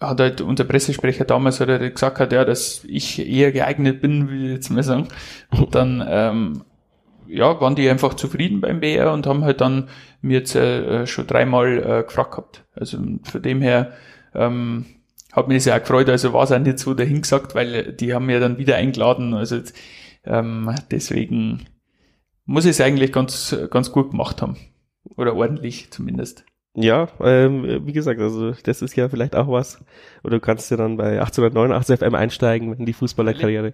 hat 0.00 0.20
halt 0.20 0.40
unser 0.40 0.64
Pressesprecher 0.64 1.24
damals 1.24 1.60
hat 1.60 1.68
er 1.68 1.90
gesagt, 1.90 2.20
hat, 2.20 2.32
ja, 2.32 2.44
dass 2.44 2.84
ich 2.84 3.18
eher 3.18 3.52
geeignet 3.52 4.00
bin, 4.00 4.30
wie 4.30 4.52
jetzt 4.52 4.70
mal 4.70 4.82
sagen. 4.82 5.08
Und 5.50 5.74
dann 5.74 6.02
ähm, 6.08 6.62
ja, 7.30 7.60
waren 7.60 7.74
die 7.74 7.88
einfach 7.88 8.14
zufrieden 8.14 8.60
beim 8.60 8.80
BR 8.80 9.12
und 9.12 9.26
haben 9.26 9.44
halt 9.44 9.60
dann 9.60 9.88
mir 10.20 10.38
jetzt 10.38 10.54
äh, 10.54 11.06
schon 11.06 11.26
dreimal 11.26 11.78
äh, 11.78 12.02
gefragt 12.04 12.32
gehabt. 12.32 12.64
Also 12.74 12.98
von 13.22 13.42
dem 13.42 13.62
her 13.62 13.92
ähm, 14.34 14.86
hat 15.32 15.48
mich 15.48 15.58
das 15.58 15.64
ja 15.66 15.76
auch 15.76 15.80
gefreut, 15.80 16.08
also 16.08 16.32
war 16.32 16.44
es 16.44 16.52
auch 16.52 16.58
nicht 16.58 16.78
so 16.78 16.94
dahingesagt, 16.94 17.54
weil 17.54 17.92
die 17.92 18.14
haben 18.14 18.26
mir 18.26 18.40
dann 18.40 18.58
wieder 18.58 18.76
eingeladen. 18.76 19.34
Also 19.34 19.60
ähm, 20.24 20.74
deswegen 20.90 21.66
muss 22.44 22.64
ich 22.64 22.72
es 22.72 22.80
eigentlich 22.80 23.12
ganz, 23.12 23.56
ganz 23.70 23.92
gut 23.92 24.10
gemacht 24.10 24.42
haben. 24.42 24.56
Oder 25.16 25.34
ordentlich 25.34 25.90
zumindest. 25.90 26.44
Ja, 26.74 27.08
ähm, 27.20 27.86
wie 27.86 27.92
gesagt, 27.92 28.20
also 28.20 28.52
das 28.52 28.82
ist 28.82 28.94
ja 28.96 29.08
vielleicht 29.08 29.34
auch 29.34 29.48
was. 29.48 29.84
Oder 30.22 30.36
du 30.36 30.40
kannst 30.40 30.70
ja 30.70 30.76
dann 30.76 30.96
bei 30.96 31.20
1889 31.20 31.98
FM 31.98 32.14
einsteigen 32.14 32.72
in 32.74 32.86
die 32.86 32.92
Fußballerkarriere. 32.92 33.72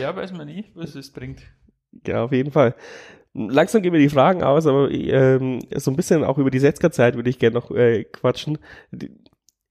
ja, 0.00 0.14
weiß 0.14 0.32
man 0.32 0.46
nie, 0.46 0.64
was 0.74 0.94
es 0.94 1.12
bringt. 1.12 1.42
Ja, 2.06 2.24
auf 2.24 2.32
jeden 2.32 2.50
Fall. 2.52 2.74
Langsam 3.34 3.82
gehen 3.82 3.92
mir 3.92 3.98
die 3.98 4.08
Fragen 4.08 4.42
aus, 4.42 4.66
aber 4.66 4.90
ähm, 4.90 5.60
so 5.76 5.90
ein 5.90 5.96
bisschen 5.96 6.24
auch 6.24 6.38
über 6.38 6.50
die 6.50 6.58
Setzker-Zeit 6.58 7.16
würde 7.16 7.28
ich 7.30 7.38
gerne 7.38 7.54
noch 7.54 7.70
äh, 7.70 8.04
quatschen 8.04 8.58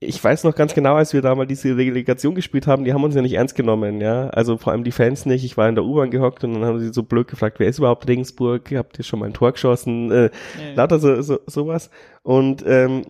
ich 0.08 0.24
weiß 0.24 0.44
noch 0.44 0.56
ganz 0.56 0.74
genau, 0.74 0.96
als 0.96 1.14
wir 1.14 1.22
da 1.22 1.36
mal 1.36 1.46
diese 1.46 1.76
Relegation 1.76 2.36
gespielt 2.36 2.68
haben, 2.68 2.86
die 2.86 2.94
haben 2.94 3.04
uns 3.04 3.16
ja 3.16 3.22
nicht 3.22 3.34
ernst 3.34 3.56
genommen, 3.56 4.02
ja. 4.02 4.30
Also 4.30 4.58
vor 4.58 4.74
allem 4.74 4.84
die 4.84 4.92
Fans 4.92 5.26
nicht. 5.26 5.44
Ich 5.44 5.58
war 5.58 5.68
in 5.68 5.76
der 5.76 5.84
U-Bahn 5.84 6.12
gehockt 6.12 6.44
und 6.44 6.54
dann 6.54 6.66
haben 6.66 6.80
sie 6.80 6.94
so 6.94 7.04
blöd 7.04 7.28
gefragt, 7.28 7.60
wer 7.60 7.68
ist 7.68 7.80
überhaupt 7.80 8.08
Regensburg? 8.08 8.72
Habt 8.74 8.98
ihr 8.98 9.04
schon 9.04 9.20
mal 9.20 9.26
ein 9.26 9.34
Tor 9.34 9.52
geschossen? 9.52 10.12
Äh, 10.12 10.24
ja. 10.24 10.30
Lauter 10.76 11.00
so, 11.00 11.22
so, 11.22 11.40
sowas. 11.48 11.90
Und 12.24 12.64
ähm, 12.66 13.04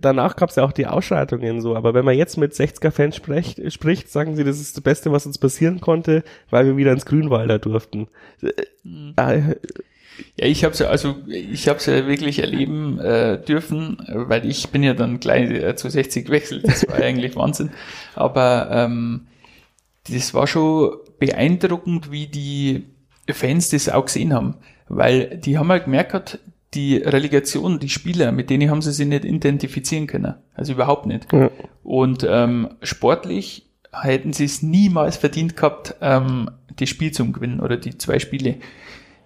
danach 0.00 0.36
gab 0.36 0.50
es 0.50 0.56
ja 0.56 0.64
auch 0.64 0.72
die 0.72 0.86
Ausschreitungen 0.86 1.60
so. 1.60 1.76
Aber 1.76 1.94
wenn 1.94 2.04
man 2.04 2.16
jetzt 2.16 2.36
mit 2.36 2.52
60er-Fans 2.52 3.16
spricht, 3.16 3.72
spricht, 3.72 4.10
sagen 4.10 4.36
sie, 4.36 4.44
das 4.44 4.60
ist 4.60 4.76
das 4.76 4.82
Beste, 4.82 5.12
was 5.12 5.26
uns 5.26 5.38
passieren 5.38 5.80
konnte, 5.80 6.22
weil 6.50 6.66
wir 6.66 6.76
wieder 6.76 6.92
ins 6.92 7.06
Grünwalder 7.06 7.58
durften. 7.58 8.08
Mhm. 8.82 9.14
Äh, 9.16 9.54
ja, 10.36 10.46
ich 10.46 10.64
habe 10.64 10.72
es 10.72 10.78
ja, 10.78 10.88
also 10.88 11.16
ich 11.26 11.68
habe 11.68 11.78
es 11.78 11.86
ja 11.86 12.06
wirklich 12.06 12.38
erleben 12.38 12.98
äh, 12.98 13.40
dürfen, 13.40 13.98
weil 14.08 14.46
ich 14.46 14.68
bin 14.68 14.82
ja 14.82 14.94
dann 14.94 15.20
gleich 15.20 15.50
äh, 15.50 15.76
zu 15.76 15.88
60 15.88 16.26
gewechselt. 16.26 16.64
Das 16.66 16.86
war 16.88 16.96
eigentlich 16.96 17.36
Wahnsinn. 17.36 17.70
Aber 18.14 18.68
ähm, 18.70 19.26
das 20.10 20.34
war 20.34 20.46
schon 20.46 20.96
beeindruckend, 21.18 22.10
wie 22.10 22.26
die 22.26 22.86
Fans 23.30 23.68
das 23.70 23.88
auch 23.88 24.06
gesehen 24.06 24.32
haben, 24.32 24.56
weil 24.88 25.38
die 25.38 25.58
haben 25.58 25.70
halt 25.70 25.84
gemerkt, 25.84 26.40
die 26.74 26.96
Relegation, 26.96 27.78
die 27.78 27.88
Spieler, 27.88 28.32
mit 28.32 28.50
denen 28.50 28.70
haben 28.70 28.82
sie 28.82 28.92
sich 28.92 29.06
nicht 29.06 29.24
identifizieren 29.24 30.06
können, 30.06 30.34
also 30.54 30.72
überhaupt 30.72 31.06
nicht. 31.06 31.30
Ja. 31.32 31.50
Und 31.82 32.26
ähm, 32.28 32.70
sportlich 32.82 33.66
hätten 33.92 34.32
sie 34.32 34.44
es 34.44 34.62
niemals 34.62 35.16
verdient 35.16 35.56
gehabt, 35.56 35.94
ähm, 36.00 36.50
das 36.76 36.88
Spiel 36.88 37.12
zu 37.12 37.30
gewinnen 37.30 37.60
oder 37.60 37.76
die 37.76 37.98
zwei 37.98 38.18
Spiele. 38.18 38.56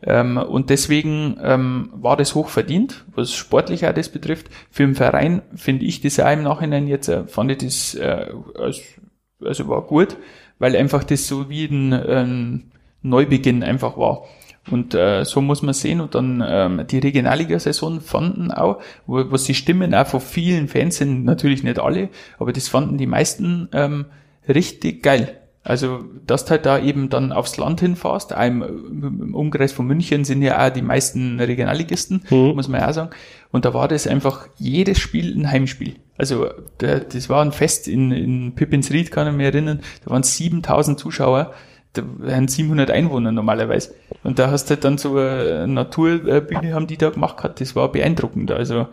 Ähm, 0.06 0.36
und 0.36 0.70
deswegen 0.70 1.36
ähm, 1.42 1.90
war 1.92 2.16
das 2.16 2.34
hoch 2.36 2.48
verdient, 2.48 3.04
was 3.14 3.34
sportlich 3.34 3.86
auch 3.86 3.92
das 3.92 4.08
betrifft. 4.08 4.46
Für 4.70 4.84
den 4.84 4.94
Verein 4.94 5.42
finde 5.54 5.84
ich 5.84 6.00
das 6.00 6.20
auch 6.20 6.30
im 6.30 6.44
Nachhinein 6.44 6.86
jetzt, 6.86 7.08
äh, 7.08 7.26
fand 7.26 7.50
ich 7.50 7.58
das, 7.58 7.94
äh, 7.96 8.26
also, 8.54 9.68
war 9.68 9.82
gut, 9.82 10.16
weil 10.58 10.76
einfach 10.76 11.02
das 11.02 11.26
so 11.26 11.50
wie 11.50 11.64
ein, 11.64 11.92
ein 11.92 12.72
Neubeginn 13.02 13.64
einfach 13.64 13.98
war. 13.98 14.24
Und 14.70 14.94
äh, 14.94 15.24
so 15.24 15.40
muss 15.40 15.62
man 15.62 15.74
sehen. 15.74 16.00
Und 16.00 16.14
dann 16.14 16.42
ähm, 16.46 16.86
die 16.88 16.98
Regionalliga-Saison 16.98 18.00
fanden 18.00 18.50
auch, 18.50 18.80
wo, 19.06 19.30
was 19.30 19.44
die 19.44 19.54
Stimmen 19.54 19.94
auch 19.94 20.06
von 20.06 20.20
vielen 20.20 20.68
Fans 20.68 20.96
sind, 20.96 21.24
natürlich 21.24 21.62
nicht 21.62 21.78
alle, 21.78 22.08
aber 22.38 22.52
das 22.52 22.68
fanden 22.68 22.98
die 22.98 23.06
meisten 23.06 23.68
ähm, 23.72 24.06
richtig 24.48 25.02
geil. 25.02 25.40
Also, 25.66 26.04
dass 26.24 26.44
du 26.44 26.52
halt 26.52 26.64
da 26.64 26.78
eben 26.78 27.08
dann 27.08 27.32
aufs 27.32 27.56
Land 27.56 27.80
hinfährst, 27.80 28.30
im, 28.30 28.62
im 28.62 29.34
Umkreis 29.34 29.72
von 29.72 29.84
München 29.84 30.24
sind 30.24 30.40
ja 30.42 30.64
auch 30.64 30.70
die 30.70 30.80
meisten 30.80 31.40
Regionalligisten, 31.40 32.22
mhm. 32.30 32.54
muss 32.54 32.68
man 32.68 32.82
ja 32.82 32.88
auch 32.88 32.92
sagen. 32.92 33.10
Und 33.50 33.64
da 33.64 33.74
war 33.74 33.88
das 33.88 34.06
einfach 34.06 34.46
jedes 34.58 35.00
Spiel 35.00 35.36
ein 35.36 35.50
Heimspiel. 35.50 35.96
Also, 36.16 36.48
der, 36.78 37.00
das 37.00 37.28
war 37.28 37.44
ein 37.44 37.50
Fest 37.50 37.88
in, 37.88 38.12
in 38.12 38.54
Pippinsried, 38.54 39.10
kann 39.10 39.26
ich 39.26 39.34
mich 39.34 39.46
erinnern, 39.46 39.80
da 40.04 40.12
waren 40.12 40.22
7000 40.22 41.00
Zuschauer, 41.00 41.52
da 41.94 42.02
waren 42.18 42.46
700 42.46 42.92
Einwohner 42.92 43.32
normalerweise. 43.32 43.92
Und 44.22 44.38
da 44.38 44.52
hast 44.52 44.66
du 44.66 44.74
halt 44.74 44.84
dann 44.84 44.98
so 44.98 45.16
eine 45.16 45.66
Naturbühne 45.66 46.74
haben 46.74 46.86
die 46.86 46.96
da 46.96 47.10
gemacht 47.10 47.42
hat, 47.42 47.60
das 47.60 47.74
war 47.74 47.90
beeindruckend. 47.90 48.52
Also, 48.52 48.74
da 48.74 48.88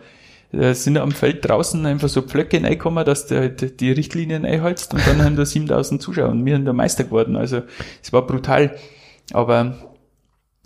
sind 0.74 0.98
am 0.98 1.12
Feld 1.12 1.48
draußen 1.48 1.84
einfach 1.86 2.08
so 2.08 2.22
Pflöcke 2.22 2.62
reingekommen, 2.62 3.04
dass 3.04 3.26
du 3.26 3.38
halt 3.38 3.80
die 3.80 3.92
Richtlinien 3.92 4.44
einhältst 4.44 4.94
und 4.94 5.06
dann 5.06 5.22
haben 5.22 5.36
da 5.36 5.44
7000 5.46 6.00
Zuschauer 6.00 6.30
und 6.30 6.44
wir 6.44 6.54
sind 6.54 6.64
der 6.64 6.74
Meister 6.74 7.04
geworden. 7.04 7.36
Also 7.36 7.62
es 8.02 8.12
war 8.12 8.26
brutal. 8.26 8.76
Aber 9.32 9.76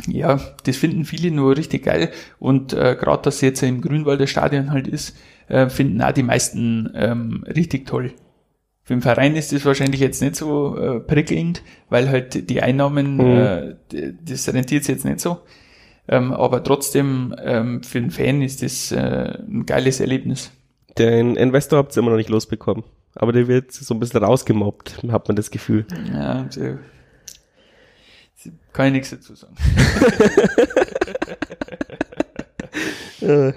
ja, 0.07 0.41
das 0.65 0.77
finden 0.77 1.05
viele 1.05 1.31
nur 1.31 1.57
richtig 1.57 1.85
geil 1.85 2.11
und 2.39 2.73
äh, 2.73 2.97
gerade, 2.99 3.23
dass 3.23 3.41
jetzt 3.41 3.63
im 3.63 3.81
Grünwalder 3.81 4.27
Stadion 4.27 4.71
halt 4.71 4.87
ist, 4.87 5.17
äh, 5.49 5.69
finden 5.69 6.03
auch 6.03 6.13
die 6.13 6.23
meisten 6.23 6.91
ähm, 6.95 7.45
richtig 7.47 7.87
toll. 7.87 8.13
Für 8.85 8.95
den 8.95 9.03
Verein 9.03 9.37
ist 9.37 9.53
das 9.53 9.65
wahrscheinlich 9.67 10.01
jetzt 10.01 10.23
nicht 10.23 10.37
so 10.37 10.77
äh, 10.79 11.01
prickelnd, 11.01 11.63
weil 11.91 12.09
halt 12.09 12.49
die 12.49 12.63
Einnahmen, 12.63 13.17
mhm. 13.17 13.21
äh, 13.21 13.75
das 14.25 14.49
rentiert 14.53 14.89
jetzt 14.89 15.05
nicht 15.05 15.21
so. 15.21 15.39
Ähm, 16.09 16.33
aber 16.33 16.65
trotzdem, 16.65 17.35
ähm, 17.43 17.83
für 17.83 18.01
den 18.01 18.11
Fan 18.11 18.43
ist 18.43 18.63
das 18.63 18.93
äh, 18.93 19.39
ein 19.39 19.67
geiles 19.67 20.01
Erlebnis. 20.01 20.51
Den 20.97 21.37
Investor 21.37 21.79
habt 21.79 21.95
ihr 21.97 22.01
immer 22.01 22.11
noch 22.11 22.17
nicht 22.17 22.31
losbekommen. 22.31 22.85
Aber 23.15 23.33
der 23.33 23.49
wird 23.49 23.73
so 23.73 23.95
ein 23.95 24.01
bisschen 24.01 24.23
rausgemobbt, 24.23 25.03
hat 25.11 25.29
man 25.29 25.37
das 25.37 25.51
Gefühl. 25.51 25.87
Ja, 26.13 26.45
der, 26.45 26.79
kann 28.73 28.87
ich 28.87 28.93
nichts 28.93 29.11
dazu 29.11 29.35
sagen. 29.35 29.55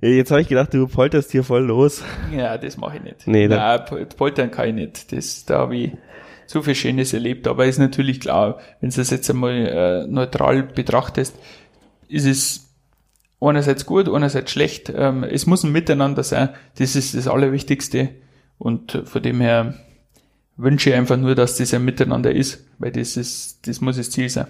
Jetzt 0.00 0.30
habe 0.30 0.40
ich 0.40 0.48
gedacht, 0.48 0.72
du 0.72 0.86
polterst 0.88 1.30
hier 1.32 1.44
voll 1.44 1.64
los. 1.64 2.02
Ja, 2.34 2.56
das 2.56 2.76
mache 2.76 2.96
ich 2.96 3.02
nicht. 3.02 3.26
Nee, 3.26 3.48
Nein, 3.48 3.80
poltern 4.16 4.50
kann 4.50 4.68
ich 4.68 4.74
nicht. 4.74 5.12
Das, 5.12 5.44
da 5.44 5.58
habe 5.58 5.76
ich 5.76 5.92
so 6.46 6.62
viel 6.62 6.74
Schönes 6.74 7.12
erlebt. 7.12 7.46
Aber 7.46 7.66
ist 7.66 7.78
natürlich 7.78 8.20
klar, 8.20 8.58
wenn 8.80 8.90
du 8.90 8.96
das 8.96 9.10
jetzt 9.10 9.28
einmal 9.28 9.52
äh, 9.52 10.06
neutral 10.06 10.62
betrachtest, 10.62 11.36
ist 12.08 12.26
es 12.26 12.74
einerseits 13.40 13.86
gut, 13.86 14.08
einerseits 14.08 14.50
schlecht. 14.50 14.92
Ähm, 14.94 15.24
es 15.24 15.46
muss 15.46 15.64
ein 15.64 15.72
Miteinander 15.72 16.22
sein. 16.22 16.50
Das 16.78 16.96
ist 16.96 17.14
das 17.14 17.28
Allerwichtigste. 17.28 18.10
Und 18.58 19.02
von 19.04 19.22
dem 19.22 19.40
her 19.40 19.74
wünsche 20.56 20.90
ich 20.90 20.96
einfach 20.96 21.16
nur, 21.16 21.34
dass 21.34 21.56
das 21.56 21.74
ein 21.74 21.84
Miteinander 21.84 22.32
ist, 22.32 22.64
weil 22.78 22.92
das 22.92 23.16
ist, 23.16 23.66
das 23.68 23.80
muss 23.80 23.96
das 23.96 24.10
Ziel 24.10 24.28
sein. 24.28 24.46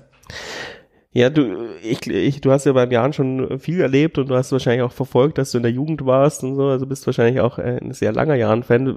Ja, 1.12 1.30
du, 1.30 1.70
ich, 1.82 2.06
ich, 2.06 2.42
du 2.42 2.50
hast 2.50 2.66
ja 2.66 2.74
beim 2.74 2.90
Jahren 2.90 3.14
schon 3.14 3.58
viel 3.58 3.80
erlebt 3.80 4.18
und 4.18 4.28
du 4.28 4.34
hast 4.34 4.52
wahrscheinlich 4.52 4.82
auch 4.82 4.92
verfolgt, 4.92 5.38
dass 5.38 5.50
du 5.50 5.56
in 5.56 5.62
der 5.62 5.72
Jugend 5.72 6.04
warst 6.04 6.44
und 6.44 6.56
so, 6.56 6.66
also 6.66 6.84
bist 6.86 7.06
wahrscheinlich 7.06 7.40
auch 7.40 7.58
ein 7.58 7.92
sehr 7.94 8.12
langer 8.12 8.34
Jahren-Fan. 8.34 8.94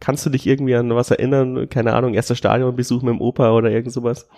Kannst 0.00 0.24
du 0.24 0.30
dich 0.30 0.46
irgendwie 0.46 0.74
an 0.74 0.88
was 0.94 1.10
erinnern? 1.10 1.68
Keine 1.68 1.92
Ahnung, 1.92 2.14
erster 2.14 2.34
Stadionbesuch 2.34 3.02
mit 3.02 3.12
dem 3.12 3.20
Opa 3.20 3.52
oder 3.52 3.70
irgend 3.70 3.92
sowas? 3.92 4.30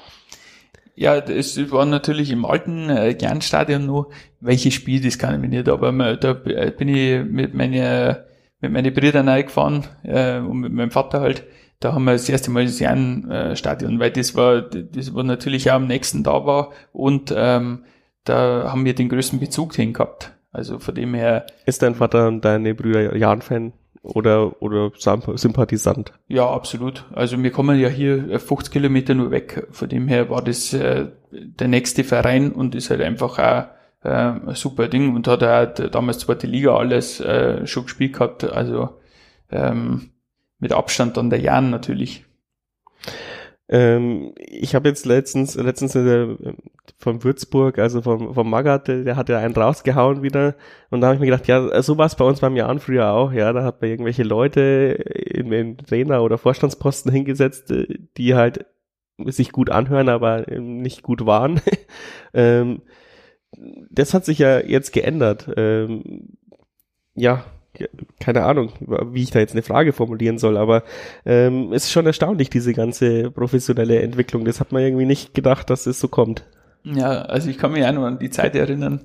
Ja, 0.94 1.16
es 1.16 1.70
war 1.70 1.86
natürlich 1.86 2.30
im 2.30 2.44
alten 2.44 2.90
äh, 2.90 3.14
Gernstadion 3.14 3.86
noch. 3.86 4.10
Welches 4.40 4.74
Spiel, 4.74 5.00
das 5.00 5.18
kann 5.18 5.34
ich 5.34 5.40
mir 5.40 5.48
nicht, 5.48 5.68
aber 5.68 6.16
da 6.16 6.32
bin 6.32 6.88
ich 6.88 7.24
mit 7.24 7.54
meiner 7.54 8.24
mit 8.60 8.72
meinen 8.72 8.92
Brüdern 8.92 9.28
reingefahren 9.28 9.86
äh, 10.02 10.38
und 10.38 10.58
mit 10.60 10.72
meinem 10.72 10.90
Vater 10.90 11.20
halt. 11.20 11.44
Da 11.80 11.94
haben 11.94 12.04
wir 12.04 12.12
das 12.12 12.28
erste 12.28 12.50
Mal 12.50 12.66
das 12.66 12.78
Jernstadion, 12.78 13.98
weil 14.00 14.10
das 14.10 14.34
war, 14.34 14.60
das 14.60 15.14
war 15.14 15.24
natürlich 15.24 15.70
auch 15.70 15.76
am 15.76 15.86
nächsten 15.86 16.22
da 16.22 16.44
war 16.44 16.72
und 16.92 17.32
ähm, 17.34 17.84
da 18.24 18.70
haben 18.70 18.84
wir 18.84 18.94
den 18.94 19.08
größten 19.08 19.40
Bezug 19.40 19.74
hin 19.74 19.94
gehabt. 19.94 20.32
Also 20.52 20.78
von 20.78 20.94
dem 20.94 21.14
her. 21.14 21.46
Ist 21.64 21.80
dein 21.80 21.94
Vater 21.94 22.28
und 22.28 22.44
deine 22.44 22.74
Brüder 22.74 23.16
Jan-Fan? 23.16 23.72
Oder, 24.02 24.62
oder 24.62 24.90
Sympathisant. 24.96 26.12
Ja, 26.28 26.48
absolut. 26.48 27.04
Also 27.12 27.42
wir 27.42 27.50
kommen 27.50 27.78
ja 27.78 27.88
hier 27.88 28.40
50 28.40 28.72
Kilometer 28.72 29.14
nur 29.14 29.30
weg. 29.30 29.66
Von 29.70 29.88
dem 29.88 30.08
her 30.08 30.30
war 30.30 30.42
das 30.42 30.72
äh, 30.72 31.08
der 31.30 31.68
nächste 31.68 32.04
Verein 32.04 32.52
und 32.52 32.74
ist 32.74 32.90
halt 32.90 33.02
einfach 33.02 33.38
auch 33.38 33.64
äh, 34.02 34.08
ein 34.08 34.54
super 34.54 34.88
Ding 34.88 35.14
und 35.14 35.28
hat 35.28 35.42
auch 35.42 35.90
damals 35.90 36.20
zweite 36.20 36.46
Liga 36.46 36.76
alles 36.76 37.20
äh, 37.20 37.66
schon 37.66 37.84
gespielt 37.84 38.14
gehabt. 38.14 38.44
Also 38.44 39.00
ähm, 39.50 40.10
mit 40.58 40.72
Abstand 40.72 41.16
dann 41.16 41.30
der 41.30 41.40
Jahren 41.40 41.70
natürlich. 41.70 42.24
Ähm, 43.72 44.34
ich 44.36 44.74
habe 44.74 44.88
jetzt 44.88 45.06
letztens, 45.06 45.54
letztens 45.54 45.94
äh, 45.94 46.36
vom 46.98 47.22
Würzburg, 47.22 47.78
also 47.78 48.02
vom, 48.02 48.34
vom 48.34 48.50
Magath, 48.50 48.88
der, 48.88 49.04
der 49.04 49.14
hat 49.14 49.28
ja 49.28 49.38
einen 49.38 49.54
rausgehauen 49.54 50.22
wieder. 50.22 50.56
Und 50.90 51.00
da 51.00 51.06
habe 51.06 51.14
ich 51.14 51.20
mir 51.20 51.26
gedacht, 51.26 51.46
ja, 51.46 51.80
so 51.80 51.96
war 51.96 52.10
bei 52.18 52.24
uns 52.24 52.40
beim 52.40 52.56
Jahren 52.56 52.80
früher 52.80 53.12
auch, 53.12 53.32
ja. 53.32 53.52
Da 53.52 53.62
hat 53.62 53.80
man 53.80 53.90
irgendwelche 53.90 54.24
Leute 54.24 54.60
in, 54.60 55.52
in 55.52 55.78
Trainer- 55.78 56.24
oder 56.24 56.36
Vorstandsposten 56.36 57.12
hingesetzt, 57.12 57.70
äh, 57.70 57.86
die 58.16 58.34
halt 58.34 58.66
sich 59.26 59.52
gut 59.52 59.70
anhören, 59.70 60.08
aber 60.08 60.46
nicht 60.50 61.02
gut 61.04 61.24
waren. 61.24 61.60
ähm, 62.34 62.82
das 63.90 64.14
hat 64.14 64.24
sich 64.24 64.38
ja 64.38 64.58
jetzt 64.60 64.92
geändert. 64.92 65.48
Ähm, 65.56 66.38
ja, 67.14 67.44
keine 68.18 68.44
Ahnung, 68.44 68.72
wie 69.12 69.22
ich 69.22 69.30
da 69.30 69.38
jetzt 69.38 69.52
eine 69.52 69.62
Frage 69.62 69.92
formulieren 69.92 70.38
soll, 70.38 70.56
aber 70.56 70.82
ähm, 71.24 71.72
es 71.72 71.84
ist 71.84 71.92
schon 71.92 72.06
erstaunlich, 72.06 72.50
diese 72.50 72.74
ganze 72.74 73.30
professionelle 73.30 74.02
Entwicklung. 74.02 74.44
Das 74.44 74.60
hat 74.60 74.72
man 74.72 74.82
irgendwie 74.82 75.06
nicht 75.06 75.34
gedacht, 75.34 75.70
dass 75.70 75.86
es 75.86 76.00
so 76.00 76.08
kommt. 76.08 76.44
Ja, 76.82 77.22
also 77.22 77.48
ich 77.48 77.58
kann 77.58 77.72
mich 77.72 77.84
auch 77.84 77.92
noch 77.92 78.04
an 78.04 78.18
die 78.18 78.30
Zeit 78.30 78.54
erinnern, 78.54 79.02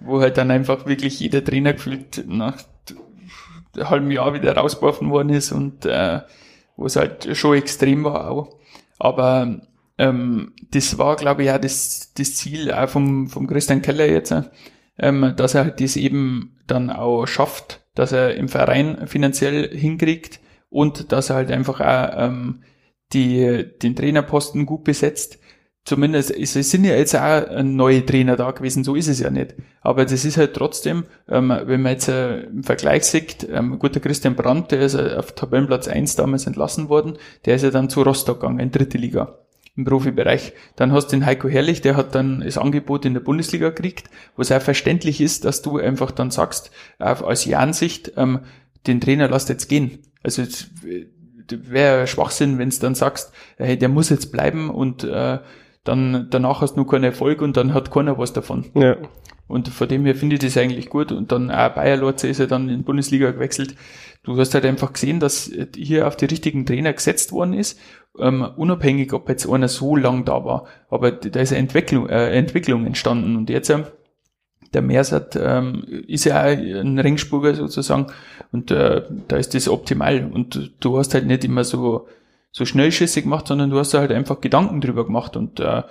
wo 0.00 0.20
halt 0.20 0.36
dann 0.36 0.50
einfach 0.50 0.86
wirklich 0.86 1.20
jeder 1.20 1.42
Trainer 1.42 1.72
gefühlt 1.72 2.24
nach 2.26 2.58
einem 3.76 3.90
halben 3.90 4.10
Jahr 4.10 4.34
wieder 4.34 4.56
rausgeworfen 4.56 5.10
worden 5.10 5.30
ist 5.30 5.52
und 5.52 5.86
äh, 5.86 6.20
wo 6.76 6.86
es 6.86 6.96
halt 6.96 7.36
schon 7.36 7.56
extrem 7.56 8.04
war 8.04 8.30
auch. 8.30 8.58
Aber 8.98 9.60
ähm, 9.98 10.52
das 10.70 10.98
war, 10.98 11.16
glaube 11.16 11.44
ich, 11.44 11.50
auch 11.50 11.58
das, 11.58 12.12
das 12.14 12.34
Ziel 12.34 12.72
auch 12.72 12.88
vom, 12.88 13.28
vom 13.28 13.46
Christian 13.46 13.82
Keller 13.82 14.06
jetzt, 14.06 14.34
ähm, 14.98 15.34
dass 15.36 15.54
er 15.54 15.64
halt 15.64 15.80
das 15.80 15.96
eben 15.96 16.56
dann 16.66 16.90
auch 16.90 17.26
schafft, 17.26 17.83
dass 17.94 18.12
er 18.12 18.34
im 18.34 18.48
Verein 18.48 19.06
finanziell 19.06 19.76
hinkriegt 19.76 20.40
und 20.68 21.12
dass 21.12 21.30
er 21.30 21.36
halt 21.36 21.50
einfach 21.50 21.80
auch 21.80 22.24
ähm, 22.24 22.62
die, 23.12 23.64
den 23.82 23.94
Trainerposten 23.94 24.66
gut 24.66 24.84
besetzt. 24.84 25.38
Zumindest, 25.84 26.30
es 26.30 26.54
sind 26.54 26.84
ja 26.84 26.96
jetzt 26.96 27.14
auch 27.14 27.62
neue 27.62 28.06
Trainer 28.06 28.36
da 28.36 28.52
gewesen, 28.52 28.84
so 28.84 28.94
ist 28.94 29.06
es 29.06 29.20
ja 29.20 29.28
nicht. 29.28 29.54
Aber 29.82 30.06
das 30.06 30.24
ist 30.24 30.38
halt 30.38 30.54
trotzdem, 30.54 31.04
ähm, 31.28 31.50
wenn 31.50 31.82
man 31.82 31.92
jetzt 31.92 32.08
äh, 32.08 32.40
im 32.44 32.64
Vergleich 32.64 33.04
sieht, 33.04 33.46
ähm, 33.50 33.78
gut, 33.78 33.94
der 33.94 34.00
Christian 34.00 34.34
Brandt, 34.34 34.72
der 34.72 34.80
ist 34.80 34.94
äh, 34.94 35.14
auf 35.18 35.32
Tabellenplatz 35.32 35.86
eins 35.86 36.16
damals 36.16 36.46
entlassen 36.46 36.88
worden, 36.88 37.18
der 37.44 37.56
ist 37.56 37.62
ja 37.62 37.70
dann 37.70 37.90
zu 37.90 38.02
Rostock 38.02 38.40
gegangen, 38.40 38.60
in 38.60 38.70
dritte 38.70 38.96
Liga 38.96 39.43
im 39.76 39.84
Profibereich. 39.84 40.52
Dann 40.76 40.92
hast 40.92 41.08
du 41.08 41.16
den 41.16 41.26
Heiko 41.26 41.48
Herrlich, 41.48 41.80
der 41.80 41.96
hat 41.96 42.14
dann 42.14 42.40
das 42.40 42.58
Angebot 42.58 43.04
in 43.04 43.14
der 43.14 43.20
Bundesliga 43.20 43.70
gekriegt, 43.70 44.08
wo 44.36 44.42
es 44.42 44.52
auch 44.52 44.62
verständlich 44.62 45.20
ist, 45.20 45.44
dass 45.44 45.62
du 45.62 45.78
einfach 45.78 46.10
dann 46.10 46.30
sagst, 46.30 46.70
aus 46.98 47.44
Jahrensicht, 47.44 48.12
ähm, 48.16 48.40
den 48.86 49.00
Trainer 49.00 49.28
lasst 49.28 49.48
jetzt 49.48 49.68
gehen. 49.68 49.98
Also 50.22 50.42
wäre 51.48 52.06
Schwachsinn, 52.06 52.58
wenn 52.58 52.70
du 52.70 52.76
dann 52.78 52.94
sagst, 52.94 53.32
hey, 53.56 53.78
der 53.78 53.88
muss 53.88 54.10
jetzt 54.10 54.32
bleiben 54.32 54.70
und 54.70 55.04
äh, 55.04 55.38
dann 55.82 56.28
danach 56.30 56.60
hast 56.60 56.74
du 56.74 56.80
nur 56.80 56.88
keinen 56.88 57.04
Erfolg 57.04 57.42
und 57.42 57.56
dann 57.56 57.74
hat 57.74 57.90
keiner 57.90 58.18
was 58.18 58.32
davon. 58.32 58.66
Ja. 58.74 58.96
Und 59.46 59.68
von 59.68 59.88
dem 59.88 60.06
her 60.06 60.14
finde 60.14 60.36
ich 60.36 60.40
das 60.40 60.56
eigentlich 60.56 60.88
gut. 60.88 61.12
Und 61.12 61.30
dann 61.30 61.50
auch 61.50 61.74
Bayer 61.74 61.98
Lorze 61.98 62.28
ist 62.28 62.38
ja 62.38 62.46
dann 62.46 62.70
in 62.70 62.78
die 62.78 62.82
Bundesliga 62.82 63.30
gewechselt. 63.30 63.74
Du 64.22 64.38
hast 64.38 64.54
halt 64.54 64.64
einfach 64.64 64.94
gesehen, 64.94 65.20
dass 65.20 65.50
hier 65.76 66.08
auf 66.08 66.16
die 66.16 66.24
richtigen 66.24 66.64
Trainer 66.64 66.94
gesetzt 66.94 67.30
worden 67.30 67.52
ist 67.52 67.78
ähm, 68.18 68.46
unabhängig, 68.56 69.12
ob 69.12 69.28
jetzt 69.28 69.48
einer 69.48 69.68
so 69.68 69.96
lang 69.96 70.24
da 70.24 70.44
war. 70.44 70.66
Aber 70.90 71.10
da 71.10 71.40
ist 71.40 71.52
eine 71.52 71.60
Entwicklung, 71.60 72.08
äh, 72.08 72.30
Entwicklung 72.30 72.86
entstanden. 72.86 73.36
Und 73.36 73.50
jetzt 73.50 73.70
äh, 73.70 73.84
der 74.72 74.82
Meersat 74.82 75.38
ähm, 75.40 75.84
ist 76.06 76.24
ja 76.24 76.42
auch 76.42 76.46
ein 76.46 76.98
Ringspurger 76.98 77.54
sozusagen. 77.54 78.06
Und 78.52 78.70
äh, 78.70 79.02
da 79.28 79.36
ist 79.36 79.54
das 79.54 79.68
optimal. 79.68 80.30
Und 80.32 80.72
du 80.80 80.98
hast 80.98 81.14
halt 81.14 81.26
nicht 81.26 81.44
immer 81.44 81.64
so 81.64 82.06
so 82.54 82.64
schnellschüssig 82.64 83.24
gemacht, 83.24 83.48
sondern 83.48 83.70
du 83.70 83.78
hast 83.78 83.94
halt 83.94 84.12
einfach 84.12 84.40
Gedanken 84.40 84.80
drüber 84.80 85.04
gemacht. 85.04 85.36
Und 85.36 85.58
äh, 85.58 85.82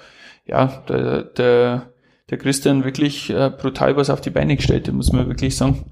ja, 0.46 0.68
der, 0.88 1.24
der, 1.24 1.90
der 2.30 2.38
Christian 2.38 2.86
wirklich 2.86 3.30
äh, 3.30 3.50
brutal 3.50 3.98
was 3.98 4.10
auf 4.10 4.22
die 4.22 4.30
Beine 4.30 4.56
gestellt, 4.56 4.92
muss 4.94 5.12
man 5.12 5.28
wirklich 5.28 5.58
sagen 5.58 5.84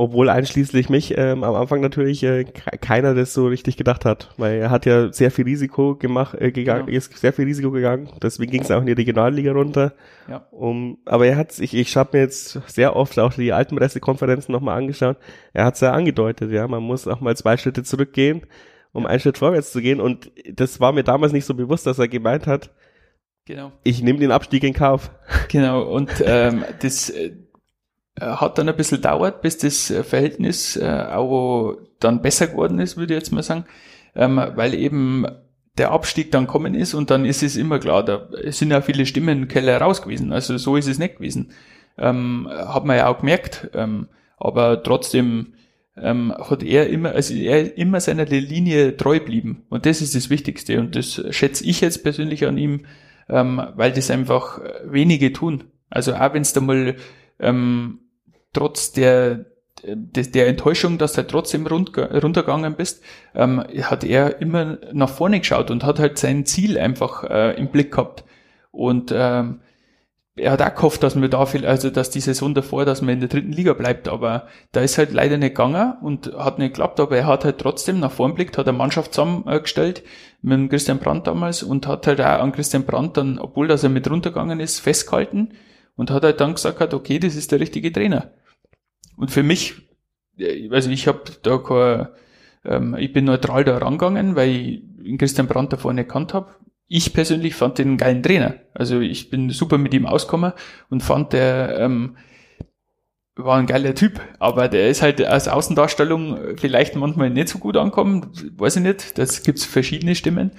obwohl 0.00 0.30
einschließlich 0.30 0.88
mich 0.88 1.18
ähm, 1.18 1.44
am 1.44 1.54
Anfang 1.54 1.82
natürlich 1.82 2.22
äh, 2.22 2.44
keiner 2.44 3.14
das 3.14 3.34
so 3.34 3.48
richtig 3.48 3.76
gedacht 3.76 4.06
hat, 4.06 4.30
weil 4.38 4.58
er 4.58 4.70
hat 4.70 4.86
ja 4.86 5.12
sehr 5.12 5.30
viel 5.30 5.44
Risiko 5.44 5.94
gemacht, 5.94 6.40
äh, 6.40 6.52
gegangen, 6.52 6.88
ja. 6.88 6.96
ist 6.96 7.14
sehr 7.18 7.34
viel 7.34 7.44
Risiko 7.44 7.70
gegangen, 7.70 8.08
deswegen 8.22 8.50
ging 8.50 8.62
es 8.62 8.70
auch 8.70 8.80
in 8.80 8.86
die 8.86 8.94
Regionalliga 8.94 9.52
runter. 9.52 9.92
Ja. 10.26 10.46
Um, 10.52 10.96
aber 11.04 11.26
er 11.26 11.36
hat 11.36 11.58
ich, 11.60 11.74
ich 11.74 11.94
habe 11.98 12.16
mir 12.16 12.22
jetzt 12.24 12.58
sehr 12.66 12.96
oft 12.96 13.18
auch 13.18 13.34
die 13.34 13.52
alten 13.52 13.76
Pressekonferenzen 13.76 14.52
nochmal 14.52 14.78
angeschaut. 14.78 15.18
Er 15.52 15.66
hat 15.66 15.74
es 15.74 15.82
ja 15.82 15.92
angedeutet, 15.92 16.50
ja, 16.50 16.66
man 16.66 16.82
muss 16.82 17.06
auch 17.06 17.20
mal 17.20 17.36
zwei 17.36 17.58
Schritte 17.58 17.82
zurückgehen, 17.82 18.46
um 18.92 19.04
einen 19.04 19.20
Schritt 19.20 19.36
vorwärts 19.36 19.70
zu 19.70 19.82
gehen. 19.82 20.00
Und 20.00 20.32
das 20.50 20.80
war 20.80 20.92
mir 20.92 21.04
damals 21.04 21.34
nicht 21.34 21.44
so 21.44 21.52
bewusst, 21.52 21.86
dass 21.86 21.98
er 21.98 22.08
gemeint 22.08 22.46
hat. 22.46 22.70
Genau. 23.44 23.72
Ich 23.82 24.02
nehme 24.02 24.18
den 24.18 24.32
Abstieg 24.32 24.64
in 24.64 24.72
Kauf. 24.72 25.10
Genau. 25.48 25.82
Und 25.82 26.10
ähm, 26.24 26.64
das 26.80 27.10
äh, 27.10 27.32
hat 28.18 28.58
dann 28.58 28.68
ein 28.68 28.76
bisschen 28.76 29.00
dauert, 29.00 29.42
bis 29.42 29.58
das 29.58 29.90
äh, 29.90 30.02
Verhältnis 30.02 30.76
äh, 30.76 31.06
auch 31.10 31.76
dann 32.00 32.22
besser 32.22 32.48
geworden 32.48 32.78
ist, 32.78 32.96
würde 32.96 33.14
ich 33.14 33.20
jetzt 33.20 33.32
mal 33.32 33.42
sagen, 33.42 33.64
ähm, 34.14 34.40
weil 34.54 34.74
eben 34.74 35.26
der 35.78 35.92
Abstieg 35.92 36.30
dann 36.32 36.46
kommen 36.46 36.74
ist 36.74 36.94
und 36.94 37.10
dann 37.10 37.24
ist 37.24 37.42
es 37.42 37.56
immer 37.56 37.78
klar, 37.78 38.04
da 38.04 38.28
sind 38.48 38.70
ja 38.70 38.80
viele 38.80 39.06
Stimmen 39.06 39.42
im 39.42 39.48
Keller 39.48 39.80
raus 39.80 40.02
gewesen, 40.02 40.32
also 40.32 40.58
so 40.58 40.76
ist 40.76 40.88
es 40.88 40.98
nicht 40.98 41.16
gewesen. 41.16 41.52
Ähm, 41.96 42.48
hat 42.50 42.84
man 42.84 42.96
ja 42.96 43.08
auch 43.08 43.20
gemerkt, 43.20 43.70
ähm, 43.74 44.08
aber 44.38 44.82
trotzdem 44.82 45.54
ähm, 45.96 46.34
hat 46.38 46.62
er 46.62 46.88
immer, 46.88 47.12
also 47.12 47.34
er 47.34 47.76
immer 47.76 48.00
seiner 48.00 48.24
Linie 48.24 48.96
treu 48.96 49.20
blieben 49.20 49.64
und 49.68 49.86
das 49.86 50.00
ist 50.00 50.14
das 50.14 50.30
Wichtigste. 50.30 50.80
Und 50.80 50.96
das 50.96 51.22
schätze 51.30 51.64
ich 51.64 51.80
jetzt 51.80 52.02
persönlich 52.02 52.46
an 52.46 52.58
ihm, 52.58 52.86
ähm, 53.28 53.62
weil 53.74 53.92
das 53.92 54.10
einfach 54.10 54.60
wenige 54.84 55.32
tun. 55.32 55.64
Also 55.90 56.14
auch 56.14 56.32
wenn 56.32 56.42
es 56.42 56.52
da 56.52 56.60
mal 56.60 56.96
ähm, 57.40 58.00
trotz 58.52 58.92
der, 58.92 59.46
der, 59.84 60.24
der 60.24 60.48
Enttäuschung, 60.48 60.98
dass 60.98 61.12
du 61.12 61.18
halt 61.18 61.30
trotzdem 61.30 61.66
rund, 61.66 61.96
runtergegangen 61.96 62.76
bist, 62.76 63.02
ähm, 63.34 63.64
hat 63.82 64.04
er 64.04 64.40
immer 64.40 64.78
nach 64.92 65.08
vorne 65.08 65.40
geschaut 65.40 65.70
und 65.70 65.84
hat 65.84 65.98
halt 65.98 66.18
sein 66.18 66.46
Ziel 66.46 66.78
einfach 66.78 67.24
äh, 67.24 67.56
im 67.58 67.68
Blick 67.68 67.92
gehabt. 67.92 68.24
Und 68.70 69.12
ähm, 69.14 69.60
er 70.36 70.52
hat 70.52 70.62
auch 70.62 70.74
gehofft, 70.74 71.02
dass 71.02 71.20
wir 71.20 71.28
da 71.28 71.44
viel, 71.44 71.66
also 71.66 71.90
dass 71.90 72.10
die 72.10 72.20
Saison 72.20 72.54
davor, 72.54 72.84
dass 72.84 73.02
man 73.02 73.14
in 73.14 73.20
der 73.20 73.28
dritten 73.28 73.52
Liga 73.52 73.72
bleibt, 73.72 74.08
aber 74.08 74.46
da 74.72 74.80
ist 74.80 74.96
halt 74.96 75.12
leider 75.12 75.36
nicht 75.36 75.54
gegangen 75.54 75.94
und 76.02 76.32
hat 76.36 76.58
nicht 76.58 76.74
geklappt, 76.74 77.00
aber 77.00 77.16
er 77.16 77.26
hat 77.26 77.44
halt 77.44 77.58
trotzdem 77.58 78.00
nach 78.00 78.12
vorn 78.12 78.34
blickt, 78.34 78.56
hat 78.56 78.68
eine 78.68 78.78
Mannschaft 78.78 79.12
zusammengestellt 79.12 80.02
mit 80.40 80.54
dem 80.54 80.68
Christian 80.68 80.98
Brandt 80.98 81.26
damals 81.26 81.62
und 81.62 81.86
hat 81.86 82.06
halt 82.06 82.20
auch 82.20 82.40
an 82.40 82.52
Christian 82.52 82.84
Brandt 82.84 83.16
dann, 83.16 83.38
obwohl 83.38 83.68
dass 83.68 83.82
er 83.82 83.90
mit 83.90 84.08
runtergegangen 84.08 84.60
ist, 84.60 84.80
festgehalten 84.80 85.50
und 86.00 86.10
hat 86.10 86.24
halt 86.24 86.40
dann 86.40 86.54
gesagt, 86.54 86.94
okay, 86.94 87.18
das 87.18 87.36
ist 87.36 87.52
der 87.52 87.60
richtige 87.60 87.92
Trainer. 87.92 88.30
Und 89.18 89.30
für 89.30 89.42
mich, 89.42 89.74
also 90.70 90.88
ich 90.88 91.06
habe 91.06 91.24
da 91.42 91.58
kein, 91.58 92.08
ähm, 92.64 92.96
ich 92.98 93.12
bin 93.12 93.26
neutral 93.26 93.64
da 93.64 93.76
rangegangen, 93.76 94.34
weil 94.34 94.48
ich 94.48 95.18
Christian 95.18 95.46
Brandt 95.46 95.74
davor 95.74 95.92
nicht 95.92 96.08
gekannt 96.08 96.32
habe. 96.32 96.54
Ich 96.88 97.12
persönlich 97.12 97.54
fand 97.54 97.76
den 97.76 97.88
einen 97.88 97.96
geilen 97.98 98.22
Trainer. 98.22 98.54
Also 98.72 99.00
ich 99.00 99.28
bin 99.28 99.50
super 99.50 99.76
mit 99.76 99.92
ihm 99.92 100.06
ausgekommen 100.06 100.54
und 100.88 101.02
fand 101.02 101.34
der 101.34 101.78
ähm, 101.78 102.16
war 103.36 103.58
ein 103.58 103.66
geiler 103.66 103.94
Typ, 103.94 104.22
aber 104.38 104.68
der 104.68 104.88
ist 104.88 105.02
halt 105.02 105.22
als 105.22 105.48
Außendarstellung 105.48 106.56
vielleicht 106.56 106.96
manchmal 106.96 107.28
nicht 107.28 107.48
so 107.48 107.58
gut 107.58 107.76
ankommen, 107.76 108.32
weiß 108.56 108.76
ich 108.76 108.82
nicht. 108.82 109.18
Das 109.18 109.42
gibt's 109.42 109.66
verschiedene 109.66 110.14
Stimmen, 110.14 110.52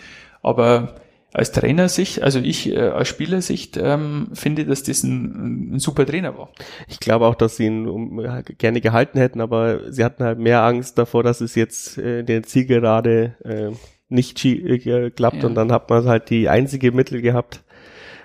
aber 0.44 1.02
als 1.34 1.52
Trainersicht, 1.54 2.22
also 2.22 2.40
ich 2.40 2.72
äh, 2.72 2.80
als 2.80 3.08
Spielersicht 3.08 3.78
ähm, 3.78 4.30
finde, 4.34 4.66
dass 4.66 4.84
das 4.84 5.04
ein, 5.04 5.76
ein, 5.76 5.80
super 5.80 6.06
Trainer 6.06 6.38
war. 6.38 6.50
Ich 6.90 7.00
glaube 7.00 7.26
auch, 7.26 7.36
dass 7.36 7.56
sie 7.56 7.68
ihn 7.68 7.88
um, 7.88 8.22
gerne 8.58 8.82
gehalten 8.82 9.18
hätten, 9.18 9.40
aber 9.40 9.92
sie 9.92 10.04
hatten 10.04 10.24
halt 10.24 10.40
mehr 10.40 10.64
Angst 10.64 10.98
davor, 10.98 11.24
dass 11.24 11.40
es 11.40 11.56
jetzt 11.56 11.98
äh, 11.98 12.24
der 12.24 12.44
Zielgerade 12.44 13.36
äh, 13.46 13.72
nicht 14.10 14.44
äh, 14.44 15.10
klappt 15.12 15.44
ja. 15.44 15.48
und 15.48 15.56
dann 15.56 15.72
hat 15.72 15.90
man 15.90 16.06
halt 16.06 16.30
die 16.30 16.50
einzige 16.50 16.92
Mittel 16.92 17.22
gehabt. 17.22 17.64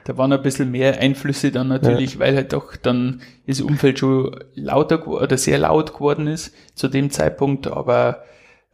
Da 0.05 0.17
waren 0.17 0.33
ein 0.33 0.43
bisschen 0.43 0.71
mehr 0.71 0.99
Einflüsse 1.01 1.51
dann 1.51 1.69
natürlich, 1.69 2.15
ja. 2.15 2.21
weil 2.21 2.37
halt 2.37 2.53
doch 2.53 2.77
dann 2.77 3.23
das 3.47 3.61
Umfeld 3.61 4.01
schon 4.01 4.37
lauter 4.55 5.07
oder 5.07 5.37
sehr 5.37 5.59
laut 5.59 5.95
geworden 5.95 6.27
ist 6.27 6.55
zu 6.75 6.89
dem 6.89 7.11
Zeitpunkt, 7.11 7.67
aber 7.69 8.23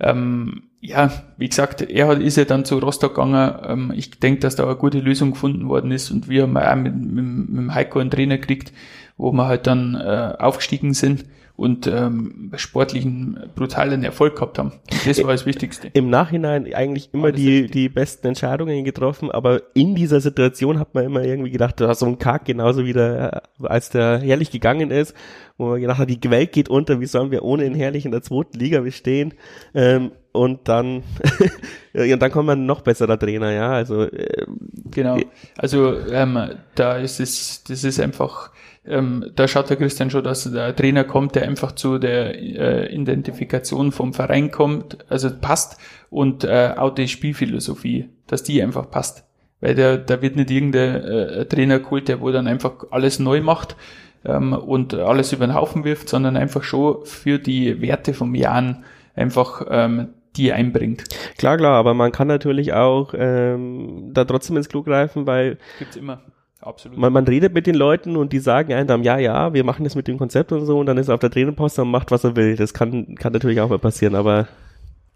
ähm, 0.01 0.65
ja, 0.85 1.13
wie 1.37 1.49
gesagt, 1.49 1.81
er 1.81 2.09
hat, 2.09 2.19
ist 2.19 2.37
ja 2.37 2.45
dann 2.45 2.65
zu 2.65 2.79
Rostock 2.79 3.15
gegangen. 3.15 3.55
Ähm, 3.65 3.93
ich 3.95 4.19
denke, 4.19 4.41
dass 4.41 4.57
da 4.57 4.65
eine 4.65 4.75
gute 4.75 4.99
Lösung 4.99 5.31
gefunden 5.31 5.69
worden 5.69 5.93
ist 5.93 6.11
und 6.11 6.29
wir 6.29 6.43
haben 6.43 6.57
auch 6.57 6.75
mit, 6.75 6.95
mit, 6.95 7.25
mit 7.25 7.57
dem 7.57 7.75
Heiko 7.75 8.01
einen 8.01 8.11
Trainer 8.11 8.37
gekriegt, 8.37 8.73
wo 9.17 9.31
wir 9.31 9.47
halt 9.47 9.69
dann 9.69 9.95
äh, 9.95 10.35
aufgestiegen 10.39 10.93
sind 10.93 11.25
und 11.55 11.87
ähm, 11.87 12.51
sportlichen 12.57 13.39
brutalen 13.55 14.03
Erfolg 14.03 14.35
gehabt 14.35 14.59
haben. 14.59 14.73
Das 15.07 15.23
war 15.23 15.31
das 15.31 15.47
Wichtigste. 15.47 15.89
Im 15.93 16.11
Nachhinein 16.11 16.75
eigentlich 16.75 17.11
immer 17.13 17.31
die, 17.31 17.69
die 17.69 17.89
besten 17.89 18.27
Entscheidungen 18.27 18.85
getroffen, 18.85 19.31
aber 19.31 19.63
in 19.75 19.95
dieser 19.95 20.21
Situation 20.21 20.81
hat 20.81 20.95
man 20.95 21.05
immer 21.05 21.23
irgendwie 21.23 21.53
gedacht, 21.53 21.81
da 21.81 21.95
so 21.95 22.07
ein 22.07 22.19
Kack, 22.19 22.47
genauso 22.47 22.85
wie 22.85 22.93
der, 22.93 23.43
als 23.63 23.91
der 23.91 24.19
herrlich 24.19 24.51
gegangen 24.51 24.91
ist, 24.91 25.15
wo 25.63 25.71
man 25.71 25.81
gedacht 25.81 25.99
hat, 25.99 26.11
die 26.11 26.31
Welt 26.31 26.53
geht 26.53 26.69
unter, 26.69 27.01
wie 27.01 27.07
sollen 27.07 27.31
wir 27.31 27.43
ohne 27.43 27.65
den 27.65 27.75
herrlich 27.75 28.05
in 28.05 28.11
der 28.11 28.23
zweiten 28.23 28.59
Liga 28.59 28.81
bestehen? 28.81 29.35
Ähm, 29.75 30.13
und 30.33 30.67
dann 30.69 31.03
ja, 31.93 32.15
und 32.15 32.21
dann 32.21 32.31
kommt 32.33 32.47
man 32.47 32.67
noch 32.67 32.81
besserer 32.81 33.19
Trainer, 33.19 33.53
ja. 33.53 33.71
Also 33.71 34.03
äh, 34.03 34.47
genau. 34.91 35.19
Also 35.57 35.99
ähm, 36.11 36.51
da 36.75 36.97
ist 36.97 37.21
es, 37.21 37.63
das 37.65 37.85
ist 37.85 38.01
einfach, 38.01 38.51
ähm, 38.85 39.31
da 39.37 39.47
schaut 39.47 39.71
der 39.71 39.77
Christian 39.77 40.11
schon, 40.11 40.25
dass 40.25 40.51
der 40.51 40.75
Trainer 40.75 41.05
kommt, 41.05 41.35
der 41.35 41.45
einfach 41.45 41.73
zu 41.73 41.99
der 41.99 42.35
äh, 42.35 42.95
Identifikation 42.95 43.93
vom 43.93 44.15
Verein 44.15 44.51
kommt, 44.51 44.99
also 45.09 45.31
passt 45.31 45.79
und 46.11 46.45
äh, 46.45 46.75
auch 46.77 46.95
die 46.95 47.09
Spielphilosophie, 47.09 48.09
dass 48.27 48.43
die 48.43 48.63
einfach 48.63 48.91
passt. 48.91 49.25
Weil 49.61 49.77
der, 49.77 49.99
da 49.99 50.21
wird 50.23 50.35
nicht 50.35 50.51
irgendein 50.51 51.05
äh, 51.05 51.45
Trainer 51.47 51.79
geholt, 51.79 52.09
der 52.09 52.21
wo 52.21 52.33
dann 52.33 52.49
einfach 52.49 52.87
alles 52.91 53.21
neu 53.21 53.41
macht 53.43 53.77
ähm, 54.25 54.53
und 54.53 54.95
alles 54.95 55.33
über 55.33 55.47
den 55.47 55.55
Haufen 55.55 55.85
wirft, 55.85 56.09
sondern 56.09 56.37
einfach 56.37 56.63
schon 56.63 57.05
für 57.05 57.39
die 57.39 57.81
Werte 57.81 58.15
vom 58.15 58.35
Jahren 58.35 58.85
einfach 59.15 59.67
ähm, 59.69 60.09
die 60.37 60.53
einbringt. 60.53 61.05
Klar, 61.39 61.57
klar, 61.57 61.75
aber 61.75 61.95
man 61.95 62.13
kann 62.13 62.29
natürlich 62.29 62.73
auch 62.73 63.15
ähm, 63.17 64.11
da 64.13 64.25
trotzdem 64.25 64.57
ins 64.57 64.69
Klo 64.69 64.83
greifen, 64.83 65.27
weil 65.27 65.59
gibt's 65.79 65.97
immer. 65.97 66.23
absolut. 66.61 66.97
Man, 66.99 67.13
man 67.13 67.27
redet 67.27 67.53
mit 67.53 67.67
den 67.67 67.75
Leuten 67.75 68.17
und 68.17 68.33
die 68.33 68.39
sagen 68.39 68.73
einem 68.73 69.03
ja, 69.03 69.19
ja, 69.19 69.53
wir 69.53 69.65
machen 69.65 69.85
das 69.85 69.95
mit 69.95 70.09
dem 70.09 70.19
Konzept 70.19 70.53
und 70.53 70.65
so 70.65 70.79
und 70.79 70.87
dann 70.87 70.99
ist 70.99 71.09
er 71.09 71.15
auf 71.15 71.21
der 71.21 71.31
Trainerpost 71.31 71.79
und 71.79 71.91
macht, 71.91 72.11
was 72.11 72.25
er 72.25 72.37
will. 72.37 72.57
Das 72.57 72.73
kann, 72.73 73.15
kann 73.17 73.33
natürlich 73.33 73.61
auch 73.61 73.69
mal 73.69 73.79
passieren, 73.79 74.15
aber. 74.15 74.49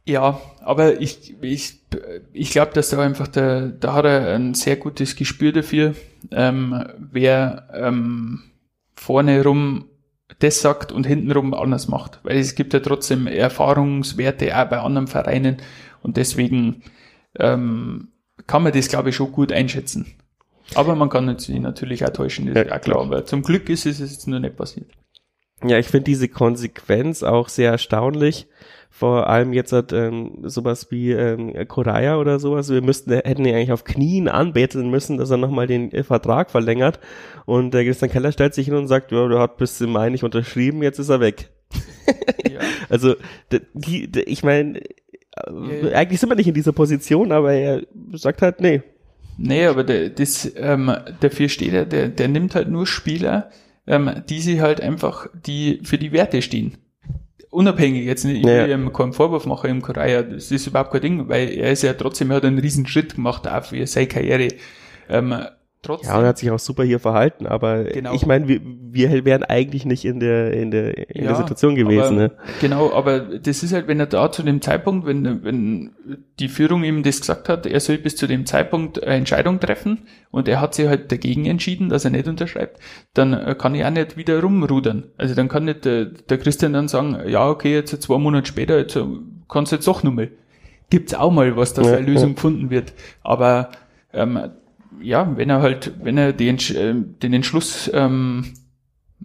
Ja, 0.09 0.41
aber 0.61 1.01
ich, 1.01 1.35
ich, 1.41 1.81
ich 2.33 2.51
glaube, 2.51 2.73
dass 2.75 2.91
da 2.91 3.01
einfach 3.01 3.27
der, 3.27 3.69
da 3.69 3.95
hat 3.95 4.05
er 4.05 4.37
ein 4.37 4.55
sehr 4.55 4.77
gutes 4.77 5.17
Gespür 5.17 5.51
dafür, 5.51 5.95
ähm, 6.31 6.85
wer 7.11 7.69
ähm, 7.75 8.43
vorne 8.97 9.43
rum 9.45 9.87
das 10.41 10.61
sagt 10.61 10.93
und 10.93 11.07
hintenrum 11.07 11.55
anders 11.55 11.89
macht. 11.89 12.21
Weil 12.25 12.39
es 12.39 12.55
gibt 12.55 12.73
ja 12.73 12.81
trotzdem 12.81 13.27
Erfahrungswerte 13.27 14.59
auch 14.59 14.69
bei 14.69 14.79
anderen 14.79 15.07
Vereinen 15.07 15.59
und 16.03 16.17
deswegen 16.17 16.83
ähm, 17.39 18.09
kann 18.47 18.63
man 18.63 18.73
das, 18.73 18.89
glaube 18.89 19.11
ich, 19.11 19.17
schon 19.17 19.33
gut 19.33 19.53
einschätzen. 19.53 20.15
Aber 20.75 20.97
man 20.97 21.09
kann 21.09 21.39
sich 21.39 21.59
natürlich 21.61 22.05
auch 22.05 22.11
täuschen, 22.11 22.47
das 22.47 22.65
ist 22.65 22.71
ja, 22.71 22.79
klar. 22.79 23.03
Aber 23.03 23.25
zum 23.25 23.43
Glück 23.43 23.69
ist 23.69 23.87
es 23.87 24.01
jetzt 24.01 24.27
nur 24.27 24.41
nicht 24.41 24.57
passiert. 24.57 24.91
Ja, 25.65 25.79
ich 25.79 25.87
finde 25.87 26.05
diese 26.05 26.29
Konsequenz 26.29 27.23
auch 27.23 27.49
sehr 27.49 27.71
erstaunlich. 27.71 28.49
Vor 28.91 29.29
allem 29.29 29.53
jetzt 29.53 29.73
hat 29.73 29.93
ähm, 29.93 30.39
sowas 30.45 30.91
wie 30.91 31.13
ähm, 31.13 31.53
Koraya 31.69 32.19
oder 32.19 32.39
sowas. 32.39 32.71
Wir 32.71 32.83
müssten, 32.83 33.13
hätten 33.13 33.45
ihn 33.45 33.55
eigentlich 33.55 33.73
auf 33.73 33.85
Knien 33.85 34.29
anbeten 34.29 34.89
müssen, 34.91 35.19
dass 35.19 35.31
er 35.31 35.37
nochmal 35.37 35.67
den 35.67 35.93
äh, 35.93 36.03
Vertrag 36.03 36.51
verlängert. 36.51 36.99
Und 37.45 37.75
der 37.75 37.85
Christian 37.85 38.11
Keller 38.11 38.33
stellt 38.33 38.55
sich 38.55 38.67
hin 38.67 38.75
und 38.75 38.89
sagt, 38.89 39.13
ja, 39.13 39.29
der 39.29 39.39
hat 39.39 39.59
bis 39.59 39.79
zum 39.79 39.93
Mai 39.93 40.09
nicht 40.09 40.25
unterschrieben, 40.25 40.83
jetzt 40.83 40.99
ist 40.99 41.09
er 41.09 41.21
weg. 41.21 41.51
Ja. 42.49 42.61
also, 42.89 43.17
die, 43.75 44.07
die 44.07 44.21
ich 44.21 44.45
meine, 44.45 44.79
äh, 44.79 45.93
eigentlich 45.93 46.21
sind 46.21 46.29
wir 46.29 46.37
nicht 46.37 46.47
in 46.47 46.55
dieser 46.55 46.73
Position, 46.73 47.33
aber 47.33 47.53
er 47.53 47.83
sagt 48.13 48.41
halt, 48.41 48.61
nee, 48.61 48.83
Nee, 49.39 49.67
aber 49.67 49.85
der, 49.85 50.09
das, 50.11 50.51
ähm, 50.57 50.95
der 51.21 51.31
Viersteher, 51.31 51.85
der, 51.85 52.09
der 52.09 52.29
nimmt 52.29 52.55
halt 52.55 52.69
nur 52.69 52.87
Spieler, 52.87 53.51
ähm, 53.87 54.23
die 54.29 54.41
sie 54.41 54.61
halt 54.61 54.81
einfach, 54.81 55.29
die 55.35 55.81
für 55.83 55.99
die 55.99 56.13
Werte 56.13 56.43
stehen. 56.43 56.79
Unabhängig 57.57 58.05
jetzt 58.05 58.27
nicht, 58.27 58.41
ich 58.41 58.45
will 58.45 58.71
ihm 58.71 58.93
keinen 58.93 59.15
Vorwurf 59.15 59.47
machen 59.47 59.71
im 59.71 59.81
Korea, 59.81 60.21
das 60.21 60.51
ist 60.51 60.67
überhaupt 60.67 60.91
kein 60.91 61.01
Ding, 61.01 61.29
weil 61.31 61.49
er 61.49 61.73
ist 61.73 61.85
ja 61.85 61.95
trotzdem, 61.95 62.31
er 62.31 62.37
hat 62.37 62.45
einen 62.45 62.59
riesen 62.59 62.87
Schritt 62.87 63.15
gemacht, 63.15 63.49
auch 63.49 63.65
für 63.65 63.87
seine 63.87 64.09
Karriere. 64.09 64.49
Ähm, 65.09 65.35
Trotzdem. 65.87 66.11
Ja, 66.11 66.19
und 66.19 66.25
er 66.25 66.29
hat 66.31 66.39
sich 66.39 66.51
auch 66.51 66.59
super 66.59 66.83
hier 66.83 66.99
verhalten, 66.99 67.47
aber 67.47 67.85
genau. 67.85 68.13
ich 68.13 68.27
meine, 68.27 68.49
wir, 68.49 68.61
wir 68.63 69.25
wären 69.25 69.45
eigentlich 69.45 69.85
nicht 69.85 70.05
in 70.05 70.19
der, 70.19 70.53
in 70.53 70.73
der, 70.73 71.15
in 71.15 71.23
ja, 71.23 71.29
der 71.29 71.37
Situation 71.37 71.77
gewesen. 71.77 72.19
Aber, 72.19 72.29
ne? 72.29 72.33
Genau, 72.61 72.93
aber 72.93 73.21
das 73.21 73.63
ist 73.63 73.73
halt, 73.73 73.87
wenn 73.87 74.01
er 74.01 74.07
da 74.07 74.33
zu 74.33 74.43
dem 74.43 74.61
Zeitpunkt, 74.61 75.07
wenn, 75.07 75.45
wenn 75.45 75.93
die 76.41 76.49
Führung 76.49 76.83
ihm 76.83 77.05
das 77.05 77.21
gesagt 77.21 77.49
hat, 77.49 77.67
er 77.67 77.79
soll 77.79 77.99
bis 77.99 78.17
zu 78.17 78.27
dem 78.27 78.47
Zeitpunkt 78.47 79.01
eine 79.03 79.15
Entscheidung 79.15 79.61
treffen 79.61 80.09
und 80.33 80.49
er 80.49 80.61
hat 80.61 80.75
sich 80.75 80.89
halt 80.89 81.13
dagegen 81.13 81.47
entschieden, 81.47 81.89
dass 81.89 82.05
er 82.05 82.11
nicht 82.11 82.27
unterschreibt, 82.27 82.81
dann 83.15 83.33
äh, 83.33 83.55
kann 83.57 83.77
ich 83.77 83.85
auch 83.85 83.91
nicht 83.91 84.17
wieder 84.17 84.41
rumrudern. 84.41 85.05
Also 85.17 85.37
dann 85.37 85.47
kann 85.49 85.67
nicht 85.67 85.85
der, 85.85 86.07
der 86.07 86.39
Christian 86.39 86.73
dann 86.73 86.89
sagen, 86.89 87.17
ja, 87.29 87.49
okay, 87.49 87.75
jetzt 87.75 88.03
zwei 88.03 88.19
Monate 88.19 88.49
später, 88.49 88.77
jetzt 88.77 88.97
äh, 88.97 89.05
kannst 89.49 89.71
du 89.71 89.77
jetzt 89.77 89.87
doch 89.87 90.03
nochmal. 90.03 90.31
Gibt's 90.91 91.15
auch 91.15 91.31
mal 91.31 91.57
was, 91.57 91.75
dass 91.75 91.87
ja, 91.87 91.97
eine 91.97 92.07
Lösung 92.07 92.31
ja. 92.31 92.35
gefunden 92.35 92.71
wird. 92.71 92.93
Aber 93.23 93.71
ähm, 94.13 94.51
ja, 95.07 95.37
wenn 95.37 95.51
er 95.51 95.63
halt, 95.63 95.93
wenn 96.03 96.19
er 96.19 96.33
den, 96.33 96.57
äh, 96.57 96.95
den 97.23 97.33
Entschluss, 97.33 97.89
ähm, 97.95 98.55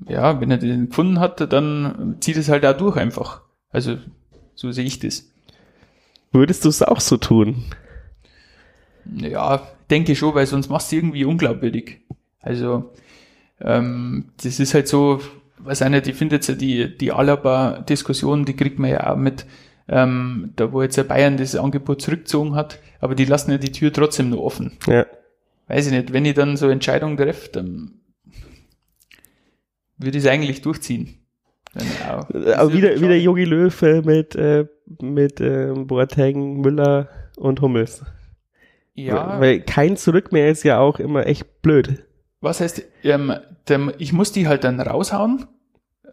ja, 0.07 0.39
wenn 0.39 0.51
er 0.51 0.57
den 0.57 0.89
gefunden 0.89 1.19
hat, 1.19 1.51
dann 1.51 2.17
zieht 2.19 2.37
es 2.37 2.49
halt 2.49 2.63
da 2.63 2.73
durch 2.73 2.97
einfach. 2.97 3.41
Also, 3.71 3.97
so 4.53 4.71
sehe 4.71 4.85
ich 4.85 4.99
das. 4.99 5.27
Würdest 6.31 6.65
du 6.65 6.69
es 6.69 6.83
auch 6.83 6.99
so 6.99 7.17
tun? 7.17 7.65
Ja, 9.17 9.67
denke 9.89 10.15
schon, 10.15 10.35
weil 10.35 10.45
sonst 10.45 10.69
machst 10.69 10.91
du 10.91 10.97
irgendwie 10.97 11.25
unglaubwürdig. 11.25 12.01
Also, 12.41 12.93
ähm, 13.59 14.25
das 14.43 14.59
ist 14.59 14.75
halt 14.75 14.87
so, 14.87 15.19
was 15.57 15.81
einer, 15.81 16.01
die 16.01 16.13
findet 16.13 16.47
ja 16.47 16.53
die, 16.53 16.95
die 16.95 17.11
Alaba-Diskussion, 17.11 18.45
die 18.45 18.55
kriegt 18.55 18.77
man 18.77 18.91
ja 18.91 19.11
auch 19.11 19.17
mit, 19.17 19.47
ähm, 19.87 20.53
da 20.55 20.71
wo 20.71 20.83
jetzt 20.83 20.97
der 20.97 21.05
Bayern 21.05 21.37
das 21.37 21.55
Angebot 21.55 22.03
zurückgezogen 22.03 22.53
hat, 22.53 22.79
aber 22.99 23.15
die 23.15 23.25
lassen 23.25 23.49
ja 23.49 23.57
die 23.57 23.71
Tür 23.71 23.91
trotzdem 23.91 24.29
nur 24.29 24.43
offen. 24.43 24.77
Ja 24.87 25.05
weiß 25.71 25.87
ich 25.87 25.93
nicht, 25.93 26.11
wenn 26.11 26.25
ich 26.25 26.33
dann 26.33 26.57
so 26.57 26.67
Entscheidungen 26.67 27.15
treffe, 27.15 27.49
dann 27.53 28.01
würde 29.97 30.17
ich 30.17 30.25
es 30.25 30.29
eigentlich 30.29 30.61
durchziehen. 30.61 31.25
Auch, 32.05 32.29
Aber 32.29 32.73
wieder, 32.73 32.99
wieder 32.99 33.15
Yogi 33.15 33.45
Löw 33.45 33.81
äh, 33.81 34.01
mit, 34.01 34.35
äh, 34.35 34.65
mit 35.01 35.39
äh, 35.39 35.71
Boateng, 35.73 36.59
Müller 36.59 37.07
und 37.37 37.61
Hummels. 37.61 38.03
Ja. 38.93 39.39
Weil 39.39 39.61
kein 39.61 39.95
Zurück 39.95 40.33
mehr 40.33 40.49
ist 40.49 40.63
ja 40.63 40.79
auch 40.79 40.99
immer 40.99 41.25
echt 41.25 41.61
blöd. 41.61 42.03
Was 42.41 42.59
heißt, 42.59 42.83
ähm, 43.03 43.33
ich 43.97 44.11
muss 44.11 44.33
die 44.33 44.49
halt 44.49 44.65
dann 44.65 44.81
raushauen. 44.81 45.47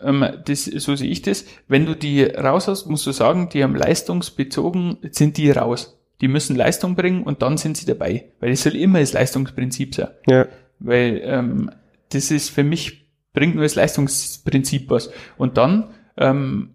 Ähm, 0.01 0.25
das, 0.45 0.67
so 0.67 0.95
sehe 0.95 1.11
ich 1.11 1.23
das. 1.23 1.47
Wenn 1.67 1.87
du 1.87 1.97
die 1.97 2.23
raushaust, 2.23 2.89
musst 2.89 3.07
du 3.07 3.11
sagen, 3.11 3.49
die 3.49 3.65
haben 3.65 3.75
leistungsbezogen, 3.75 4.99
sind 5.11 5.37
die 5.37 5.51
raus 5.51 5.98
die 6.21 6.29
müssen 6.29 6.57
Leistung 6.57 6.97
bringen 6.97 7.23
und 7.23 7.43
dann 7.43 7.57
sind 7.57 7.77
sie 7.77 7.87
dabei. 7.87 8.33
Weil 8.41 8.51
es 8.51 8.63
soll 8.63 8.77
immer 8.77 9.01
das 9.01 9.13
Leistungsprinzip 9.13 9.95
sein. 9.95 10.09
Ja. 10.27 10.47
Weil 10.79 11.21
ähm, 11.25 11.71
das 12.11 12.31
ist 12.31 12.51
für 12.51 12.65
mich, 12.65 13.09
bringt 13.33 13.55
nur 13.55 13.65
das 13.65 13.75
Leistungsprinzip 13.75 14.91
was. 14.91 15.11
Und 15.37 15.57
dann, 15.57 15.91
ähm, 16.17 16.75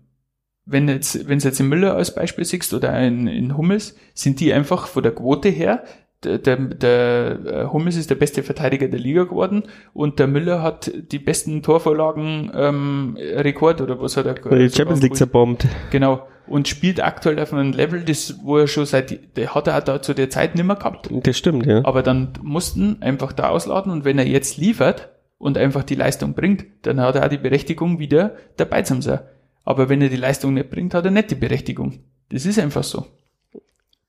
wenn 0.65 0.87
jetzt, 0.87 1.27
wenn 1.27 1.39
du 1.39 1.47
jetzt 1.47 1.59
in 1.59 1.67
Müller 1.67 1.95
als 1.95 2.15
Beispiel 2.15 2.45
siehst 2.45 2.73
oder 2.73 2.97
in, 3.01 3.27
in 3.27 3.57
Hummels, 3.57 3.95
sind 4.13 4.39
die 4.39 4.53
einfach 4.53 4.87
von 4.87 5.03
der 5.03 5.13
Quote 5.13 5.49
her 5.49 5.83
der, 6.23 6.37
der, 6.37 6.57
der 6.57 7.39
äh, 7.45 7.65
Hummels 7.71 7.95
ist 7.95 8.09
der 8.09 8.15
beste 8.15 8.43
Verteidiger 8.43 8.87
der 8.87 8.99
Liga 8.99 9.23
geworden 9.23 9.63
und 9.93 10.19
der 10.19 10.27
Müller 10.27 10.61
hat 10.61 10.91
die 11.11 11.19
besten 11.19 11.61
Torvorlagen 11.61 12.51
ähm, 12.55 13.17
Rekord 13.17 13.81
oder 13.81 13.99
was 13.99 14.17
hat 14.17 14.25
er 14.25 14.33
Die 14.33 14.69
Champions 14.69 15.01
League 15.01 15.15
zerbombt. 15.15 15.67
Genau. 15.91 16.27
Und 16.45 16.67
spielt 16.67 17.01
aktuell 17.01 17.39
auf 17.39 17.53
einem 17.53 17.71
Level, 17.71 18.03
das, 18.03 18.39
wo 18.43 18.57
er 18.57 18.67
schon 18.67 18.85
seit, 18.85 19.37
der 19.37 19.55
hat 19.55 19.67
er 19.67 19.77
auch 19.77 19.83
da 19.83 20.01
zu 20.01 20.13
der 20.13 20.29
Zeit 20.29 20.55
nicht 20.55 20.65
mehr 20.65 20.75
gehabt. 20.75 21.09
Das 21.11 21.37
stimmt, 21.37 21.65
ja. 21.65 21.85
Aber 21.85 22.03
dann 22.03 22.33
mussten 22.41 23.01
einfach 23.01 23.31
da 23.31 23.49
ausladen 23.49 23.91
und 23.91 24.03
wenn 24.03 24.19
er 24.19 24.27
jetzt 24.27 24.57
liefert 24.57 25.09
und 25.37 25.57
einfach 25.57 25.83
die 25.83 25.95
Leistung 25.95 26.33
bringt, 26.33 26.65
dann 26.81 26.99
hat 26.99 27.15
er 27.15 27.25
auch 27.25 27.29
die 27.29 27.37
Berechtigung 27.37 27.99
wieder 27.99 28.35
dabei 28.57 28.81
zu 28.81 29.01
sein. 29.01 29.19
Aber 29.63 29.87
wenn 29.87 30.01
er 30.01 30.09
die 30.09 30.17
Leistung 30.17 30.53
nicht 30.53 30.69
bringt, 30.69 30.93
hat 30.93 31.05
er 31.05 31.11
nicht 31.11 31.31
die 31.31 31.35
Berechtigung. 31.35 31.99
Das 32.29 32.45
ist 32.45 32.59
einfach 32.59 32.83
so. 32.83 33.05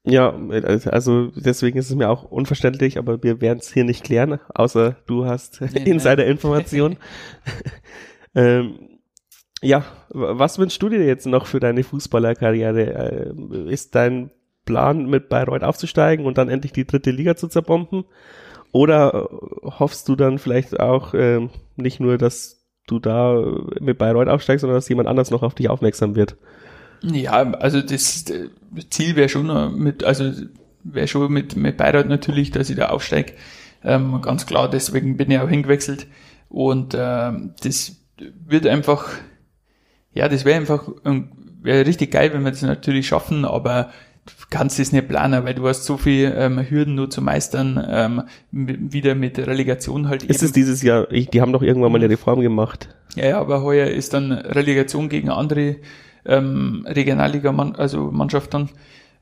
Ja, 0.06 0.34
also 0.90 1.28
deswegen 1.34 1.78
ist 1.78 1.88
es 1.88 1.96
mir 1.96 2.10
auch 2.10 2.24
unverständlich, 2.24 2.98
aber 2.98 3.22
wir 3.22 3.40
werden 3.40 3.60
es 3.60 3.72
hier 3.72 3.84
nicht 3.84 4.04
klären, 4.04 4.38
außer 4.54 4.96
du 5.06 5.24
hast 5.24 5.62
nee, 5.62 5.82
Insider-Informationen. 5.84 6.98
ähm, 8.34 8.98
ja, 9.62 9.84
was 10.10 10.58
wünschst 10.58 10.82
du 10.82 10.90
dir 10.90 11.06
jetzt 11.06 11.26
noch 11.26 11.46
für 11.46 11.58
deine 11.58 11.82
Fußballerkarriere? 11.82 13.32
Äh, 13.34 13.72
ist 13.72 13.94
dein 13.94 14.30
Plan, 14.66 15.06
mit 15.06 15.30
Bayreuth 15.30 15.62
aufzusteigen 15.62 16.26
und 16.26 16.36
dann 16.36 16.50
endlich 16.50 16.72
die 16.72 16.86
dritte 16.86 17.10
Liga 17.10 17.34
zu 17.36 17.48
zerbomben? 17.48 18.04
Oder 18.72 19.30
hoffst 19.62 20.08
du 20.08 20.16
dann 20.16 20.38
vielleicht 20.38 20.80
auch 20.80 21.14
äh, 21.14 21.48
nicht 21.76 22.00
nur, 22.00 22.18
dass 22.18 22.66
du 22.86 22.98
da 22.98 23.42
mit 23.80 23.96
Bayreuth 23.96 24.28
aufsteigst, 24.28 24.60
sondern 24.60 24.76
dass 24.76 24.88
jemand 24.88 25.08
anders 25.08 25.30
noch 25.30 25.42
auf 25.42 25.54
dich 25.54 25.70
aufmerksam 25.70 26.14
wird? 26.14 26.36
Ja, 27.02 27.52
also 27.52 27.80
das 27.80 28.24
Ziel 28.90 29.16
wäre 29.16 29.28
schon 29.28 29.78
mit, 29.78 30.04
also 30.04 30.32
wäre 30.84 31.08
schon 31.08 31.32
mit, 31.32 31.56
mit 31.56 31.76
Bayreuth 31.76 32.08
natürlich, 32.08 32.50
dass 32.50 32.70
ich 32.70 32.76
da 32.76 32.88
aufsteige. 32.88 33.32
Ähm, 33.82 34.20
ganz 34.22 34.46
klar, 34.46 34.70
deswegen 34.70 35.16
bin 35.16 35.30
ich 35.30 35.38
auch 35.38 35.48
hingewechselt. 35.48 36.06
Und 36.48 36.96
ähm, 36.98 37.54
das 37.62 37.96
wird 38.46 38.66
einfach, 38.66 39.08
ja, 40.12 40.28
das 40.28 40.44
wäre 40.44 40.58
einfach, 40.58 40.88
wäre 41.62 41.86
richtig 41.86 42.12
geil, 42.12 42.32
wenn 42.32 42.44
wir 42.44 42.50
das 42.50 42.62
natürlich 42.62 43.08
schaffen, 43.08 43.44
aber 43.44 43.90
du 44.26 44.32
kannst 44.50 44.78
das 44.78 44.92
nicht 44.92 45.08
planen, 45.08 45.44
weil 45.44 45.54
du 45.54 45.66
hast 45.66 45.84
so 45.84 45.96
viel 45.96 46.32
ähm, 46.36 46.58
Hürden 46.68 46.94
nur 46.94 47.10
zu 47.10 47.20
meistern, 47.20 47.84
ähm, 47.90 48.22
wieder 48.50 49.14
mit 49.14 49.38
Relegation 49.38 50.08
halt. 50.08 50.22
Ist 50.22 50.36
eben. 50.36 50.46
es 50.46 50.52
dieses 50.52 50.82
Jahr, 50.82 51.10
ich, 51.10 51.28
die 51.28 51.40
haben 51.40 51.52
doch 51.52 51.62
irgendwann 51.62 51.92
mal 51.92 51.98
eine 51.98 52.10
Reform 52.10 52.40
gemacht. 52.40 52.88
Ja, 53.16 53.26
ja, 53.26 53.40
aber 53.40 53.62
heuer 53.62 53.88
ist 53.88 54.14
dann 54.14 54.32
Relegation 54.32 55.08
gegen 55.08 55.28
andere 55.28 55.76
ähm, 56.26 56.86
Regionalliga, 56.88 57.50
-Mann, 57.50 57.76
also 57.76 58.10
Mannschaft 58.10 58.54
dann. 58.54 58.70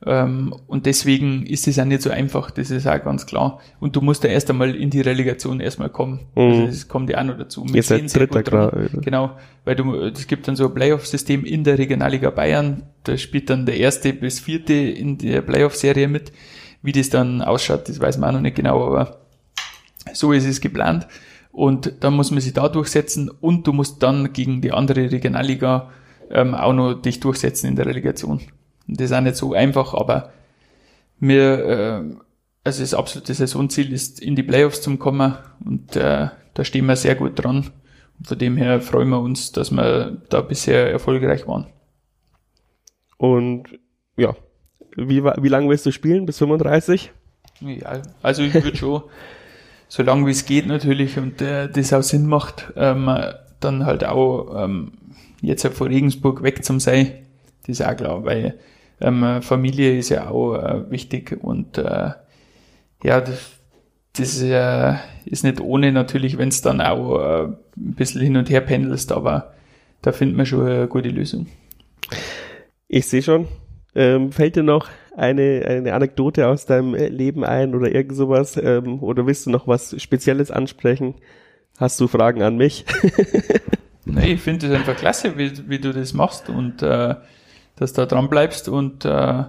Ähm, 0.05 0.53
und 0.67 0.87
deswegen 0.87 1.47
ist 1.47 1.69
es 1.69 1.79
auch 1.79 1.85
nicht 1.85 2.03
so 2.03 2.11
einfach, 2.11 2.51
das 2.51 2.71
ist 2.71 2.87
auch 2.89 3.03
ganz 3.03 3.27
klar. 3.27 3.61
Und 3.79 3.95
du 3.95 4.01
musst 4.01 4.25
ja 4.25 4.31
erst 4.31 4.51
einmal 4.51 4.75
in 4.75 4.91
die 4.91 5.01
Relegation 5.01 5.61
erstmal 5.61 5.91
kommen. 5.91 6.21
Mhm. 6.35 6.43
Also 6.43 6.67
das 6.67 6.89
kommt 6.89 7.11
ja 7.11 7.19
auch 7.19 7.25
noch 7.25 7.39
dazu. 7.39 7.65
Ihr 7.73 7.83
seid 7.83 8.13
dritter 8.13 8.43
Grad. 8.43 8.75
Genau, 9.03 9.33
weil 9.65 9.77
du, 9.77 9.95
es 9.95 10.27
gibt 10.27 10.49
dann 10.49 10.57
so 10.57 10.67
ein 10.67 10.75
Playoff-System 10.75 11.45
in 11.45 11.63
der 11.63 11.79
Regionalliga 11.79 12.31
Bayern. 12.31 12.83
Da 13.05 13.17
spielt 13.17 13.49
dann 13.51 13.65
der 13.65 13.77
erste 13.77 14.13
bis 14.13 14.41
vierte 14.41 14.75
in 14.75 15.19
der 15.19 15.41
Playoff-Serie 15.43 16.09
mit. 16.09 16.33
Wie 16.83 16.93
das 16.93 17.11
dann 17.11 17.41
ausschaut, 17.43 17.89
das 17.89 18.01
weiß 18.01 18.19
man 18.19 18.31
auch 18.31 18.35
noch 18.35 18.41
nicht 18.41 18.57
genau, 18.57 18.85
aber 18.85 19.21
so 20.13 20.33
ist 20.33 20.47
es 20.47 20.61
geplant. 20.61 21.07
Und 21.53 21.93
dann 22.01 22.15
muss 22.15 22.33
man 22.33 22.41
sich 22.41 22.55
da 22.55 22.69
durchsetzen 22.69 23.31
und 23.31 23.69
du 23.69 23.73
musst 23.73 24.03
dann 24.03 24.33
gegen 24.33 24.63
die 24.63 24.73
andere 24.73 25.13
Regionalliga 25.13 25.91
ähm, 26.31 26.55
auch 26.55 26.73
noch 26.73 26.95
dich 26.95 27.21
durchsetzen 27.21 27.69
in 27.69 27.77
der 27.77 27.87
Relegation. 27.87 28.41
Das 28.87 29.11
ist 29.11 29.17
auch 29.17 29.21
nicht 29.21 29.37
so 29.37 29.55
einfach, 29.55 29.95
aber 29.95 30.33
wir, 31.19 31.65
äh, 31.65 32.03
also 32.65 32.83
das 32.83 32.95
absolute 32.95 33.35
Saisonziel 33.35 33.93
ist, 33.93 34.21
in 34.21 34.37
die 34.37 34.43
Playoffs 34.43 34.83
zu 34.83 34.97
kommen 34.97 35.37
und 35.65 35.97
äh, 35.97 36.29
da 36.55 36.65
stehen 36.65 36.87
wir 36.87 36.97
sehr 36.97 37.15
gut 37.15 37.43
dran. 37.43 37.71
Und 38.19 38.29
von 38.29 38.39
dem 38.39 38.57
her 38.57 38.81
freuen 38.81 39.09
wir 39.09 39.21
uns, 39.21 39.53
dass 39.53 39.71
wir 39.71 40.19
da 40.29 40.41
bisher 40.43 40.91
erfolgreich 40.91 41.47
waren. 41.47 41.67
Und 43.17 43.65
ja, 44.17 44.35
wie, 44.97 45.25
wie 45.25 45.49
lange 45.49 45.69
willst 45.69 45.87
du 45.87 45.93
spielen? 45.93 46.27
Bis 46.27 46.39
35? 46.39 47.13
Ja, 47.61 48.03
also 48.23 48.43
ich 48.43 48.55
würde 48.55 48.77
schon, 48.77 49.03
so 49.89 50.03
lange 50.03 50.27
wie 50.27 50.31
es 50.31 50.45
geht 50.45 50.67
natürlich 50.67 51.19
und 51.19 51.41
äh, 51.43 51.69
das 51.69 51.93
auch 51.93 52.03
Sinn 52.03 52.27
macht, 52.27 52.73
ähm, 52.77 53.11
dann 53.61 53.87
halt 53.87 54.05
auch 54.05 54.65
ähm, 54.65 54.93
jetzt 55.43 55.67
vor 55.67 55.89
Regensburg 55.89 56.43
weg 56.43 56.65
zum 56.65 56.81
sein, 56.81 57.13
das 57.67 57.81
ist 57.81 57.87
auch 57.87 57.97
klar, 57.97 58.25
weil 58.25 58.59
ähm, 59.01 59.43
Familie 59.43 59.99
ist 59.99 60.09
ja 60.09 60.31
auch 60.31 60.55
äh, 60.55 60.91
wichtig 60.91 61.39
und 61.43 61.79
äh, 61.79 62.11
ja, 63.03 63.21
das, 63.21 63.51
das 64.15 64.41
äh, 64.43 64.95
ist 65.25 65.45
nicht 65.45 65.61
ohne 65.61 65.93
natürlich, 65.93 66.39
wenn 66.39 66.49
es 66.49 66.63
dann 66.63 66.81
auch 66.81 67.19
äh, 67.19 67.45
ein 67.45 67.57
bisschen 67.77 68.21
hin 68.21 68.37
und 68.37 68.49
her 68.49 68.61
pendelst, 68.61 69.13
aber 69.13 69.53
da 70.03 70.13
findet 70.13 70.37
man 70.37 70.47
schon 70.47 70.67
eine 70.67 70.89
gute 70.89 71.09
Lösung. 71.09 71.47
Ich 72.89 73.07
sehe 73.07 73.23
schon. 73.23 73.49
Ähm, 73.95 74.33
fällt 74.33 74.57
dir 74.57 74.63
noch 74.63 74.89
eine, 75.17 75.65
eine 75.67 75.95
Anekdote 75.95 76.49
aus 76.49 76.67
deinem 76.67 76.95
Leben 76.95 77.45
ein 77.45 77.75
oder 77.75 77.95
irgend 77.95 78.17
sowas? 78.17 78.57
Ähm, 78.57 79.03
oder 79.03 79.27
willst 79.27 79.47
du 79.47 79.51
noch 79.51 79.69
was 79.69 80.01
Spezielles 80.01 80.51
ansprechen? 80.51 81.15
Hast 81.77 82.01
du 82.01 82.09
Fragen 82.09 82.43
an 82.43 82.57
mich? 82.57 82.85
nee, 84.05 84.35
ich 84.35 84.41
finde 84.41 84.67
es 84.67 84.73
einfach 84.73 84.97
klasse, 84.97 85.37
wie, 85.37 85.69
wie 85.69 85.79
du 85.79 85.93
das 85.93 86.13
machst 86.13 86.49
und 86.49 86.83
äh, 86.83 87.15
dass 87.77 87.93
du 87.93 88.03
da 88.03 88.07
dran 88.07 88.29
bleibst 88.29 88.69
und 88.69 89.05
äh, 89.05 89.45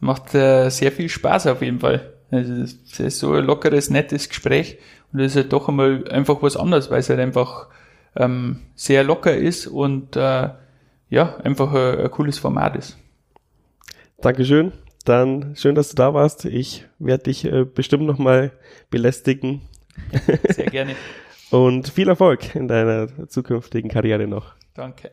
macht 0.00 0.34
äh, 0.34 0.68
sehr 0.70 0.92
viel 0.92 1.08
Spaß 1.08 1.46
auf 1.48 1.62
jeden 1.62 1.80
Fall. 1.80 2.12
Also 2.30 2.52
es 2.54 3.00
ist 3.00 3.18
so 3.18 3.34
ein 3.34 3.44
lockeres, 3.44 3.90
nettes 3.90 4.28
Gespräch 4.28 4.78
und 5.12 5.20
das 5.20 5.32
ist 5.32 5.36
halt 5.36 5.52
doch 5.52 5.68
einmal 5.68 6.08
einfach 6.08 6.42
was 6.42 6.56
anderes, 6.56 6.90
weil 6.90 7.00
es 7.00 7.10
halt 7.10 7.20
einfach 7.20 7.68
ähm, 8.16 8.60
sehr 8.74 9.04
locker 9.04 9.36
ist 9.36 9.66
und 9.66 10.16
äh, 10.16 10.48
ja, 11.10 11.36
einfach 11.42 11.72
ein, 11.72 12.00
ein 12.00 12.10
cooles 12.10 12.38
Format 12.38 12.76
ist. 12.76 12.98
Dankeschön. 14.20 14.72
Dann 15.04 15.56
schön, 15.56 15.74
dass 15.74 15.88
du 15.90 15.96
da 15.96 16.12
warst. 16.12 16.44
Ich 16.44 16.86
werde 16.98 17.24
dich 17.24 17.44
äh, 17.44 17.64
bestimmt 17.64 18.04
nochmal 18.04 18.52
belästigen. 18.90 19.62
Sehr 20.48 20.66
gerne. 20.66 20.94
Und 21.50 21.88
viel 21.88 22.08
Erfolg 22.08 22.54
in 22.54 22.68
deiner 22.68 23.28
zukünftigen 23.28 23.90
Karriere 23.90 24.26
noch. 24.26 24.54
Danke. 24.74 25.10